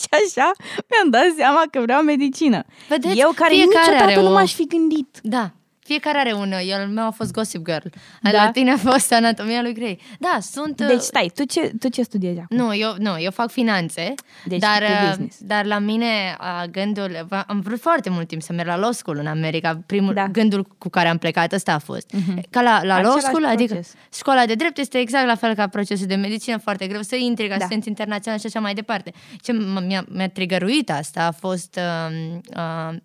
și 0.00 0.06
așa 0.10 0.50
mi-am 0.90 1.10
dat 1.10 1.34
seama 1.36 1.62
că 1.70 1.80
vreau 1.80 2.02
medicină. 2.02 2.64
Vedeți? 2.88 3.18
Eu 3.18 3.32
care 3.34 3.54
niciodată 3.54 4.20
o... 4.20 4.22
nu 4.22 4.30
m-aș 4.30 4.54
fi 4.54 4.66
gândit. 4.66 5.18
Da, 5.22 5.52
fiecare 5.84 6.18
are 6.18 6.32
unul. 6.32 6.60
El 6.66 6.80
al 6.80 6.88
meu 6.88 7.06
a 7.06 7.10
fost 7.10 7.32
Gossip 7.32 7.64
Girl. 7.64 7.86
Da? 8.22 8.30
La 8.30 8.50
tine 8.50 8.70
a 8.70 8.76
fost 8.76 9.12
Anatomia 9.12 9.62
lui 9.62 9.74
Grey. 9.74 10.00
Da, 10.18 10.38
sunt... 10.40 10.86
Deci 10.86 11.00
stai, 11.00 11.30
tu 11.34 11.44
ce, 11.44 11.72
tu 11.80 11.88
ce 11.88 12.02
studiezi 12.02 12.38
acum? 12.38 12.56
Nu, 12.56 12.74
eu, 12.74 12.94
nu, 12.98 13.20
eu 13.20 13.30
fac 13.30 13.50
finanțe. 13.50 14.14
Deci 14.44 14.60
dar, 14.60 14.82
uh, 15.18 15.26
dar 15.38 15.64
la 15.64 15.78
mine 15.78 16.36
gândul... 16.70 17.26
Am 17.46 17.60
vrut 17.60 17.80
foarte 17.80 18.10
mult 18.10 18.28
timp 18.28 18.42
să 18.42 18.52
merg 18.52 18.68
la 18.68 18.76
law 18.76 18.92
school 18.92 19.18
în 19.18 19.26
America. 19.26 19.80
Primul 19.86 20.14
da. 20.14 20.26
gândul 20.26 20.66
cu 20.78 20.88
care 20.88 21.08
am 21.08 21.18
plecat 21.18 21.52
ăsta 21.52 21.72
a 21.72 21.78
fost. 21.78 22.14
Uh-huh. 22.14 22.50
Ca 22.50 22.62
la, 22.62 22.80
la 22.82 23.00
law 23.00 23.18
school, 23.18 23.44
adică 23.44 23.72
proces. 23.72 23.92
adică 23.92 24.08
școala 24.14 24.46
de 24.46 24.54
drept 24.54 24.78
este 24.78 24.98
exact 24.98 25.26
la 25.26 25.34
fel 25.34 25.54
ca 25.54 25.66
procesul 25.66 26.06
de 26.06 26.14
medicină, 26.14 26.56
foarte 26.56 26.86
greu 26.86 27.02
să 27.02 27.16
intri 27.16 27.48
ca 27.48 27.56
da. 27.56 27.64
asistent 27.64 27.84
internațional 27.84 28.38
și 28.38 28.46
așa 28.46 28.60
mai 28.60 28.74
departe. 28.74 29.12
Ce 29.40 29.52
mi-a, 29.52 30.04
mi-a 30.08 30.28
trigăruit 30.28 30.90
asta 30.90 31.26
a 31.26 31.30
fost 31.30 31.78
uh, 31.78 32.36
uh, 32.56 32.96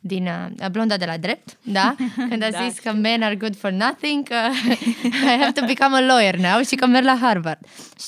din 0.00 0.28
uh, 0.60 0.68
blonda 0.68 0.96
de 0.96 1.04
la 1.04 1.16
drept, 1.16 1.58
da? 1.62 1.94
Când 2.28 2.42
a 2.42 2.50
da. 2.50 2.68
zis 2.68 2.78
că 2.78 2.92
men 2.92 3.22
are 3.22 3.34
good 3.34 3.56
for 3.56 3.70
nothing, 3.70 4.28
că 4.28 4.34
I 5.32 5.38
have 5.40 5.60
to 5.60 5.66
become 5.66 5.96
a 5.96 6.00
lawyer 6.00 6.36
now 6.36 6.62
și 6.62 6.74
că 6.74 6.86
merg 6.86 7.04
la 7.04 7.18
Harvard. 7.20 7.58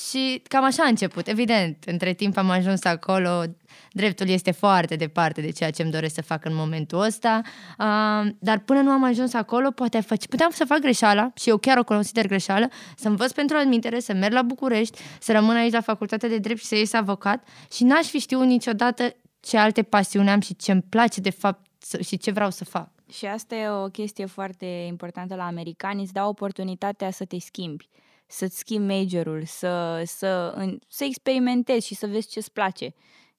Și 0.09 0.41
cam 0.47 0.63
așa 0.63 0.83
a 0.83 0.87
început. 0.87 1.27
Evident, 1.27 1.77
între 1.85 2.13
timp 2.13 2.37
am 2.37 2.49
ajuns 2.49 2.83
acolo, 2.83 3.43
dreptul 3.91 4.29
este 4.29 4.51
foarte 4.51 4.95
departe 4.95 5.41
de 5.41 5.51
ceea 5.51 5.71
ce 5.71 5.81
îmi 5.81 5.91
doresc 5.91 6.13
să 6.13 6.21
fac 6.21 6.45
în 6.45 6.55
momentul 6.55 7.01
ăsta, 7.01 7.41
uh, 7.79 8.31
dar 8.39 8.57
până 8.57 8.81
nu 8.81 8.89
am 8.89 9.03
ajuns 9.03 9.33
acolo, 9.33 9.71
poate 9.71 9.99
face, 9.99 10.27
puteam 10.27 10.49
să 10.53 10.65
fac 10.65 10.79
greșeala 10.79 11.31
și 11.35 11.49
eu 11.49 11.57
chiar 11.57 11.77
o 11.77 11.83
consider 11.83 12.27
greșeală, 12.27 12.69
să 12.95 13.07
învăț 13.07 13.31
pentru 13.31 13.57
admitere, 13.57 13.99
să 13.99 14.13
merg 14.13 14.33
la 14.33 14.41
București, 14.41 14.99
să 15.19 15.31
rămân 15.31 15.55
aici 15.55 15.73
la 15.73 15.81
facultatea 15.81 16.29
de 16.29 16.37
drept 16.37 16.59
și 16.59 16.65
să 16.65 16.75
ies 16.75 16.93
avocat 16.93 17.47
și 17.71 17.83
n-aș 17.83 18.05
fi 18.07 18.19
știut 18.19 18.45
niciodată 18.45 19.15
ce 19.39 19.57
alte 19.57 19.83
pasiuni 19.83 20.29
am 20.29 20.39
și 20.39 20.55
ce 20.55 20.71
îmi 20.71 20.85
place 20.89 21.21
de 21.21 21.29
fapt 21.29 21.65
și 22.03 22.17
ce 22.17 22.31
vreau 22.31 22.49
să 22.49 22.65
fac. 22.65 22.89
Și 23.11 23.25
asta 23.25 23.55
e 23.55 23.69
o 23.69 23.87
chestie 23.87 24.25
foarte 24.25 24.65
importantă 24.65 25.35
la 25.35 25.45
americani, 25.45 26.01
îți 26.01 26.13
dau 26.13 26.29
oportunitatea 26.29 27.11
să 27.11 27.25
te 27.25 27.39
schimbi, 27.39 27.87
să-ți 28.25 28.57
schimbi 28.57 28.93
majorul, 28.93 29.43
să, 29.45 30.01
să, 30.05 30.55
să 30.87 31.03
experimentezi 31.03 31.87
și 31.87 31.95
să 31.95 32.07
vezi 32.07 32.27
ce-ți 32.27 32.51
place. 32.51 32.93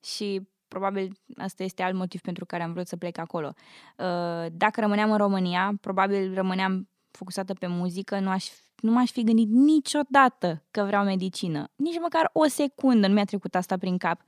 Și 0.05 0.49
probabil 0.69 1.13
asta 1.37 1.63
este 1.63 1.83
alt 1.83 1.95
motiv 1.95 2.21
pentru 2.21 2.47
care 2.47 2.63
am 2.63 2.73
vrut 2.73 2.87
să 2.87 2.97
plec 2.97 3.19
acolo. 3.19 3.55
Uh, 3.99 4.47
dacă 4.53 4.81
rămâneam 4.81 5.11
în 5.11 5.17
România, 5.17 5.73
probabil 5.81 6.35
rămâneam 6.35 6.89
focusată 7.11 7.55
pe 7.55 7.67
muzică, 7.67 8.19
nu, 8.19 8.31
aș, 8.31 8.49
nu 8.81 8.93
m-aș 8.93 9.11
fi 9.11 9.23
gândit 9.23 9.49
niciodată 9.49 10.65
că 10.71 10.83
vreau 10.83 11.05
medicină. 11.05 11.71
Nici 11.77 11.99
măcar 12.01 12.31
o 12.33 12.47
secundă 12.47 13.07
nu 13.07 13.15
mi-a 13.15 13.25
trecut 13.25 13.55
asta 13.55 13.77
prin 13.77 13.99
cap. 13.99 14.21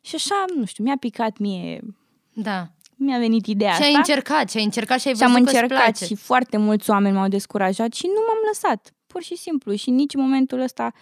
Și 0.00 0.14
așa, 0.14 0.44
nu 0.56 0.64
știu, 0.64 0.84
mi-a 0.84 0.96
picat 0.96 1.38
mie 1.38 1.80
da 2.32 2.75
mi-a 2.96 3.18
venit 3.18 3.46
ideea 3.46 3.70
și 3.70 3.76
asta. 3.76 3.84
Și 3.84 3.90
ai 3.90 3.96
încercat, 3.96 4.50
și 4.50 4.56
ai 4.56 4.64
încercat 4.64 5.00
și 5.00 5.08
ai 5.08 5.14
și 5.14 5.20
văzut 5.20 5.36
am 5.36 5.42
încercat 5.42 5.78
place. 5.78 6.04
și 6.04 6.14
foarte 6.14 6.56
mulți 6.56 6.90
oameni 6.90 7.14
m-au 7.14 7.28
descurajat 7.28 7.92
și 7.92 8.06
nu 8.06 8.20
m-am 8.26 8.38
lăsat, 8.46 8.92
pur 9.06 9.22
și 9.22 9.36
simplu. 9.36 9.74
Și 9.74 9.90
nici 9.90 10.14
în 10.14 10.20
momentul 10.20 10.60
ăsta 10.60 10.92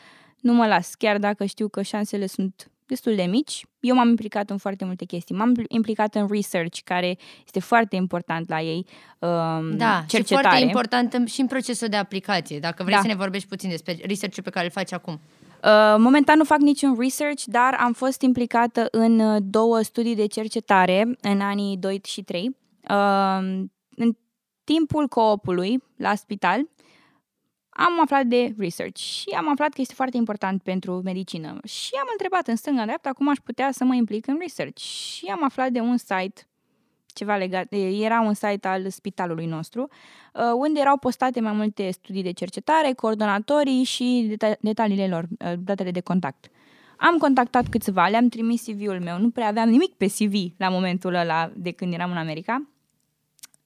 nu 0.41 0.53
mă 0.53 0.67
las, 0.67 0.95
chiar 0.95 1.19
dacă 1.19 1.45
știu 1.45 1.69
că 1.69 1.83
șansele 1.83 2.27
sunt 2.27 2.71
destul 2.87 3.15
de 3.15 3.23
mici. 3.23 3.65
Eu 3.81 3.95
m-am 3.95 4.09
implicat 4.09 4.51
în 4.51 4.57
foarte 4.57 4.85
multe 4.85 5.05
chestii. 5.05 5.35
M-am 5.35 5.55
implicat 5.69 6.15
în 6.15 6.27
research, 6.31 6.79
care 6.85 7.19
este 7.45 7.61
foarte 7.61 7.97
important 7.97 8.49
la 8.49 8.61
ei. 8.61 8.87
Um, 9.19 9.77
da, 9.77 10.05
cercetare. 10.09 10.23
și 10.25 10.25
foarte 10.25 10.59
important 10.59 11.29
și 11.29 11.41
în 11.41 11.47
procesul 11.47 11.89
de 11.89 11.97
aplicație. 11.97 12.59
Dacă 12.59 12.83
vrei 12.83 12.95
da. 12.95 13.01
să 13.01 13.07
ne 13.07 13.15
vorbești 13.15 13.49
puțin 13.49 13.69
despre 13.69 13.99
research 14.07 14.41
pe 14.43 14.51
care 14.51 14.65
îl 14.65 14.71
faci 14.71 14.93
acum. 14.93 15.21
Uh, 15.65 15.95
momentan 15.99 16.39
nu 16.39 16.45
fac 16.45 16.59
niciun 16.59 16.97
research, 16.99 17.43
dar 17.45 17.77
am 17.79 17.93
fost 17.93 18.23
implicată 18.23 18.89
în 18.91 19.19
uh, 19.19 19.43
două 19.43 19.83
studii 19.83 20.15
de 20.15 20.27
cercetare 20.27 21.17
în 21.21 21.41
anii 21.41 21.77
2 21.77 22.01
și 22.05 22.23
3. 22.23 22.57
Uh, 22.91 23.65
în 23.97 24.17
timpul 24.65 25.09
coopului 25.09 25.83
la 25.97 26.15
spital 26.15 26.69
am 27.69 28.01
aflat 28.03 28.27
de 28.27 28.55
research 28.59 28.99
și 28.99 29.29
am 29.37 29.51
aflat 29.51 29.73
că 29.73 29.81
este 29.81 29.95
foarte 29.95 30.17
important 30.17 30.63
pentru 30.63 31.01
medicină. 31.05 31.59
Și 31.65 31.91
am 32.01 32.09
întrebat 32.13 32.47
în 32.49 32.57
stânga-dreapta 32.57 33.13
cum 33.13 33.29
aș 33.29 33.39
putea 33.39 33.73
să 33.73 33.85
mă 33.85 33.95
implic 33.95 34.27
în 34.27 34.37
research. 34.41 34.81
Și 34.81 35.27
am 35.27 35.45
aflat 35.45 35.71
de 35.71 35.81
un 35.81 35.97
site 35.97 36.49
ceva 37.15 37.37
legat, 37.37 37.67
era 38.01 38.21
un 38.21 38.35
site 38.35 38.69
al 38.69 38.91
spitalului 38.91 39.47
nostru, 39.47 39.89
uh, 40.33 40.43
unde 40.55 40.81
erau 40.81 40.97
postate 40.97 41.41
mai 41.41 41.53
multe 41.53 41.91
studii 41.91 42.23
de 42.23 42.33
cercetare, 42.33 42.93
coordonatorii 42.93 43.85
și 43.85 44.27
deta- 44.29 44.59
detaliile 44.61 45.09
lor, 45.09 45.25
uh, 45.39 45.53
datele 45.59 45.91
de 45.91 46.01
contact. 46.01 46.49
Am 46.97 47.17
contactat 47.17 47.69
câțiva, 47.69 48.09
le-am 48.09 48.29
trimis 48.29 48.63
CV-ul 48.63 49.01
meu, 49.01 49.19
nu 49.19 49.31
prea 49.31 49.47
aveam 49.47 49.69
nimic 49.69 49.95
pe 49.95 50.07
CV 50.07 50.35
la 50.57 50.69
momentul 50.69 51.15
ăla 51.15 51.51
de 51.55 51.71
când 51.71 51.93
eram 51.93 52.11
în 52.11 52.17
America. 52.17 52.69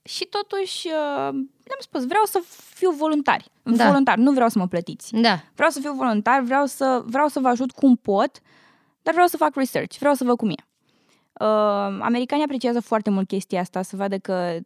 Și 0.02 0.24
totuși 0.24 0.86
uh, 0.86 1.32
le-am 1.68 1.80
spus, 1.80 2.06
vreau 2.06 2.24
să 2.24 2.42
fiu 2.74 2.90
voluntar. 2.90 3.44
Da. 3.62 3.86
Voluntar, 3.86 4.16
nu 4.16 4.32
vreau 4.32 4.48
să 4.48 4.58
mă 4.58 4.66
plătiți. 4.66 5.14
Da. 5.14 5.40
Vreau 5.54 5.70
să 5.70 5.80
fiu 5.80 5.92
voluntar, 5.92 6.40
vreau 6.40 6.66
să, 6.66 7.02
vreau 7.06 7.28
să 7.28 7.40
vă 7.40 7.48
ajut 7.48 7.70
cum 7.70 7.96
pot, 7.96 8.30
dar 9.02 9.12
vreau 9.12 9.28
să 9.28 9.36
fac 9.36 9.54
research, 9.54 9.96
vreau 9.98 10.14
să 10.14 10.24
văd 10.24 10.36
cum 10.36 10.48
e. 10.50 10.54
Uh, 11.40 11.98
americanii 12.00 12.44
apreciază 12.44 12.80
foarte 12.80 13.10
mult 13.10 13.26
chestia 13.26 13.60
asta, 13.60 13.82
să 13.82 13.96
vadă 13.96 14.18
că 14.18 14.58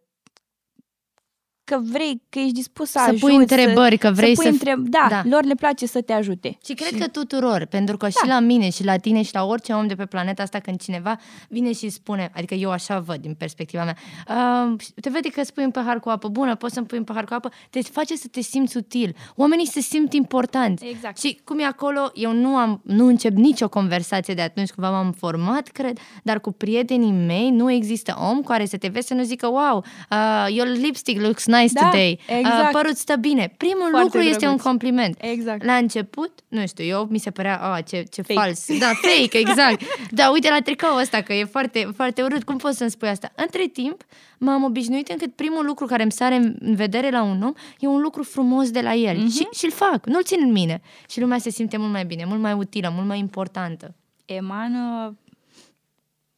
că 1.65 1.79
vrei, 1.83 2.23
că 2.29 2.39
ești 2.39 2.53
dispus 2.53 2.91
să, 2.91 2.99
să 2.99 3.05
ajuți, 3.09 3.21
pui 3.21 3.35
întrebări, 3.35 3.99
să, 4.01 4.07
că 4.07 4.13
vrei 4.15 4.37
să... 4.37 4.43
să... 4.43 4.49
Întreb... 4.49 4.87
Da, 4.89 5.07
da, 5.11 5.23
lor 5.25 5.45
le 5.45 5.55
place 5.55 5.87
să 5.87 6.01
te 6.01 6.13
ajute. 6.13 6.59
Și 6.65 6.75
cred 6.75 6.89
și... 6.89 6.99
că 6.99 7.09
tuturor, 7.09 7.65
pentru 7.65 7.97
că 7.97 8.07
da. 8.07 8.11
și 8.11 8.27
la 8.27 8.41
mine, 8.41 8.71
și 8.71 8.85
la 8.85 8.97
tine, 8.97 9.23
și 9.23 9.35
la 9.35 9.45
orice 9.45 9.73
om 9.73 9.87
de 9.87 9.95
pe 9.95 10.07
planeta 10.07 10.43
asta, 10.43 10.59
când 10.59 10.81
cineva 10.81 11.19
vine 11.49 11.73
și 11.73 11.89
spune, 11.89 12.31
adică 12.35 12.55
eu 12.55 12.71
așa 12.71 12.99
văd 12.99 13.17
din 13.17 13.35
perspectiva 13.35 13.85
mea, 13.85 13.97
uh, 14.29 14.77
te 15.01 15.11
vede 15.11 15.29
că 15.29 15.43
spui 15.45 15.65
un 15.65 15.71
pahar 15.71 16.01
cu 16.01 16.09
apă 16.09 16.29
bună, 16.29 16.55
poți 16.55 16.75
să-mi 16.75 16.87
pui 16.87 16.99
un 16.99 17.05
pahar 17.05 17.25
cu 17.25 17.35
apă, 17.35 17.51
te 17.71 17.81
face 17.83 18.17
să 18.17 18.27
te 18.31 18.41
simți 18.41 18.77
util. 18.77 19.17
Oamenii 19.37 19.67
se 19.67 19.81
simt 19.81 20.13
importanți. 20.13 20.87
Exact. 20.87 21.19
Și 21.19 21.41
cum 21.45 21.59
e 21.59 21.65
acolo, 21.65 22.11
eu 22.15 22.33
nu 22.33 22.57
am, 22.57 22.81
nu 22.85 23.07
încep 23.07 23.33
nicio 23.33 23.69
conversație 23.69 24.35
de 24.35 24.43
atunci 24.43 24.71
când 24.71 24.87
m-am 24.87 25.13
format, 25.13 25.69
cred, 25.69 25.99
dar 26.23 26.41
cu 26.41 26.53
prietenii 26.53 27.13
mei 27.13 27.51
nu 27.51 27.71
există 27.71 28.17
om 28.31 28.43
care 28.43 28.65
să 28.65 28.77
te 28.77 28.89
vezi 28.89 29.07
să 29.07 29.15
nu 29.15 29.23
zică, 29.23 29.47
wow, 29.47 29.85
uh, 30.11 30.55
your 30.55 30.69
lipstick 30.69 31.21
looks 31.21 31.47
nice 31.59 31.73
da. 31.73 31.85
today. 31.85 32.21
Exact. 32.27 32.63
Uh, 32.63 32.69
părut 32.73 32.97
stă 32.97 33.17
bine. 33.17 33.55
Primul 33.57 33.89
Foarte 33.91 33.99
lucru 34.03 34.19
drăguț. 34.19 34.35
este 34.35 34.47
un 34.47 34.57
compliment. 34.57 35.17
Exact. 35.21 35.65
La 35.65 35.75
început, 35.75 36.41
nu 36.49 36.67
știu, 36.67 36.85
eu 36.85 37.07
mi 37.11 37.19
se 37.19 37.31
părea, 37.31 37.59
a, 37.59 37.81
ce, 37.81 38.03
ce 38.11 38.23
fake. 38.23 38.41
fals. 38.41 38.79
Da, 38.79 38.87
fake, 38.87 39.39
exact. 39.45 39.83
da, 40.11 40.31
uite 40.31 40.49
la 40.49 40.61
tricou 40.65 40.97
ăsta, 40.97 41.21
că 41.21 41.33
e 41.33 41.45
foarte, 41.45 41.89
foarte 41.95 42.23
urât. 42.23 42.45
Cum 42.45 42.57
poți 42.57 42.77
să-mi 42.77 42.91
spui 42.91 43.09
asta? 43.09 43.33
Între 43.35 43.67
timp, 43.67 44.05
m-am 44.39 44.63
obișnuit 44.65 45.09
încât 45.09 45.35
primul 45.35 45.65
lucru 45.67 45.87
care 45.87 46.03
îmi 46.03 46.13
sare 46.13 46.35
în 46.35 46.75
vedere 46.75 47.11
la 47.11 47.23
un 47.23 47.43
om 47.43 47.53
e 47.79 47.87
un 47.87 48.01
lucru 48.01 48.23
frumos 48.23 48.71
de 48.71 48.81
la 48.81 48.95
el. 48.95 49.17
Mm-hmm. 49.17 49.35
Și, 49.35 49.49
și-l 49.59 49.71
fac, 49.71 50.07
nu-l 50.07 50.23
țin 50.23 50.39
în 50.43 50.53
mine. 50.53 50.81
Și 51.09 51.21
lumea 51.21 51.39
se 51.39 51.51
simte 51.51 51.77
mult 51.77 51.93
mai 51.93 52.05
bine, 52.05 52.25
mult 52.25 52.41
mai 52.41 52.53
utilă, 52.53 52.93
mult 52.95 53.07
mai 53.07 53.19
importantă. 53.19 53.95
Emană 54.25 55.17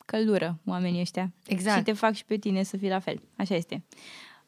căldură 0.05 0.59
oamenii 0.65 1.01
ăștia. 1.01 1.33
Exact. 1.47 1.77
Și 1.77 1.83
te 1.83 1.93
fac 1.93 2.15
și 2.15 2.25
pe 2.25 2.37
tine 2.37 2.63
să 2.63 2.77
fii 2.77 2.89
la 2.89 2.99
fel. 2.99 3.21
Așa 3.37 3.55
este. 3.55 3.85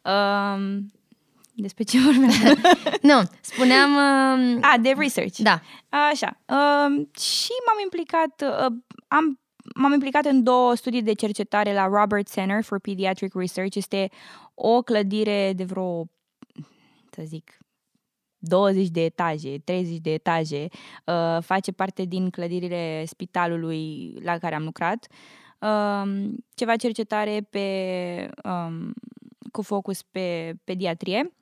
Um, 0.07 0.91
despre 1.55 1.85
ce 1.85 1.99
vorbeam? 2.05 2.57
nu, 3.11 3.23
spuneam... 3.41 3.91
Uh... 3.91 4.59
A, 4.61 4.79
de 4.79 4.95
research. 4.97 5.39
Da. 5.39 5.61
Așa. 5.89 6.41
Uh, 6.49 7.07
și 7.21 7.53
m-am 7.67 7.79
implicat, 7.83 8.43
uh, 8.43 8.77
am, 9.09 9.41
m-am 9.75 9.93
implicat 9.93 10.25
în 10.25 10.43
două 10.43 10.75
studii 10.75 11.03
de 11.03 11.13
cercetare 11.13 11.73
la 11.73 11.87
Robert 11.87 12.31
Center 12.33 12.63
for 12.63 12.81
Pediatric 12.81 13.35
Research. 13.35 13.77
Este 13.77 14.11
o 14.55 14.83
clădire 14.83 15.53
de 15.57 15.65
vreo 15.65 16.05
să 17.11 17.23
zic, 17.25 17.59
20 18.39 18.89
de 18.89 19.05
etaje, 19.05 19.59
30 19.65 19.99
de 19.99 20.13
etaje, 20.13 20.67
uh, 21.05 21.39
face 21.43 21.73
parte 21.73 22.05
din 22.05 22.31
clădirile 22.31 23.05
spitalului 23.07 24.15
la 24.23 24.39
care 24.39 24.55
am 24.55 24.65
lucrat. 24.65 25.07
Uh, 25.59 26.29
ceva 26.55 26.77
cercetare 26.77 27.47
pe, 27.51 28.29
um, 28.45 28.93
cu 29.57 29.63
focus 29.63 30.03
pe 30.03 30.55
pediatrie. 30.65 31.33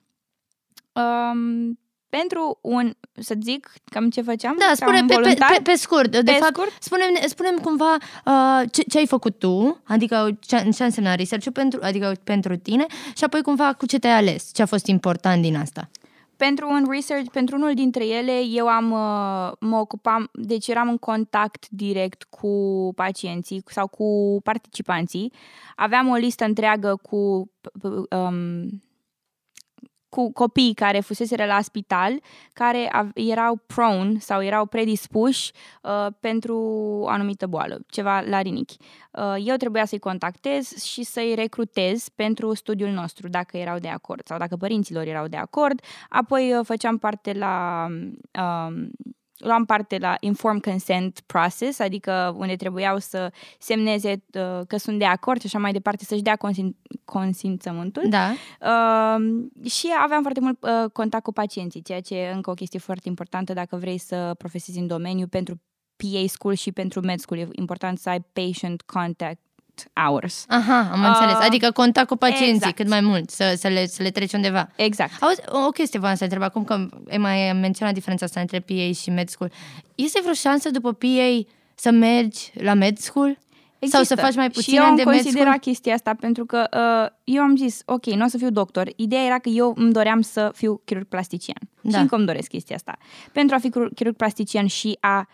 Um, 0.91 1.79
pentru 2.09 2.59
un, 2.61 2.93
să 3.13 3.35
zic, 3.41 3.73
cam 3.91 4.09
ce 4.09 4.21
făceam? 4.21 4.55
Da, 4.59 4.71
spune 4.75 5.05
pe, 5.07 5.15
pe, 5.15 5.33
pe, 5.33 5.61
pe 5.63 5.73
scurt. 5.75 6.11
De 6.11 6.21
Pe 6.23 6.31
fapt, 6.31 6.53
scurt? 6.53 6.71
Spune-mi, 6.79 7.29
spune 7.29 7.49
cumva 7.61 7.97
uh, 8.25 8.69
ce, 8.71 8.81
ce 8.81 8.97
ai 8.97 9.07
făcut 9.07 9.39
tu, 9.39 9.81
adică 9.83 10.37
ce, 10.39 10.69
ce 10.75 10.83
înseamnă 10.83 11.15
research 11.15 11.47
pentru, 11.53 11.79
adică 11.83 12.15
pentru 12.23 12.55
tine 12.55 12.85
și 13.15 13.23
apoi 13.23 13.41
cumva 13.41 13.73
cu 13.73 13.85
ce 13.85 13.99
te-ai 13.99 14.17
ales, 14.17 14.49
ce 14.53 14.61
a 14.61 14.65
fost 14.65 14.85
important 14.85 15.41
din 15.41 15.55
asta. 15.55 15.89
Pentru 16.37 16.69
un 16.69 16.85
research, 16.89 17.31
pentru 17.31 17.55
unul 17.55 17.73
dintre 17.73 18.05
ele, 18.05 18.41
eu 18.41 18.67
am, 18.67 18.91
uh, 18.91 19.51
mă 19.59 19.77
ocupam, 19.77 20.29
deci 20.33 20.67
eram 20.67 20.89
în 20.89 20.97
contact 20.97 21.69
direct 21.69 22.23
cu 22.23 22.91
pacienții 22.95 23.63
sau 23.65 23.87
cu 23.87 24.39
participanții. 24.43 25.33
Aveam 25.75 26.09
o 26.09 26.15
listă 26.15 26.45
întreagă 26.45 26.99
cu 27.01 27.51
um, 28.09 28.69
cu 30.09 30.31
copii 30.31 30.73
care 30.73 30.99
fuseseră 30.99 31.45
la 31.45 31.61
spital, 31.61 32.21
care 32.53 32.89
av- 32.91 33.11
erau 33.13 33.55
prone 33.65 34.19
sau 34.19 34.43
erau 34.43 34.65
predispuși 34.65 35.51
uh, 35.81 36.07
pentru 36.19 36.57
o 37.01 37.07
anumită 37.07 37.47
boală, 37.47 37.79
ceva 37.87 38.19
la 38.19 38.41
rinichi. 38.41 38.77
Uh, 39.11 39.35
eu 39.45 39.55
trebuia 39.55 39.85
să-i 39.85 39.99
contactez 39.99 40.83
și 40.83 41.03
să-i 41.03 41.35
recrutez 41.35 42.09
pentru 42.09 42.53
studiul 42.53 42.89
nostru, 42.89 43.27
dacă 43.27 43.57
erau 43.57 43.77
de 43.79 43.87
acord 43.87 44.21
sau 44.25 44.37
dacă 44.37 44.55
părinților 44.55 45.05
erau 45.05 45.27
de 45.27 45.37
acord. 45.37 45.81
Apoi 46.09 46.53
uh, 46.53 46.65
făceam 46.65 46.97
parte 46.97 47.33
la... 47.33 47.85
Um, 48.67 48.89
luam 49.37 49.65
parte 49.65 49.97
la 49.97 50.15
informed 50.19 50.61
consent 50.61 51.19
process, 51.25 51.79
adică 51.79 52.35
unde 52.37 52.55
trebuiau 52.55 52.97
să 52.97 53.31
semneze 53.59 54.23
uh, 54.33 54.59
că 54.67 54.77
sunt 54.77 54.99
de 54.99 55.05
acord 55.05 55.39
și 55.39 55.45
așa 55.45 55.59
mai 55.59 55.71
departe, 55.71 56.03
să-și 56.03 56.21
dea 56.21 56.35
consin- 56.35 56.77
consimțământul. 57.05 58.09
Da. 58.09 58.31
Uh, 58.61 59.69
și 59.69 59.87
aveam 60.03 60.21
foarte 60.21 60.39
mult 60.39 60.57
uh, 60.63 60.91
contact 60.91 61.23
cu 61.23 61.31
pacienții, 61.31 61.81
ceea 61.81 62.01
ce 62.01 62.15
e 62.15 62.31
încă 62.31 62.49
o 62.49 62.53
chestie 62.53 62.79
foarte 62.79 63.07
importantă 63.07 63.53
dacă 63.53 63.75
vrei 63.75 63.97
să 63.97 64.35
profesezi 64.37 64.79
în 64.79 64.87
domeniu 64.87 65.27
pentru 65.27 65.61
PA 65.95 66.27
school 66.27 66.53
și 66.53 66.71
pentru 66.71 66.99
med 67.01 67.19
school. 67.19 67.39
E 67.41 67.47
important 67.51 67.97
să 67.97 68.09
ai 68.09 68.21
patient 68.33 68.81
contact 68.81 69.44
hours. 69.93 70.45
Aha, 70.47 70.89
am 70.91 71.01
Uh, 71.01 71.07
înțeles. 71.07 71.45
Adică 71.47 71.71
contact 71.71 72.07
cu 72.07 72.15
pacienții 72.15 72.55
exact. 72.55 72.75
cât 72.75 72.87
mai 72.87 73.01
mult, 73.01 73.29
să, 73.29 73.53
să, 73.57 73.67
le, 73.67 73.87
să 73.87 74.03
le 74.03 74.09
treci 74.09 74.33
undeva. 74.33 74.69
Exact. 74.75 75.11
Auzi, 75.23 75.41
o 75.47 75.69
chestie 75.69 75.99
v-am 75.99 76.15
să 76.15 76.23
întreb 76.23 76.41
acum 76.41 76.63
că 76.63 76.87
ai 77.09 77.17
mai 77.17 77.53
menționat 77.53 77.93
diferența 77.93 78.25
asta 78.25 78.39
între 78.39 78.59
PA 78.59 78.91
și 79.01 79.09
med 79.09 79.29
school. 79.29 79.51
Este 79.95 80.19
vreo 80.21 80.33
șansă 80.33 80.69
după 80.69 80.93
PA 80.93 81.47
să 81.75 81.91
mergi 81.91 82.51
la 82.53 82.73
med 82.73 82.97
school? 82.97 83.37
Sau 83.79 84.03
să 84.03 84.15
faci 84.15 84.35
mai 84.35 84.45
și 84.45 84.51
puțin 84.51 84.75
eu 84.75 84.81
am 84.83 84.87
ani 84.87 84.97
de 84.97 85.03
med 85.03 85.13
considerat 85.13 85.45
school? 85.45 85.59
chestia 85.59 85.93
asta 85.93 86.15
pentru 86.19 86.45
că 86.45 86.67
uh, 86.73 87.15
eu 87.23 87.41
am 87.41 87.55
zis, 87.55 87.81
ok, 87.85 88.05
nu 88.05 88.25
o 88.25 88.27
să 88.27 88.37
fiu 88.37 88.49
doctor. 88.49 88.89
Ideea 88.95 89.23
era 89.23 89.39
că 89.39 89.49
eu 89.49 89.73
îmi 89.77 89.91
doream 89.91 90.21
să 90.21 90.51
fiu 90.55 90.81
chirurg 90.85 91.07
plastician. 91.07 91.57
Da. 91.81 91.89
Și 91.89 92.01
încă 92.01 92.15
îmi 92.15 92.25
doresc 92.25 92.47
chestia 92.47 92.75
asta. 92.75 92.97
Pentru 93.31 93.55
a 93.55 93.59
fi 93.59 93.69
chirurg 93.69 93.93
chirurg 93.93 94.15
plastician 94.15 94.65
și 94.65 94.97
a 94.99 95.27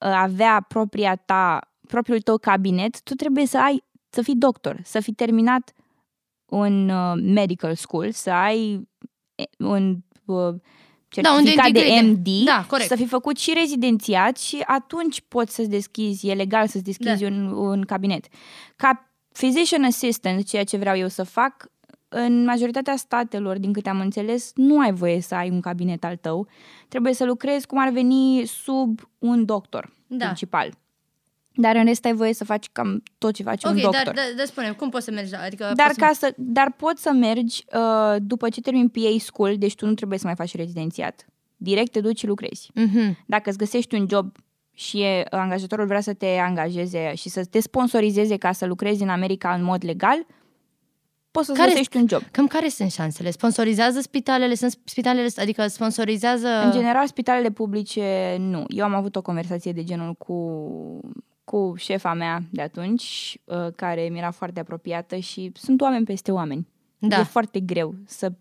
uh, 0.00 0.08
avea 0.14 0.64
propria 0.68 1.16
ta, 1.16 1.58
propriul 1.88 2.20
tău 2.20 2.36
cabinet, 2.38 3.02
tu 3.02 3.14
trebuie 3.14 3.46
să 3.46 3.58
ai, 3.58 3.82
să 4.10 4.22
fii 4.22 4.36
doctor, 4.36 4.80
să 4.84 5.00
fi 5.00 5.12
terminat 5.12 5.72
un 6.46 6.88
uh, 6.88 7.12
medical 7.22 7.74
school, 7.74 8.10
să 8.10 8.30
ai 8.30 8.88
eh, 9.34 9.44
un 9.58 9.96
uh, 10.24 10.54
Da, 11.22 11.30
un 11.32 11.36
certificat 11.36 11.64
de 11.64 11.70
degree 11.72 12.00
de- 12.00 12.06
MD, 12.08 12.44
Da, 12.44 12.64
corect. 12.68 12.88
să 12.88 12.96
fi 12.96 13.06
făcut 13.06 13.36
și 13.38 13.52
rezidențiat 13.58 14.36
și 14.38 14.62
atunci 14.66 15.20
poți 15.28 15.54
să-ți 15.54 15.68
deschizi, 15.68 16.28
e 16.28 16.34
legal 16.34 16.66
să-ți 16.66 16.84
deschizi 16.84 17.20
Da. 17.22 17.26
un, 17.26 17.46
un 17.46 17.82
cabinet. 17.82 18.24
Ca 18.76 19.10
physician 19.32 19.84
assistant, 19.84 20.44
ceea 20.46 20.64
ce 20.64 20.76
vreau 20.76 20.96
eu 20.96 21.08
să 21.08 21.22
fac, 21.22 21.66
în 22.08 22.44
majoritatea 22.44 22.96
statelor, 22.96 23.58
din 23.58 23.72
câte 23.72 23.88
am 23.88 24.00
înțeles, 24.00 24.50
nu 24.54 24.78
ai 24.80 24.92
voie 24.92 25.20
să 25.20 25.34
ai 25.34 25.50
un 25.50 25.60
cabinet 25.60 26.04
al 26.04 26.16
tău. 26.16 26.46
Trebuie 26.88 27.12
să 27.14 27.24
lucrezi 27.24 27.66
cum 27.66 27.78
ar 27.78 27.88
veni 27.88 28.44
sub 28.46 29.00
un 29.18 29.44
doctor 29.44 29.92
Da. 30.06 30.24
principal. 30.24 30.72
Dar 31.56 31.76
în 31.76 31.84
rest 31.84 32.04
ai 32.04 32.12
voie 32.12 32.34
să 32.34 32.44
faci 32.44 32.68
cam 32.72 33.02
tot 33.18 33.34
ce 33.34 33.42
face 33.42 33.66
un 33.66 33.72
Ok, 33.76 33.80
doctor. 33.82 34.02
dar, 34.04 34.14
dar, 34.14 34.24
dar 34.36 34.46
spune 34.46 34.72
cum 34.72 34.88
poți 34.88 35.04
să 35.04 35.10
mergi 35.10 35.32
la... 35.32 35.38
Adică 35.38 35.72
Dar, 35.76 35.86
poți 35.86 35.98
ca 35.98 36.10
să, 36.14 36.32
dar 36.36 36.72
poți 36.72 37.02
să 37.02 37.12
mergi 37.12 37.64
uh, 37.74 38.16
după 38.18 38.48
ce 38.48 38.60
termin 38.60 38.88
PA 38.88 39.16
school, 39.18 39.56
deci 39.58 39.74
tu 39.74 39.86
nu 39.86 39.94
trebuie 39.94 40.18
să 40.18 40.26
mai 40.26 40.34
faci 40.34 40.54
rezidențiat. 40.54 41.26
Direct 41.56 41.92
te 41.92 42.00
duci 42.00 42.18
și 42.18 42.26
lucrezi. 42.26 42.70
Mhm. 42.74 43.18
Dacă 43.26 43.48
îți 43.48 43.58
găsești 43.58 43.94
un 43.94 44.06
job 44.10 44.36
și 44.74 45.00
e, 45.02 45.24
angajatorul 45.30 45.86
vrea 45.86 46.00
să 46.00 46.12
te 46.12 46.26
angajeze 46.26 47.14
și 47.14 47.28
să 47.28 47.44
te 47.44 47.60
sponsorizeze 47.60 48.36
ca 48.36 48.52
să 48.52 48.66
lucrezi 48.66 49.02
în 49.02 49.08
America 49.08 49.54
în 49.54 49.62
mod 49.64 49.84
legal, 49.84 50.26
poți 51.30 51.46
să-ți 51.46 51.58
Care- 51.58 51.70
găsești 51.70 51.96
un 51.96 52.06
job. 52.08 52.22
Cam 52.30 52.46
care 52.46 52.68
sunt 52.68 52.90
șansele? 52.90 53.30
Sponsorizează 53.30 54.00
spitalele? 54.00 54.54
Sunt 54.54 54.78
spitalele, 54.84 55.28
adică 55.36 55.66
sponsorizează... 55.66 56.48
În 56.64 56.70
general, 56.70 57.06
spitalele 57.06 57.50
publice, 57.50 58.36
nu. 58.38 58.64
Eu 58.68 58.84
am 58.84 58.94
avut 58.94 59.16
o 59.16 59.22
conversație 59.22 59.72
de 59.72 59.84
genul 59.84 60.14
cu, 60.14 60.34
cu 61.46 61.74
șefa 61.76 62.14
mea 62.14 62.42
de 62.50 62.62
atunci, 62.62 63.38
uh, 63.44 63.66
care 63.76 64.08
mi 64.08 64.18
era 64.18 64.30
foarte 64.30 64.60
apropiată 64.60 65.16
și 65.16 65.52
sunt 65.54 65.80
oameni 65.80 66.04
peste 66.04 66.32
oameni. 66.32 66.68
Da. 66.98 67.18
E 67.18 67.22
foarte 67.22 67.60
greu 67.60 67.94
să, 68.06 68.32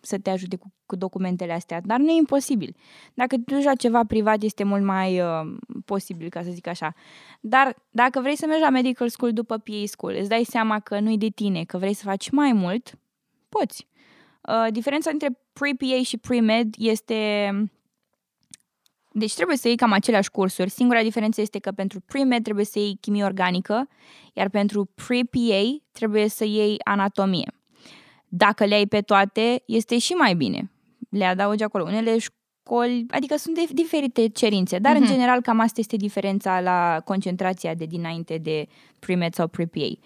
să 0.00 0.18
te 0.18 0.30
ajute 0.30 0.56
cu, 0.56 0.72
cu 0.86 0.96
documentele 0.96 1.52
astea, 1.52 1.80
dar 1.84 1.98
nu 1.98 2.10
e 2.10 2.16
imposibil. 2.16 2.76
Dacă 3.14 3.36
te 3.36 3.54
duci 3.54 3.64
la 3.64 3.74
ceva 3.74 4.04
privat, 4.04 4.42
este 4.42 4.64
mult 4.64 4.82
mai 4.82 5.20
uh, 5.20 5.56
posibil, 5.84 6.28
ca 6.28 6.42
să 6.42 6.50
zic 6.50 6.66
așa. 6.66 6.94
Dar 7.40 7.76
dacă 7.90 8.20
vrei 8.20 8.36
să 8.36 8.46
mergi 8.46 8.62
la 8.62 8.70
medical 8.70 9.08
school 9.08 9.32
după 9.32 9.58
PA 9.58 9.82
school, 9.84 10.16
îți 10.18 10.28
dai 10.28 10.44
seama 10.44 10.80
că 10.80 11.00
nu-i 11.00 11.18
de 11.18 11.28
tine, 11.28 11.64
că 11.64 11.78
vrei 11.78 11.94
să 11.94 12.04
faci 12.04 12.30
mai 12.30 12.52
mult, 12.52 12.98
poți. 13.48 13.86
Uh, 14.48 14.72
diferența 14.72 15.10
între 15.10 15.28
pre-PA 15.52 16.02
și 16.02 16.16
pre-med 16.16 16.74
este... 16.78 17.50
Deci 19.12 19.34
trebuie 19.34 19.56
să 19.56 19.66
iei 19.68 19.76
cam 19.76 19.92
aceleași 19.92 20.30
cursuri. 20.30 20.70
Singura 20.70 21.02
diferență 21.02 21.40
este 21.40 21.58
că 21.58 21.70
pentru 21.70 22.00
pre-med 22.00 22.42
trebuie 22.42 22.64
să 22.64 22.78
iei 22.78 22.98
chimie 23.00 23.24
organică, 23.24 23.88
iar 24.32 24.48
pentru 24.48 24.90
pre-PA 24.94 25.62
trebuie 25.92 26.28
să 26.28 26.44
iei 26.44 26.76
anatomie. 26.84 27.52
Dacă 28.28 28.64
le 28.64 28.74
ai 28.74 28.86
pe 28.86 29.00
toate, 29.00 29.62
este 29.66 29.98
și 29.98 30.12
mai 30.12 30.34
bine. 30.34 30.70
Le 31.10 31.24
adaugi 31.24 31.62
acolo. 31.62 31.84
Unele 31.84 32.16
școli, 32.18 33.04
adică 33.10 33.36
sunt 33.36 33.54
de 33.54 33.64
diferite 33.72 34.28
cerințe, 34.28 34.78
dar 34.78 34.92
Mhm. 34.92 35.00
în 35.02 35.08
general 35.08 35.40
cam 35.40 35.60
asta 35.60 35.80
este 35.80 35.96
diferența 35.96 36.60
la 36.60 37.00
concentrația 37.04 37.74
de 37.74 37.84
dinainte 37.84 38.38
de 38.38 38.66
pre-med 38.98 39.34
sau 39.34 39.48
pre-PA. 39.48 39.98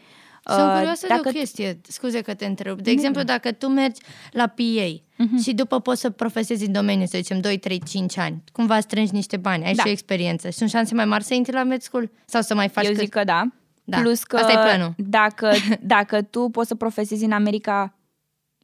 Sunt 0.45 0.67
Uh, 0.69 0.73
curioasă 0.75 1.07
de 1.07 1.15
o 1.27 1.31
chestie, 1.31 1.81
scuze 1.89 2.21
că 2.21 2.35
te 2.35 2.45
întreb. 2.47 2.81
De 2.81 2.91
exemplu, 2.91 3.23
dacă 3.23 3.53
tu 3.53 3.69
mergi 3.69 4.01
la 4.33 4.47
PA 4.47 5.03
Mhm. 5.17 5.39
și 5.43 5.53
după 5.55 5.81
poți 5.81 6.01
să 6.01 6.11
profesezi 6.11 6.67
în 6.67 6.73
domeniu, 6.73 7.07
să 7.07 7.17
zicem 7.19 7.41
2, 7.41 7.59
3, 7.59 7.83
5 7.89 8.19
ani, 8.19 8.43
cumva 8.53 8.81
strângi 8.81 9.13
niște 9.13 9.37
bani, 9.37 9.65
ai 9.65 9.75
Da. 9.75 9.83
și 9.83 9.89
o 9.89 9.91
experiență. 9.91 10.51
Sunt 10.51 10.71
șanse 10.71 10.95
mai 10.95 11.05
mari 11.05 11.25
să 11.25 11.35
intri 11.35 11.53
la 11.55 11.63
med 11.63 11.83
school? 11.83 12.11
Sau 12.25 12.41
să 12.43 12.55
mai 12.55 12.69
faci 12.69 12.85
Eu 12.85 12.91
cât... 12.91 13.01
zic 13.01 13.09
că 13.11 13.25
da. 13.25 13.43
Da, 13.85 13.99
Plus 14.01 14.23
că 14.23 14.37
asta 14.37 14.53
e 14.53 14.55
planul. 14.55 14.95
Dacă, 14.97 15.51
dacă 15.95 16.23
tu 16.23 16.49
poți 16.49 16.69
să 16.69 16.75
profesezi 16.75 17.25
în 17.25 17.33
America 17.33 17.99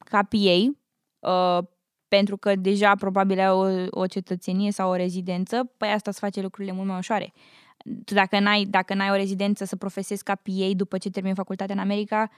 ca 0.05 0.23
PA, 0.23 0.73
uh, 1.59 1.65
pentru 2.09 2.37
că 2.37 2.55
deja 2.57 2.95
probabil 2.95 3.39
ai 3.41 3.49
o, 3.51 3.87
o 3.91 4.07
cetățenie 4.07 4.73
sau 4.73 4.91
o 4.91 4.95
rezidență, 4.95 5.73
păi 5.77 5.89
asta 5.89 6.11
îți 6.11 6.19
face 6.21 6.41
lucrurile 6.41 6.73
mult 6.75 6.89
mai 6.89 6.99
ușoare. 6.99 7.33
Tu 8.05 8.15
dacă 8.15 8.39
n-ai, 8.41 8.65
dacă 8.65 8.95
n-ai 8.95 9.11
o 9.11 9.15
rezidență 9.15 9.65
să 9.65 9.77
profesezi 9.77 10.23
ca 10.23 10.35
PA 10.35 10.71
după 10.77 10.99
ce 10.99 11.11
termini 11.11 11.35
facultatea 11.35 11.75
în 11.75 11.81
America, 11.81 12.31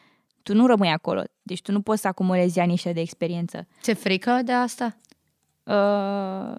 tu 0.42 0.54
nu 0.54 0.66
rămâi 0.66 0.88
acolo. 0.88 1.22
Deci 1.42 1.62
tu 1.62 1.72
nu 1.72 1.80
poți 1.80 2.00
să 2.00 2.08
acumulezi 2.08 2.58
ani 2.60 2.72
ăștia 2.72 2.92
de 2.92 3.00
experiență. 3.00 3.66
Ți-e 3.82 3.92
frică 3.94 4.40
de 4.44 4.52
asta? 4.52 4.96
Uh, 5.64 6.58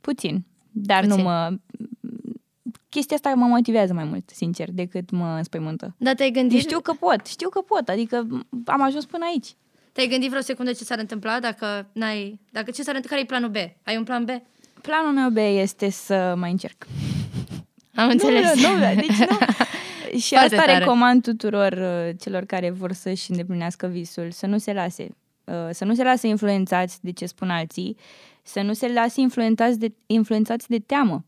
puțin. 0.00 0.44
Dar 0.70 1.04
Puțin. 1.04 1.16
nu 1.16 1.22
mă... 1.22 1.56
Chestia 2.88 3.16
asta 3.16 3.34
mă 3.34 3.46
motivează 3.46 3.92
mai 3.92 4.04
mult, 4.04 4.30
sincer, 4.30 4.70
decât 4.72 5.10
mă 5.10 5.34
înspăimântă. 5.36 5.94
Dar 5.98 6.14
te-ai 6.14 6.30
gândit, 6.30 6.60
Știu 6.60 6.80
că 6.80 6.92
pot, 6.92 7.26
știu 7.26 7.48
că 7.48 7.60
pot, 7.60 7.88
adică 7.88 8.26
am 8.64 8.82
ajuns 8.82 9.04
până 9.04 9.24
aici. 9.24 9.54
te-ai 9.92 10.06
gândit 10.06 10.28
vreo 10.28 10.40
secundă 10.42 10.72
ce 10.72 10.84
s-ar 10.84 10.98
întâmpla 10.98 11.40
dacă 11.40 11.86
n-ai... 11.92 12.40
Dacă 12.50 12.70
ce 12.70 12.82
s-ar 12.82 12.94
întâmpla? 12.94 13.10
Care 13.10 13.20
e 13.20 13.24
planul 13.24 13.48
B? 13.48 13.86
Ai 13.86 13.96
un 13.96 14.04
plan 14.04 14.24
B? 14.24 14.28
Planul 14.80 15.12
meu 15.12 15.30
B 15.30 15.36
este 15.36 15.90
să 15.90 16.34
mai 16.36 16.50
încerc. 16.50 16.86
Am 17.94 18.08
înțeles. 18.08 18.62
Nu, 18.62 18.68
nu, 18.68 18.78
nu, 18.78 18.94
deci 18.94 19.28
nu. 19.28 19.38
Și 20.18 20.34
Foarte 20.34 20.54
asta 20.54 20.66
tare. 20.66 20.78
recomand 20.78 21.22
tuturor 21.22 21.72
uh, 21.72 22.14
celor 22.20 22.44
care 22.44 22.70
vor 22.70 22.92
să-și 22.92 23.30
îndeplinească 23.30 23.86
visul, 23.86 24.30
să 24.30 24.46
nu 24.46 24.58
se 24.58 24.72
lase. 24.72 25.08
Uh, 25.44 25.54
să 25.70 25.84
nu 25.84 25.94
se 25.94 26.02
lase 26.02 26.26
influențați 26.26 26.98
de 27.02 27.12
ce 27.12 27.26
spun 27.26 27.50
alții, 27.50 27.96
să 28.42 28.60
nu 28.60 28.72
se 28.72 28.92
lase 28.92 29.20
influențați 29.20 29.78
de, 29.78 29.92
influențați 30.06 30.68
de 30.68 30.78
teamă. 30.78 31.24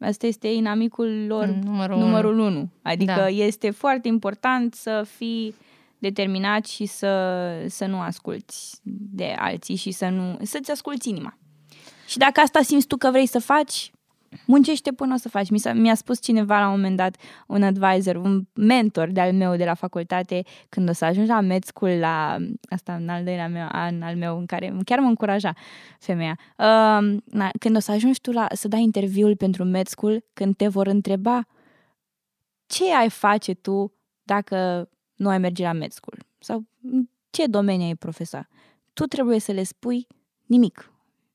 Asta 0.00 0.26
este 0.26 0.48
inamicul 0.48 1.26
lor 1.26 1.46
Numărul 1.46 1.98
numărul 1.98 2.38
unu. 2.38 2.70
Adică 2.82 3.14
Da. 3.16 3.28
este 3.28 3.70
foarte 3.70 4.08
important 4.08 4.74
să 4.74 5.06
fii 5.16 5.54
determinat 5.98 6.66
și 6.66 6.86
să, 6.86 7.42
să 7.66 7.86
nu 7.86 8.00
asculți 8.00 8.80
de 9.12 9.34
alții 9.38 9.76
și 9.76 9.90
să 9.90 10.08
nu, 10.08 10.38
să-ți 10.42 10.70
asculți 10.70 11.08
inima. 11.08 11.38
Și 12.06 12.18
dacă 12.18 12.40
asta 12.40 12.60
simți 12.62 12.86
tu 12.86 12.96
că 12.96 13.10
vrei 13.10 13.26
să 13.26 13.38
faci, 13.38 13.90
muncește 14.46 14.92
până 14.92 15.14
o 15.14 15.16
să 15.16 15.28
faci. 15.28 15.50
Mi, 15.50 15.58
s-a, 15.58 15.72
mi-a 15.72 15.94
spus 15.94 16.22
cineva 16.22 16.58
la 16.58 16.66
un 16.66 16.74
moment 16.74 16.96
dat, 16.96 17.16
un 17.46 17.62
advisor, 17.62 18.16
un 18.16 18.46
mentor 18.54 19.10
de-al 19.10 19.32
meu 19.32 19.56
de 19.56 19.64
la 19.64 19.74
facultate, 19.74 20.42
când 20.68 20.88
o 20.88 20.92
să 20.92 21.04
ajungi 21.04 21.30
la 21.30 21.40
med 21.40 21.64
school, 21.64 21.98
la 21.98 22.36
asta 22.68 22.94
în 22.94 23.08
al 23.08 23.24
doilea 23.24 23.48
meu, 23.48 23.68
an 23.70 24.02
al 24.02 24.16
meu, 24.16 24.38
în 24.38 24.46
care 24.46 24.76
chiar 24.84 24.98
mă 24.98 25.08
încuraja 25.08 25.54
femeia. 25.98 26.38
Uh, 26.58 27.16
na, 27.24 27.50
când 27.58 27.76
o 27.76 27.78
să 27.78 27.92
ajungi 27.92 28.20
tu 28.20 28.32
la, 28.32 28.46
să 28.52 28.68
dai 28.68 28.82
interviul 28.82 29.36
pentru 29.36 29.64
med 29.64 29.86
school, 29.86 30.24
când 30.32 30.56
te 30.56 30.68
vor 30.68 30.86
întreba 30.86 31.46
ce 32.66 32.94
ai 32.94 33.10
face 33.10 33.54
tu 33.54 33.92
dacă 34.22 34.88
nu 35.14 35.28
ai 35.28 35.38
merge 35.38 35.62
la 35.62 35.72
med 35.72 35.92
school? 35.92 36.18
Sau 36.38 36.64
ce 37.30 37.46
domeniu 37.46 37.86
ai 37.86 37.94
profesa? 37.94 38.48
Tu 38.92 39.04
trebuie 39.04 39.38
să 39.38 39.52
le 39.52 39.62
spui 39.62 40.06
nimic. 40.46 40.92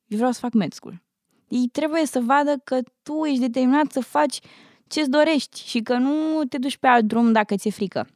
Eu 0.08 0.18
vreau 0.18 0.32
să 0.32 0.40
fac 0.40 0.54
med 0.54 0.74
school. 0.74 1.04
Ei 1.52 1.68
trebuie 1.72 2.06
să 2.06 2.20
vadă 2.20 2.56
că 2.64 2.80
tu 3.04 3.26
ești 3.26 3.40
determinat 3.40 3.92
să 3.92 4.00
faci 4.02 4.40
ce-ți 4.88 5.10
dorești 5.10 5.68
și 5.68 5.80
că 5.80 5.98
nu 5.98 6.44
te 6.50 6.58
duci 6.58 6.78
pe 6.78 6.88
alt 6.88 7.06
drum 7.06 7.32
dacă 7.32 7.56
ți-e 7.56 7.72
frică. 7.72 8.08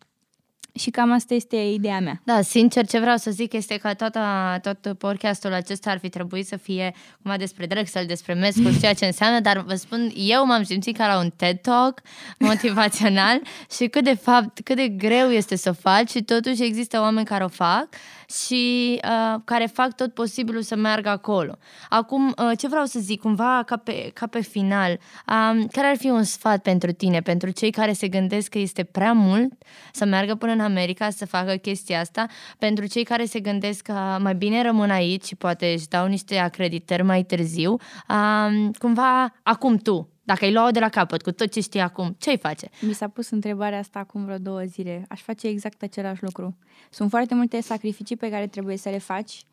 Și 0.75 0.89
cam 0.89 1.11
asta 1.11 1.33
este 1.33 1.55
ideea 1.55 1.99
mea. 1.99 2.21
Da, 2.23 2.41
sincer, 2.41 2.85
ce 2.85 2.99
vreau 2.99 3.17
să 3.17 3.31
zic 3.31 3.53
este 3.53 3.77
că 3.77 3.93
tot, 3.93 4.17
tot 4.61 4.97
podcastul 4.97 5.53
acesta 5.53 5.89
ar 5.89 5.97
fi 5.97 6.09
trebuit 6.09 6.47
să 6.47 6.55
fie 6.55 6.93
cumva 7.21 7.37
despre 7.37 7.65
Drexel, 7.65 8.05
despre 8.05 8.33
Mescul, 8.33 8.79
ceea 8.79 8.93
ce 8.93 9.05
înseamnă, 9.05 9.39
dar 9.39 9.57
vă 9.57 9.75
spun, 9.75 10.11
eu 10.15 10.45
m-am 10.45 10.63
simțit 10.63 10.97
ca 10.97 11.07
la 11.07 11.19
un 11.19 11.29
TED 11.35 11.59
Talk 11.61 12.01
motivațional 12.39 13.41
și 13.77 13.87
cât 13.87 14.03
de 14.03 14.15
fapt, 14.15 14.59
cât 14.63 14.75
de 14.75 14.87
greu 14.87 15.29
este 15.29 15.55
să 15.55 15.69
o 15.69 15.73
faci 15.73 16.09
și 16.09 16.23
totuși 16.23 16.63
există 16.63 16.99
oameni 16.99 17.25
care 17.25 17.43
o 17.43 17.47
fac 17.47 17.87
și 18.29 18.99
uh, 19.03 19.41
care 19.43 19.65
fac 19.65 19.95
tot 19.95 20.13
posibilul 20.13 20.61
să 20.61 20.75
meargă 20.75 21.09
acolo. 21.09 21.57
Acum, 21.89 22.27
uh, 22.27 22.57
ce 22.57 22.67
vreau 22.67 22.85
să 22.85 22.99
zic, 22.99 23.21
cumva 23.21 23.63
ca 23.65 23.77
pe, 23.77 24.11
ca 24.13 24.27
pe 24.27 24.41
final, 24.41 24.91
um, 24.91 25.67
care 25.67 25.87
ar 25.87 25.97
fi 25.97 26.09
un 26.09 26.23
sfat 26.23 26.61
pentru 26.61 26.91
tine, 26.91 27.21
pentru 27.21 27.49
cei 27.49 27.71
care 27.71 27.93
se 27.93 28.07
gândesc 28.07 28.49
că 28.49 28.57
este 28.57 28.83
prea 28.83 29.13
mult 29.13 29.53
să 29.91 30.05
meargă 30.05 30.35
până 30.35 30.51
în 30.51 30.59
America 30.65 31.09
să 31.09 31.25
facă 31.25 31.55
chestia 31.55 31.99
asta, 31.99 32.27
pentru 32.57 32.87
cei 32.87 33.03
care 33.03 33.25
se 33.25 33.39
gândesc 33.39 33.81
că 33.81 34.17
mai 34.19 34.35
bine 34.35 34.61
rămân 34.61 34.89
aici 34.89 35.25
și 35.25 35.35
poate 35.35 35.71
își 35.71 35.87
dau 35.87 36.07
niște 36.07 36.37
acreditări 36.37 37.03
mai 37.03 37.23
târziu, 37.23 37.71
um, 38.09 38.71
cumva 38.71 39.33
acum 39.43 39.77
tu, 39.77 40.09
dacă 40.23 40.45
ai 40.45 40.53
lua 40.53 40.71
de 40.71 40.79
la 40.79 40.89
capăt 40.89 41.21
cu 41.21 41.31
tot 41.31 41.51
ce 41.51 41.61
știi 41.61 41.79
acum, 41.79 42.15
ce-ai 42.19 42.37
face? 42.37 42.69
Mi 42.81 42.93
s-a 42.93 43.07
pus 43.07 43.29
întrebarea 43.29 43.79
asta 43.79 43.99
acum 43.99 44.25
vreo 44.25 44.37
două 44.37 44.61
zile. 44.63 45.05
Aș 45.09 45.21
face 45.21 45.47
exact 45.47 45.81
același 45.81 46.23
lucru. 46.23 46.57
Sunt 46.89 47.09
foarte 47.09 47.35
multe 47.35 47.61
sacrificii 47.61 48.17
pe 48.17 48.29
care 48.29 48.47
trebuie 48.47 48.77
să 48.77 48.89
le 48.89 48.97
faci, 48.97 49.45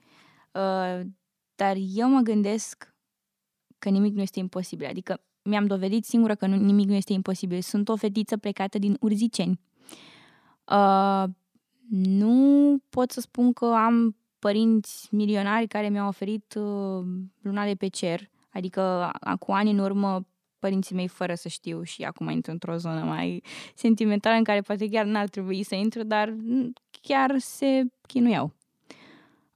uh, 0.53 1.01
dar 1.55 1.77
eu 1.95 2.09
mă 2.09 2.21
gândesc 2.21 2.95
că 3.79 3.89
nimic 3.89 4.15
nu 4.15 4.23
este 4.23 4.39
imposibil. 4.39 4.87
Adică 4.87 5.21
mi-am 5.43 5.67
dovedit 5.67 6.05
singură 6.05 6.35
că 6.35 6.47
nu, 6.47 6.57
nimic 6.57 6.89
nu 6.89 6.95
este 6.95 7.13
imposibil. 7.13 7.61
Sunt 7.61 7.89
o 7.89 7.97
fetiță 7.97 8.37
plecată 8.37 8.79
din 8.79 8.97
Urziceni. 9.01 9.61
Uh, 10.65 11.25
nu 11.89 12.79
pot 12.89 13.11
să 13.11 13.21
spun 13.21 13.53
că 13.53 13.65
am 13.65 14.17
părinți 14.39 15.09
milionari 15.11 15.67
care 15.67 15.89
mi-au 15.89 16.09
oferit 16.09 16.55
uh, 16.55 17.05
luna 17.43 17.65
de 17.65 17.75
pe 17.75 17.87
cer. 17.87 18.31
Adică 18.53 19.11
cu 19.39 19.53
ani 19.53 19.71
în 19.71 19.79
urmă 19.79 20.27
părinții 20.59 20.95
mei 20.95 21.09
fără 21.09 21.35
să 21.35 21.49
știu 21.49 21.83
și 21.83 22.03
acum 22.03 22.29
intru 22.29 22.51
într-o 22.51 22.77
zonă 22.77 23.05
mai 23.05 23.43
sentimentală 23.75 24.37
în 24.37 24.45
care 24.45 24.61
poate 24.61 24.89
chiar 24.89 25.05
n-ar 25.05 25.29
trebui 25.29 25.63
să 25.63 25.75
intru, 25.75 26.03
dar 26.03 26.35
chiar 27.01 27.39
se 27.39 27.85
chinuiau. 28.07 28.53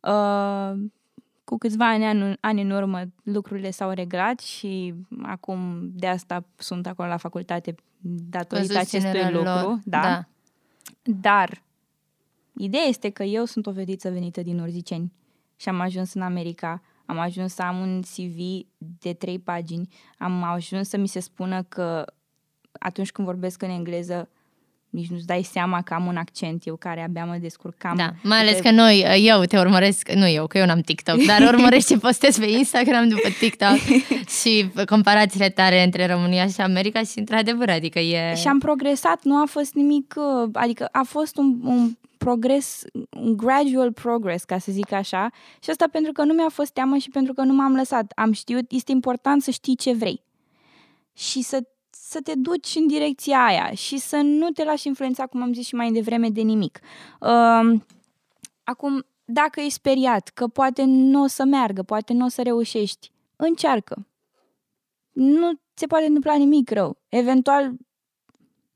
Uh, 0.00 0.72
cu 1.44 1.56
câțiva 1.58 1.88
ani, 1.88 2.36
ani 2.40 2.62
în 2.62 2.70
urmă 2.70 3.02
lucrurile 3.22 3.70
s-au 3.70 3.90
reglat 3.90 4.40
și 4.40 4.94
acum 5.22 5.90
de 5.92 6.06
asta 6.06 6.44
sunt 6.56 6.86
acolo 6.86 7.08
la 7.08 7.16
facultate 7.16 7.74
datorită 8.30 8.78
acestui 8.78 9.32
lucru. 9.32 9.42
Lor. 9.42 9.78
Da. 9.84 10.00
da. 10.00 10.28
Dar 11.02 11.62
ideea 12.56 12.84
este 12.84 13.10
că 13.10 13.22
eu 13.22 13.44
sunt 13.44 13.66
o 13.66 13.72
vediță 13.72 14.10
venită 14.10 14.42
din 14.42 14.58
Urziceni 14.58 15.12
și 15.56 15.68
am 15.68 15.80
ajuns 15.80 16.14
în 16.14 16.22
America. 16.22 16.82
Am 17.06 17.18
ajuns 17.18 17.54
să 17.54 17.62
am 17.62 17.78
un 17.80 18.00
CV 18.00 18.66
de 18.76 19.12
trei 19.12 19.38
pagini, 19.38 19.88
am 20.18 20.42
ajuns 20.42 20.88
să 20.88 20.96
mi 20.96 21.08
se 21.08 21.20
spună 21.20 21.62
că 21.62 22.04
atunci 22.72 23.12
când 23.12 23.26
vorbesc 23.26 23.62
în 23.62 23.70
engleză 23.70 24.28
nici 24.90 25.08
nu-ți 25.08 25.26
dai 25.26 25.42
seama 25.42 25.82
că 25.82 25.94
am 25.94 26.06
un 26.06 26.16
accent, 26.16 26.66
eu 26.66 26.76
care 26.76 27.02
abia 27.02 27.24
mă 27.24 27.36
descurcam. 27.40 27.96
Da, 27.96 28.12
mai 28.22 28.38
ales 28.38 28.60
că 28.60 28.70
noi, 28.70 29.04
eu 29.20 29.42
te 29.44 29.58
urmăresc, 29.58 30.10
nu 30.12 30.28
eu, 30.28 30.46
că 30.46 30.58
eu 30.58 30.66
n-am 30.66 30.80
TikTok, 30.80 31.24
dar 31.24 31.42
urmăresc 31.52 31.86
ce 31.86 31.98
postez 31.98 32.38
pe 32.38 32.46
Instagram 32.46 33.08
după 33.08 33.28
TikTok 33.38 33.76
și 34.40 34.70
comparațiile 34.86 35.48
tare 35.48 35.82
între 35.82 36.06
România 36.06 36.46
și 36.46 36.60
America 36.60 37.02
și 37.02 37.18
într-adevăr, 37.18 37.68
adică 37.68 37.98
e... 37.98 38.34
Și 38.34 38.48
am 38.48 38.58
progresat, 38.58 39.22
nu 39.22 39.36
a 39.36 39.44
fost 39.46 39.74
nimic, 39.74 40.14
adică 40.52 40.88
a 40.92 41.02
fost 41.02 41.36
un, 41.36 41.56
un 41.62 41.90
progres, 42.16 42.82
un 43.10 43.36
gradual 43.36 43.92
progress, 43.92 44.44
ca 44.44 44.58
să 44.58 44.72
zic 44.72 44.92
așa. 44.92 45.30
Și 45.62 45.70
asta 45.70 45.86
pentru 45.92 46.12
că 46.12 46.24
nu 46.24 46.32
mi-a 46.32 46.48
fost 46.48 46.72
teamă 46.72 46.96
și 46.96 47.10
pentru 47.10 47.32
că 47.32 47.42
nu 47.42 47.52
m-am 47.52 47.74
lăsat. 47.74 48.12
Am 48.14 48.32
știut, 48.32 48.64
este 48.70 48.92
important 48.92 49.42
să 49.42 49.50
știi 49.50 49.76
ce 49.76 49.92
vrei. 49.92 50.22
Și 51.14 51.42
să, 51.42 51.62
să 52.08 52.20
te 52.20 52.34
duci 52.34 52.74
în 52.74 52.86
direcția 52.86 53.44
aia 53.44 53.70
și 53.70 53.98
să 53.98 54.16
nu 54.16 54.50
te 54.50 54.64
lași 54.64 54.86
influența, 54.86 55.26
cum 55.26 55.42
am 55.42 55.52
zis 55.52 55.66
și 55.66 55.74
mai 55.74 55.92
devreme, 55.92 56.28
de 56.28 56.40
nimic. 56.40 56.80
Uh, 57.20 57.80
acum, 58.64 59.06
dacă 59.24 59.60
ești 59.60 59.72
speriat 59.72 60.28
că 60.28 60.46
poate 60.46 60.84
nu 60.84 61.22
o 61.22 61.26
să 61.26 61.44
meargă, 61.44 61.82
poate 61.82 62.12
nu 62.12 62.24
o 62.24 62.28
să 62.28 62.42
reușești, 62.42 63.10
încearcă. 63.36 64.06
Nu 65.12 65.52
se 65.74 65.86
poate 65.86 66.04
întâmpla 66.04 66.36
nimic 66.36 66.70
rău. 66.70 66.98
Eventual 67.08 67.72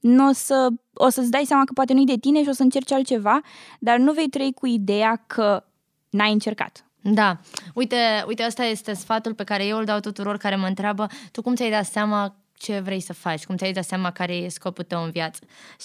nu 0.00 0.28
o, 0.28 0.32
să, 0.32 0.68
o 0.94 1.08
să-ți 1.08 1.30
dai 1.30 1.44
seama 1.44 1.64
că 1.64 1.72
poate 1.72 1.92
nu-i 1.92 2.06
de 2.06 2.16
tine 2.16 2.42
și 2.42 2.48
o 2.48 2.52
să 2.52 2.62
încerci 2.62 2.92
altceva, 2.92 3.40
dar 3.80 3.98
nu 3.98 4.12
vei 4.12 4.28
trăi 4.28 4.52
cu 4.52 4.66
ideea 4.66 5.24
că 5.26 5.64
n-ai 6.10 6.32
încercat. 6.32 6.84
Da. 7.02 7.40
Uite, 7.74 8.24
uite, 8.26 8.42
asta 8.42 8.64
este 8.64 8.92
sfatul 8.92 9.34
pe 9.34 9.44
care 9.44 9.66
eu 9.66 9.78
îl 9.78 9.84
dau 9.84 10.00
tuturor 10.00 10.36
care 10.36 10.56
mă 10.56 10.66
întreabă 10.66 11.06
tu 11.32 11.42
cum 11.42 11.54
ți-ai 11.54 11.70
dat 11.70 11.86
seama 11.86 12.39
ce 12.60 12.78
vrei 12.78 13.00
să 13.00 13.12
faci, 13.12 13.44
cum 13.44 13.56
ți-ai 13.56 13.72
dat 13.72 13.84
seama 13.84 14.10
care 14.10 14.34
e 14.34 14.48
scopul 14.48 14.84
tău 14.84 15.02
în 15.02 15.10
viață. 15.10 15.40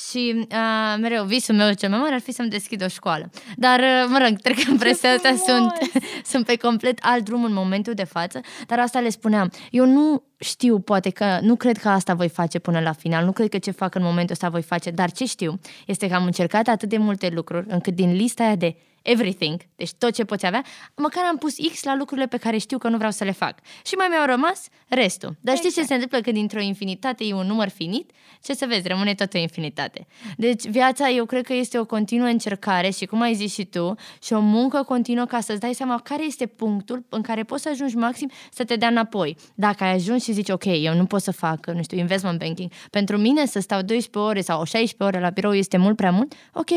Și 0.09 0.33
uh, 0.37 0.95
mereu, 0.99 1.23
visul 1.25 1.55
meu 1.55 1.73
cel 1.73 1.89
mai 1.89 1.99
mare 1.99 2.13
ar 2.13 2.19
fi 2.19 2.31
să-mi 2.31 2.49
deschid 2.49 2.83
o 2.83 2.87
școală. 2.87 3.29
Dar, 3.55 3.79
uh, 3.79 4.05
mă 4.09 4.25
rog, 4.27 4.37
trec 4.37 4.67
în 4.67 4.77
presă 4.77 5.07
asta, 5.07 5.35
sunt, 5.45 5.71
sunt 6.31 6.45
pe 6.45 6.55
complet 6.55 6.99
alt 7.01 7.23
drum 7.23 7.43
în 7.43 7.53
momentul 7.53 7.93
de 7.93 8.03
față, 8.03 8.39
dar 8.67 8.79
asta 8.79 8.99
le 8.99 9.09
spuneam. 9.09 9.51
Eu 9.71 9.85
nu 9.85 10.23
știu, 10.39 10.79
poate 10.79 11.09
că 11.09 11.37
nu 11.41 11.55
cred 11.55 11.77
că 11.77 11.89
asta 11.89 12.13
voi 12.13 12.29
face 12.29 12.59
până 12.59 12.79
la 12.79 12.91
final, 12.91 13.25
nu 13.25 13.31
cred 13.31 13.49
că 13.49 13.57
ce 13.57 13.71
fac 13.71 13.95
în 13.95 14.03
momentul 14.03 14.33
ăsta 14.33 14.49
voi 14.49 14.61
face, 14.61 14.89
dar 14.89 15.11
ce 15.11 15.25
știu 15.25 15.59
este 15.85 16.07
că 16.07 16.15
am 16.15 16.25
încercat 16.25 16.67
atât 16.67 16.89
de 16.89 16.97
multe 16.97 17.29
lucruri 17.29 17.65
încât 17.69 17.95
din 17.95 18.15
lista 18.15 18.43
aia 18.43 18.55
de 18.55 18.75
everything, 19.05 19.61
deci 19.75 19.93
tot 19.93 20.13
ce 20.13 20.23
poți 20.23 20.45
avea, 20.45 20.63
măcar 20.95 21.23
am 21.29 21.37
pus 21.37 21.55
X 21.71 21.83
la 21.83 21.95
lucrurile 21.95 22.27
pe 22.27 22.37
care 22.37 22.57
știu 22.57 22.77
că 22.77 22.87
nu 22.87 22.97
vreau 22.97 23.11
să 23.11 23.23
le 23.23 23.31
fac. 23.31 23.59
Și 23.85 23.95
mai 23.95 24.07
mi-au 24.09 24.25
rămas 24.25 24.67
restul. 24.87 25.35
Dar 25.41 25.53
exact. 25.53 25.57
știi 25.57 25.71
ce 25.71 25.79
exact. 25.79 25.87
se 25.87 25.93
întâmplă 25.93 26.19
când 26.19 26.35
dintr-o 26.35 26.59
infinitate 26.59 27.23
e 27.23 27.33
un 27.33 27.45
număr 27.45 27.69
finit? 27.69 28.11
Ce 28.41 28.53
să 28.53 28.65
vezi, 28.65 28.87
rămâne 28.87 29.13
tot 29.13 29.33
o 29.33 29.37
infinitate. 29.37 30.07
Deci 30.37 30.67
viața 30.67 31.09
eu 31.09 31.25
cred 31.25 31.45
că 31.45 31.53
este 31.53 31.79
o 31.79 31.85
continuă 31.85 32.27
încercare 32.27 32.89
și 32.89 33.05
cum 33.05 33.21
ai 33.21 33.33
zis 33.33 33.53
și 33.53 33.65
tu, 33.65 33.95
și 34.21 34.33
o 34.33 34.39
muncă 34.39 34.83
continuă 34.83 35.25
ca 35.25 35.39
să-ți 35.39 35.59
dai 35.59 35.73
seama 35.73 35.99
care 35.99 36.23
este 36.23 36.45
punctul 36.45 37.05
în 37.09 37.21
care 37.21 37.43
poți 37.43 37.61
să 37.61 37.69
ajungi 37.69 37.95
maxim 37.95 38.31
să 38.51 38.63
te 38.63 38.75
dea 38.75 38.87
înapoi. 38.87 39.37
Dacă 39.55 39.83
ai 39.83 39.93
ajuns 39.93 40.23
și 40.23 40.31
zici, 40.31 40.49
ok, 40.49 40.65
eu 40.65 40.93
nu 40.95 41.05
pot 41.05 41.21
să 41.21 41.31
fac, 41.31 41.67
nu 41.67 41.83
știu, 41.83 41.97
investment 41.97 42.39
banking, 42.39 42.71
pentru 42.89 43.17
mine 43.17 43.45
să 43.45 43.59
stau 43.59 43.81
12 43.81 44.31
ore 44.31 44.41
sau 44.41 44.63
16 44.63 45.03
ore 45.03 45.19
la 45.19 45.29
birou 45.29 45.53
este 45.53 45.77
mult 45.77 45.95
prea 45.95 46.11
mult, 46.11 46.33
ok, 46.53 46.69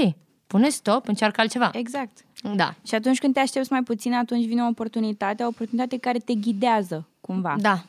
pune 0.49 0.69
stop, 0.69 1.09
încearcă 1.09 1.41
altceva. 1.41 1.71
Exact. 1.73 2.25
Da. 2.55 2.75
Și 2.87 2.95
atunci 2.95 3.19
când 3.19 3.35
te 3.35 3.41
aștepți 3.41 3.73
mai 3.73 3.83
puțin, 3.83 4.15
atunci 4.15 4.47
vine 4.47 4.63
o 4.63 4.67
oportunitate, 4.67 5.43
o 5.43 5.47
oportunitate 5.47 5.99
care 5.99 6.19
te 6.19 6.35
ghidează 6.35 7.09
cumva. 7.21 7.57
Da. 7.61 7.85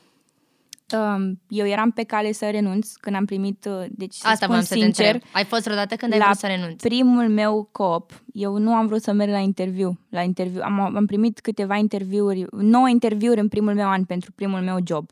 Um, 0.98 1.40
eu 1.48 1.68
eram 1.68 1.92
pe 1.92 2.04
cale 2.04 2.32
să 2.32 2.50
renunț 2.50 2.96
când 2.96 3.16
am 3.16 3.26
primit, 3.26 3.66
uh, 3.70 3.86
deci 3.90 4.14
să 4.14 4.28
Asta 4.28 4.46
spun 4.46 4.62
sincer, 4.62 5.20
să 5.20 5.28
Ai 5.34 5.44
fost 5.44 5.64
vreodată 5.64 5.96
când 5.96 6.14
ai 6.14 6.20
vrut 6.20 6.36
să 6.36 6.48
renunți? 6.48 6.88
primul 6.88 7.30
meu 7.30 7.70
cop, 7.72 8.24
eu 8.34 8.58
nu 8.58 8.74
am 8.74 8.88
vrut 8.88 9.02
să 9.02 9.12
merg 9.12 9.32
la 9.32 9.38
interviu. 9.38 10.00
La 10.10 10.22
interviu 10.22 10.62
am, 10.62 10.80
am 10.96 11.06
primit 11.06 11.40
câteva 11.40 11.76
interviuri, 11.76 12.46
nouă 12.52 12.90
interviuri 12.90 13.40
în 13.40 13.48
primul 13.48 13.74
meu 13.74 13.88
an 13.88 14.04
pentru 14.04 14.32
primul 14.32 14.60
meu 14.60 14.78
job. 14.86 15.10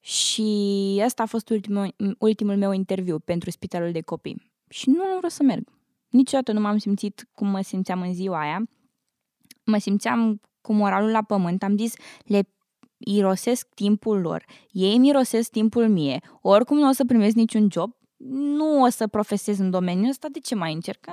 Și 0.00 1.00
asta 1.04 1.22
a 1.22 1.26
fost 1.26 1.48
ultimul, 1.48 1.94
ultimul 2.18 2.56
meu 2.56 2.72
interviu 2.72 3.18
pentru 3.18 3.50
spitalul 3.50 3.92
de 3.92 4.00
copii. 4.00 4.50
Și 4.68 4.90
nu 4.90 5.02
am 5.02 5.18
vrut 5.18 5.30
să 5.30 5.42
merg. 5.42 5.68
Niciodată 6.12 6.52
nu 6.52 6.60
m-am 6.60 6.78
simțit 6.78 7.28
cum 7.32 7.48
mă 7.48 7.60
simțeam 7.60 8.00
în 8.00 8.14
ziua 8.14 8.40
aia. 8.40 8.68
Mă 9.64 9.78
simțeam 9.78 10.40
cu 10.60 10.72
moralul 10.72 11.10
la 11.10 11.22
pământ. 11.22 11.62
Am 11.62 11.76
zis, 11.76 11.94
le 12.24 12.48
irosesc 12.98 13.68
timpul 13.74 14.20
lor, 14.20 14.44
ei 14.70 14.98
mirosesc 14.98 15.50
timpul 15.50 15.88
mie, 15.88 16.20
oricum 16.40 16.78
nu 16.78 16.88
o 16.88 16.92
să 16.92 17.04
primesc 17.04 17.34
niciun 17.34 17.68
job, 17.70 17.96
nu 18.56 18.82
o 18.82 18.88
să 18.88 19.06
profesez 19.06 19.58
în 19.58 19.70
domeniul 19.70 20.08
ăsta, 20.08 20.28
de 20.28 20.38
ce 20.38 20.54
mai 20.54 20.72
încerc? 20.72 21.06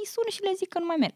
îi 0.00 0.06
sun 0.06 0.24
și 0.28 0.42
le 0.42 0.52
zic 0.56 0.68
că 0.68 0.78
nu 0.78 0.86
mai 0.86 0.96
merg. 0.98 1.14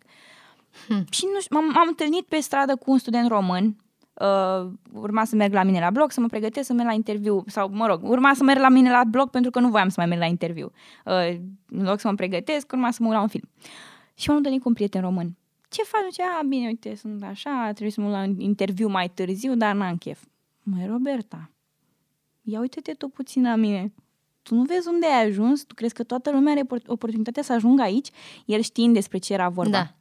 Hmm. 0.87 1.05
Și 1.11 1.25
nu 1.33 1.41
știu, 1.41 1.57
m-am, 1.57 1.71
m-am 1.71 1.89
întâlnit 1.89 2.27
pe 2.27 2.41
stradă 2.41 2.77
cu 2.77 2.91
un 2.91 2.99
student 2.99 3.29
român, 3.29 3.77
uh, 4.15 4.71
urma 4.93 5.25
să 5.25 5.37
merg 5.37 5.53
la 5.53 5.63
mine 5.63 5.81
la 5.81 5.91
blog, 5.91 6.11
să 6.11 6.21
mă 6.21 6.27
pregătesc 6.27 6.67
să 6.67 6.73
merg 6.73 6.89
la 6.89 6.95
interviu, 6.95 7.45
sau 7.47 7.71
mă 7.73 7.87
rog, 7.87 8.09
urma 8.09 8.35
să 8.35 8.45
merg 8.45 8.61
la 8.61 8.69
mine 8.69 8.91
la 8.91 9.05
blog 9.05 9.31
pentru 9.31 9.51
că 9.51 9.61
nu 9.61 9.69
voiam 9.69 9.89
să 9.89 9.95
mai 9.97 10.07
merg 10.07 10.21
la 10.21 10.27
interviu. 10.27 10.73
Uh, 11.05 11.39
în 11.67 11.85
loc 11.85 12.01
să 12.01 12.09
mă 12.09 12.15
pregătesc, 12.15 12.73
urma 12.73 12.91
să 12.91 12.99
mă 13.01 13.07
uit 13.07 13.17
la 13.17 13.23
un 13.23 13.29
film. 13.29 13.49
Și 14.15 14.29
m-am 14.29 14.37
întâlnit 14.37 14.63
cu 14.63 14.69
un 14.69 14.75
prieten 14.75 15.01
român. 15.01 15.37
Ce 15.69 15.83
faci? 15.83 16.15
Ce? 16.15 16.23
A, 16.23 16.43
bine, 16.43 16.67
uite, 16.67 16.95
sunt 16.95 17.23
așa, 17.23 17.63
trebuie 17.65 17.91
să 17.91 18.01
mă 18.01 18.11
la 18.11 18.23
un 18.23 18.41
interviu 18.41 18.89
mai 18.89 19.09
târziu, 19.09 19.55
dar 19.55 19.75
n-am 19.75 19.97
chef. 19.97 20.23
Măi, 20.63 20.87
Roberta, 20.87 21.51
ia 22.43 22.61
uite-te 22.61 22.93
tu 22.93 23.09
puțin 23.09 23.43
la 23.43 23.55
mine. 23.55 23.93
Tu 24.43 24.55
nu 24.55 24.63
vezi 24.63 24.89
unde 24.89 25.07
ai 25.07 25.27
ajuns? 25.27 25.63
Tu 25.63 25.75
crezi 25.75 25.95
că 25.95 26.03
toată 26.03 26.31
lumea 26.31 26.53
are 26.53 26.67
oportunitatea 26.87 27.43
să 27.43 27.53
ajungă 27.53 27.83
aici? 27.83 28.09
El 28.45 28.61
știind 28.61 28.95
despre 28.95 29.19
ce 29.19 29.33
era 29.33 29.49
vorba. 29.49 29.71
Da. 29.71 29.95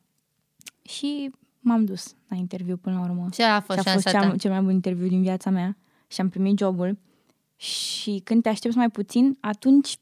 Și 0.82 1.32
m-am 1.64 1.86
dus 1.86 2.16
la 2.28 2.36
interviu 2.36 2.78
până 2.78 2.96
la 2.96 3.02
urmă. 3.02 3.28
Ce 3.32 3.44
a 3.44 3.60
fost 3.60 3.80
și 3.80 3.88
a 3.88 3.92
fost 3.92 4.08
cea, 4.08 4.36
cel 4.36 4.52
mai 4.52 4.62
bun 4.62 4.72
interviu 4.72 5.08
din 5.08 5.22
viața 5.22 5.50
mea 5.50 5.78
și 6.08 6.22
am 6.22 6.30
primit 6.30 6.58
jobul. 6.58 6.98
Și 7.56 8.22
când 8.24 8.44
te 8.44 8.50
aștepți 8.50 8.78
mai 8.78 8.90
puțin, 8.90 9.38
atunci 9.40 9.98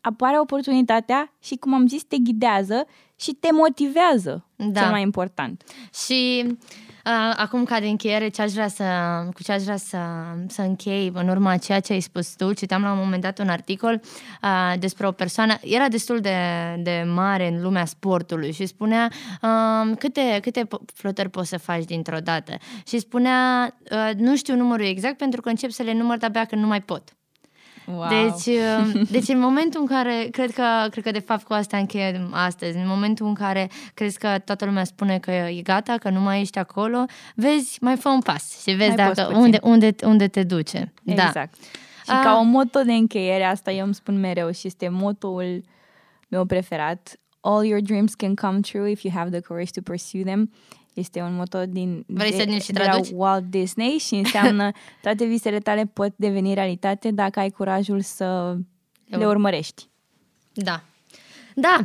apare 0.00 0.40
oportunitatea 0.40 1.32
și, 1.42 1.56
cum 1.56 1.74
am 1.74 1.86
zis, 1.86 2.04
te 2.04 2.16
ghidează 2.16 2.86
și 3.16 3.32
te 3.32 3.48
motivează, 3.52 4.46
da. 4.56 4.80
cel 4.80 4.90
mai 4.90 5.02
important. 5.02 5.64
Și 6.06 6.44
uh, 6.46 6.56
acum 7.36 7.64
ca 7.64 7.80
de 7.80 7.86
încheiere, 7.86 8.28
ce 8.28 8.42
aș 8.42 8.52
vrea 8.52 8.68
să, 8.68 8.84
cu 9.34 9.42
ce 9.42 9.52
aș 9.52 9.62
vrea 9.62 9.76
să, 9.76 9.98
să 10.48 10.62
închei 10.62 11.10
în 11.14 11.28
urma 11.28 11.56
ceea 11.56 11.80
ce 11.80 11.92
ai 11.92 12.00
spus 12.00 12.34
tu, 12.34 12.52
citeam 12.52 12.82
la 12.82 12.92
un 12.92 12.98
moment 12.98 13.22
dat 13.22 13.38
un 13.38 13.48
articol 13.48 14.00
uh, 14.42 14.78
despre 14.78 15.06
o 15.06 15.12
persoană, 15.12 15.58
era 15.60 15.88
destul 15.88 16.20
de, 16.20 16.36
de 16.82 17.04
mare 17.14 17.48
în 17.48 17.62
lumea 17.62 17.84
sportului 17.84 18.52
și 18.52 18.66
spunea 18.66 19.10
uh, 19.42 19.96
câte, 19.98 20.38
câte 20.42 20.68
flotări 20.94 21.28
poți 21.28 21.48
să 21.48 21.58
faci 21.58 21.84
dintr-o 21.84 22.18
dată 22.18 22.56
și 22.86 22.98
spunea, 22.98 23.74
uh, 23.90 24.10
nu 24.16 24.36
știu 24.36 24.56
numărul 24.56 24.86
exact 24.86 25.16
pentru 25.16 25.40
că 25.40 25.48
încep 25.48 25.70
să 25.70 25.82
le 25.82 25.92
număr 25.92 26.18
de-abia 26.18 26.44
când 26.44 26.60
nu 26.60 26.66
mai 26.66 26.80
pot. 26.80 27.14
Wow. 27.94 28.08
Deci, 28.08 28.56
uh, 28.56 29.00
deci 29.10 29.28
în 29.28 29.38
momentul 29.38 29.80
în 29.80 29.86
care, 29.86 30.28
cred 30.30 30.50
că, 30.50 30.62
cred 30.90 31.04
că 31.04 31.10
de 31.10 31.18
fapt 31.18 31.42
cu 31.42 31.52
asta 31.52 31.76
încheie 31.76 32.28
astăzi, 32.30 32.76
în 32.76 32.86
momentul 32.86 33.26
în 33.26 33.34
care 33.34 33.70
crezi 33.94 34.18
că 34.18 34.38
toată 34.44 34.64
lumea 34.64 34.84
spune 34.84 35.18
că 35.18 35.30
e 35.30 35.60
gata, 35.62 35.96
că 35.96 36.10
nu 36.10 36.20
mai 36.20 36.40
ești 36.40 36.58
acolo, 36.58 37.04
vezi, 37.34 37.78
mai 37.80 37.96
fă 37.96 38.08
un 38.08 38.20
pas 38.20 38.60
și 38.62 38.70
vezi 38.70 38.96
mai 38.96 39.12
dacă 39.12 39.36
unde, 39.36 39.58
unde, 39.62 39.94
unde 40.04 40.28
te 40.28 40.42
duce. 40.42 40.92
Da. 41.02 41.12
Exact. 41.12 41.34
Da. 41.34 42.12
Și 42.12 42.20
A... 42.20 42.22
ca 42.22 42.38
o 42.40 42.42
moto 42.42 42.82
de 42.82 42.92
încheiere, 42.92 43.44
asta 43.44 43.70
eu 43.70 43.84
îmi 43.84 43.94
spun 43.94 44.20
mereu 44.20 44.50
și 44.50 44.66
este 44.66 44.88
motoul 44.88 45.62
meu 46.28 46.44
preferat. 46.44 47.18
All 47.40 47.64
your 47.64 47.80
dreams 47.80 48.14
can 48.14 48.34
come 48.34 48.60
true 48.60 48.90
if 48.90 49.02
you 49.02 49.12
have 49.16 49.30
the 49.30 49.40
courage 49.40 49.70
to 49.70 49.80
pursue 49.80 50.22
them. 50.22 50.50
Este 50.94 51.20
un 51.20 51.34
moto 51.34 51.66
din 51.66 52.04
Vrei 52.06 52.30
de, 52.30 52.36
să 52.36 52.44
ne 52.44 52.60
și 52.60 52.72
traduci? 52.72 53.08
de 53.08 53.14
la 53.16 53.24
Walt 53.24 53.44
Disney 53.50 53.98
și 53.98 54.14
înseamnă 54.14 54.70
toate 55.02 55.24
visele 55.24 55.58
tale 55.58 55.90
pot 55.92 56.12
deveni 56.16 56.54
realitate 56.54 57.10
dacă 57.10 57.40
ai 57.40 57.50
curajul 57.50 58.00
să 58.00 58.56
le 59.04 59.26
urmărești. 59.26 59.88
Da. 60.52 60.82
Da, 61.54 61.76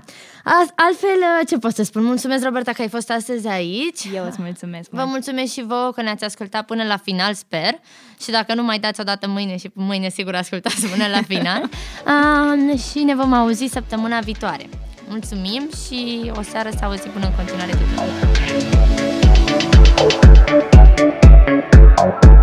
altfel 0.76 1.20
ce 1.48 1.58
pot 1.58 1.74
să 1.76 1.84
spun? 1.84 2.04
Mulțumesc, 2.04 2.44
Roberta, 2.44 2.72
că 2.72 2.82
ai 2.82 2.90
fost 2.90 3.10
astăzi 3.12 3.48
aici. 3.48 4.00
Eu 4.14 4.26
îți 4.26 4.42
mulțumesc. 4.42 4.90
Vă 4.90 5.06
mulțumesc 5.06 5.54
și 5.54 5.64
vouă 5.64 5.92
că 5.92 6.02
ne-ați 6.02 6.24
ascultat 6.24 6.66
până 6.66 6.84
la 6.84 6.98
final, 6.98 7.34
sper. 7.34 7.80
Și 8.22 8.32
dacă 8.32 8.54
nu 8.54 8.64
mai 8.64 8.80
dați 8.80 9.00
o 9.00 9.04
dată 9.04 9.28
mâine 9.28 9.58
și 9.58 9.72
mâine 9.74 10.10
sigur 10.10 10.36
ascultați 10.36 10.88
până 10.94 11.08
la 11.08 11.22
final. 11.22 11.64
uh, 11.64 12.80
și 12.80 13.04
ne 13.04 13.16
vom 13.16 13.34
auzi 13.34 13.66
săptămâna 13.66 14.20
viitoare. 14.20 14.70
Mulțumim 15.10 15.70
și 15.86 16.32
o 16.36 16.42
seară 16.42 16.70
să 16.78 16.86
auzi 16.86 17.08
până 17.08 17.26
în 17.26 17.34
continuare 17.36 17.72
tuturor. 17.72 18.35
Thank 20.58 22.26
you. 22.26 22.35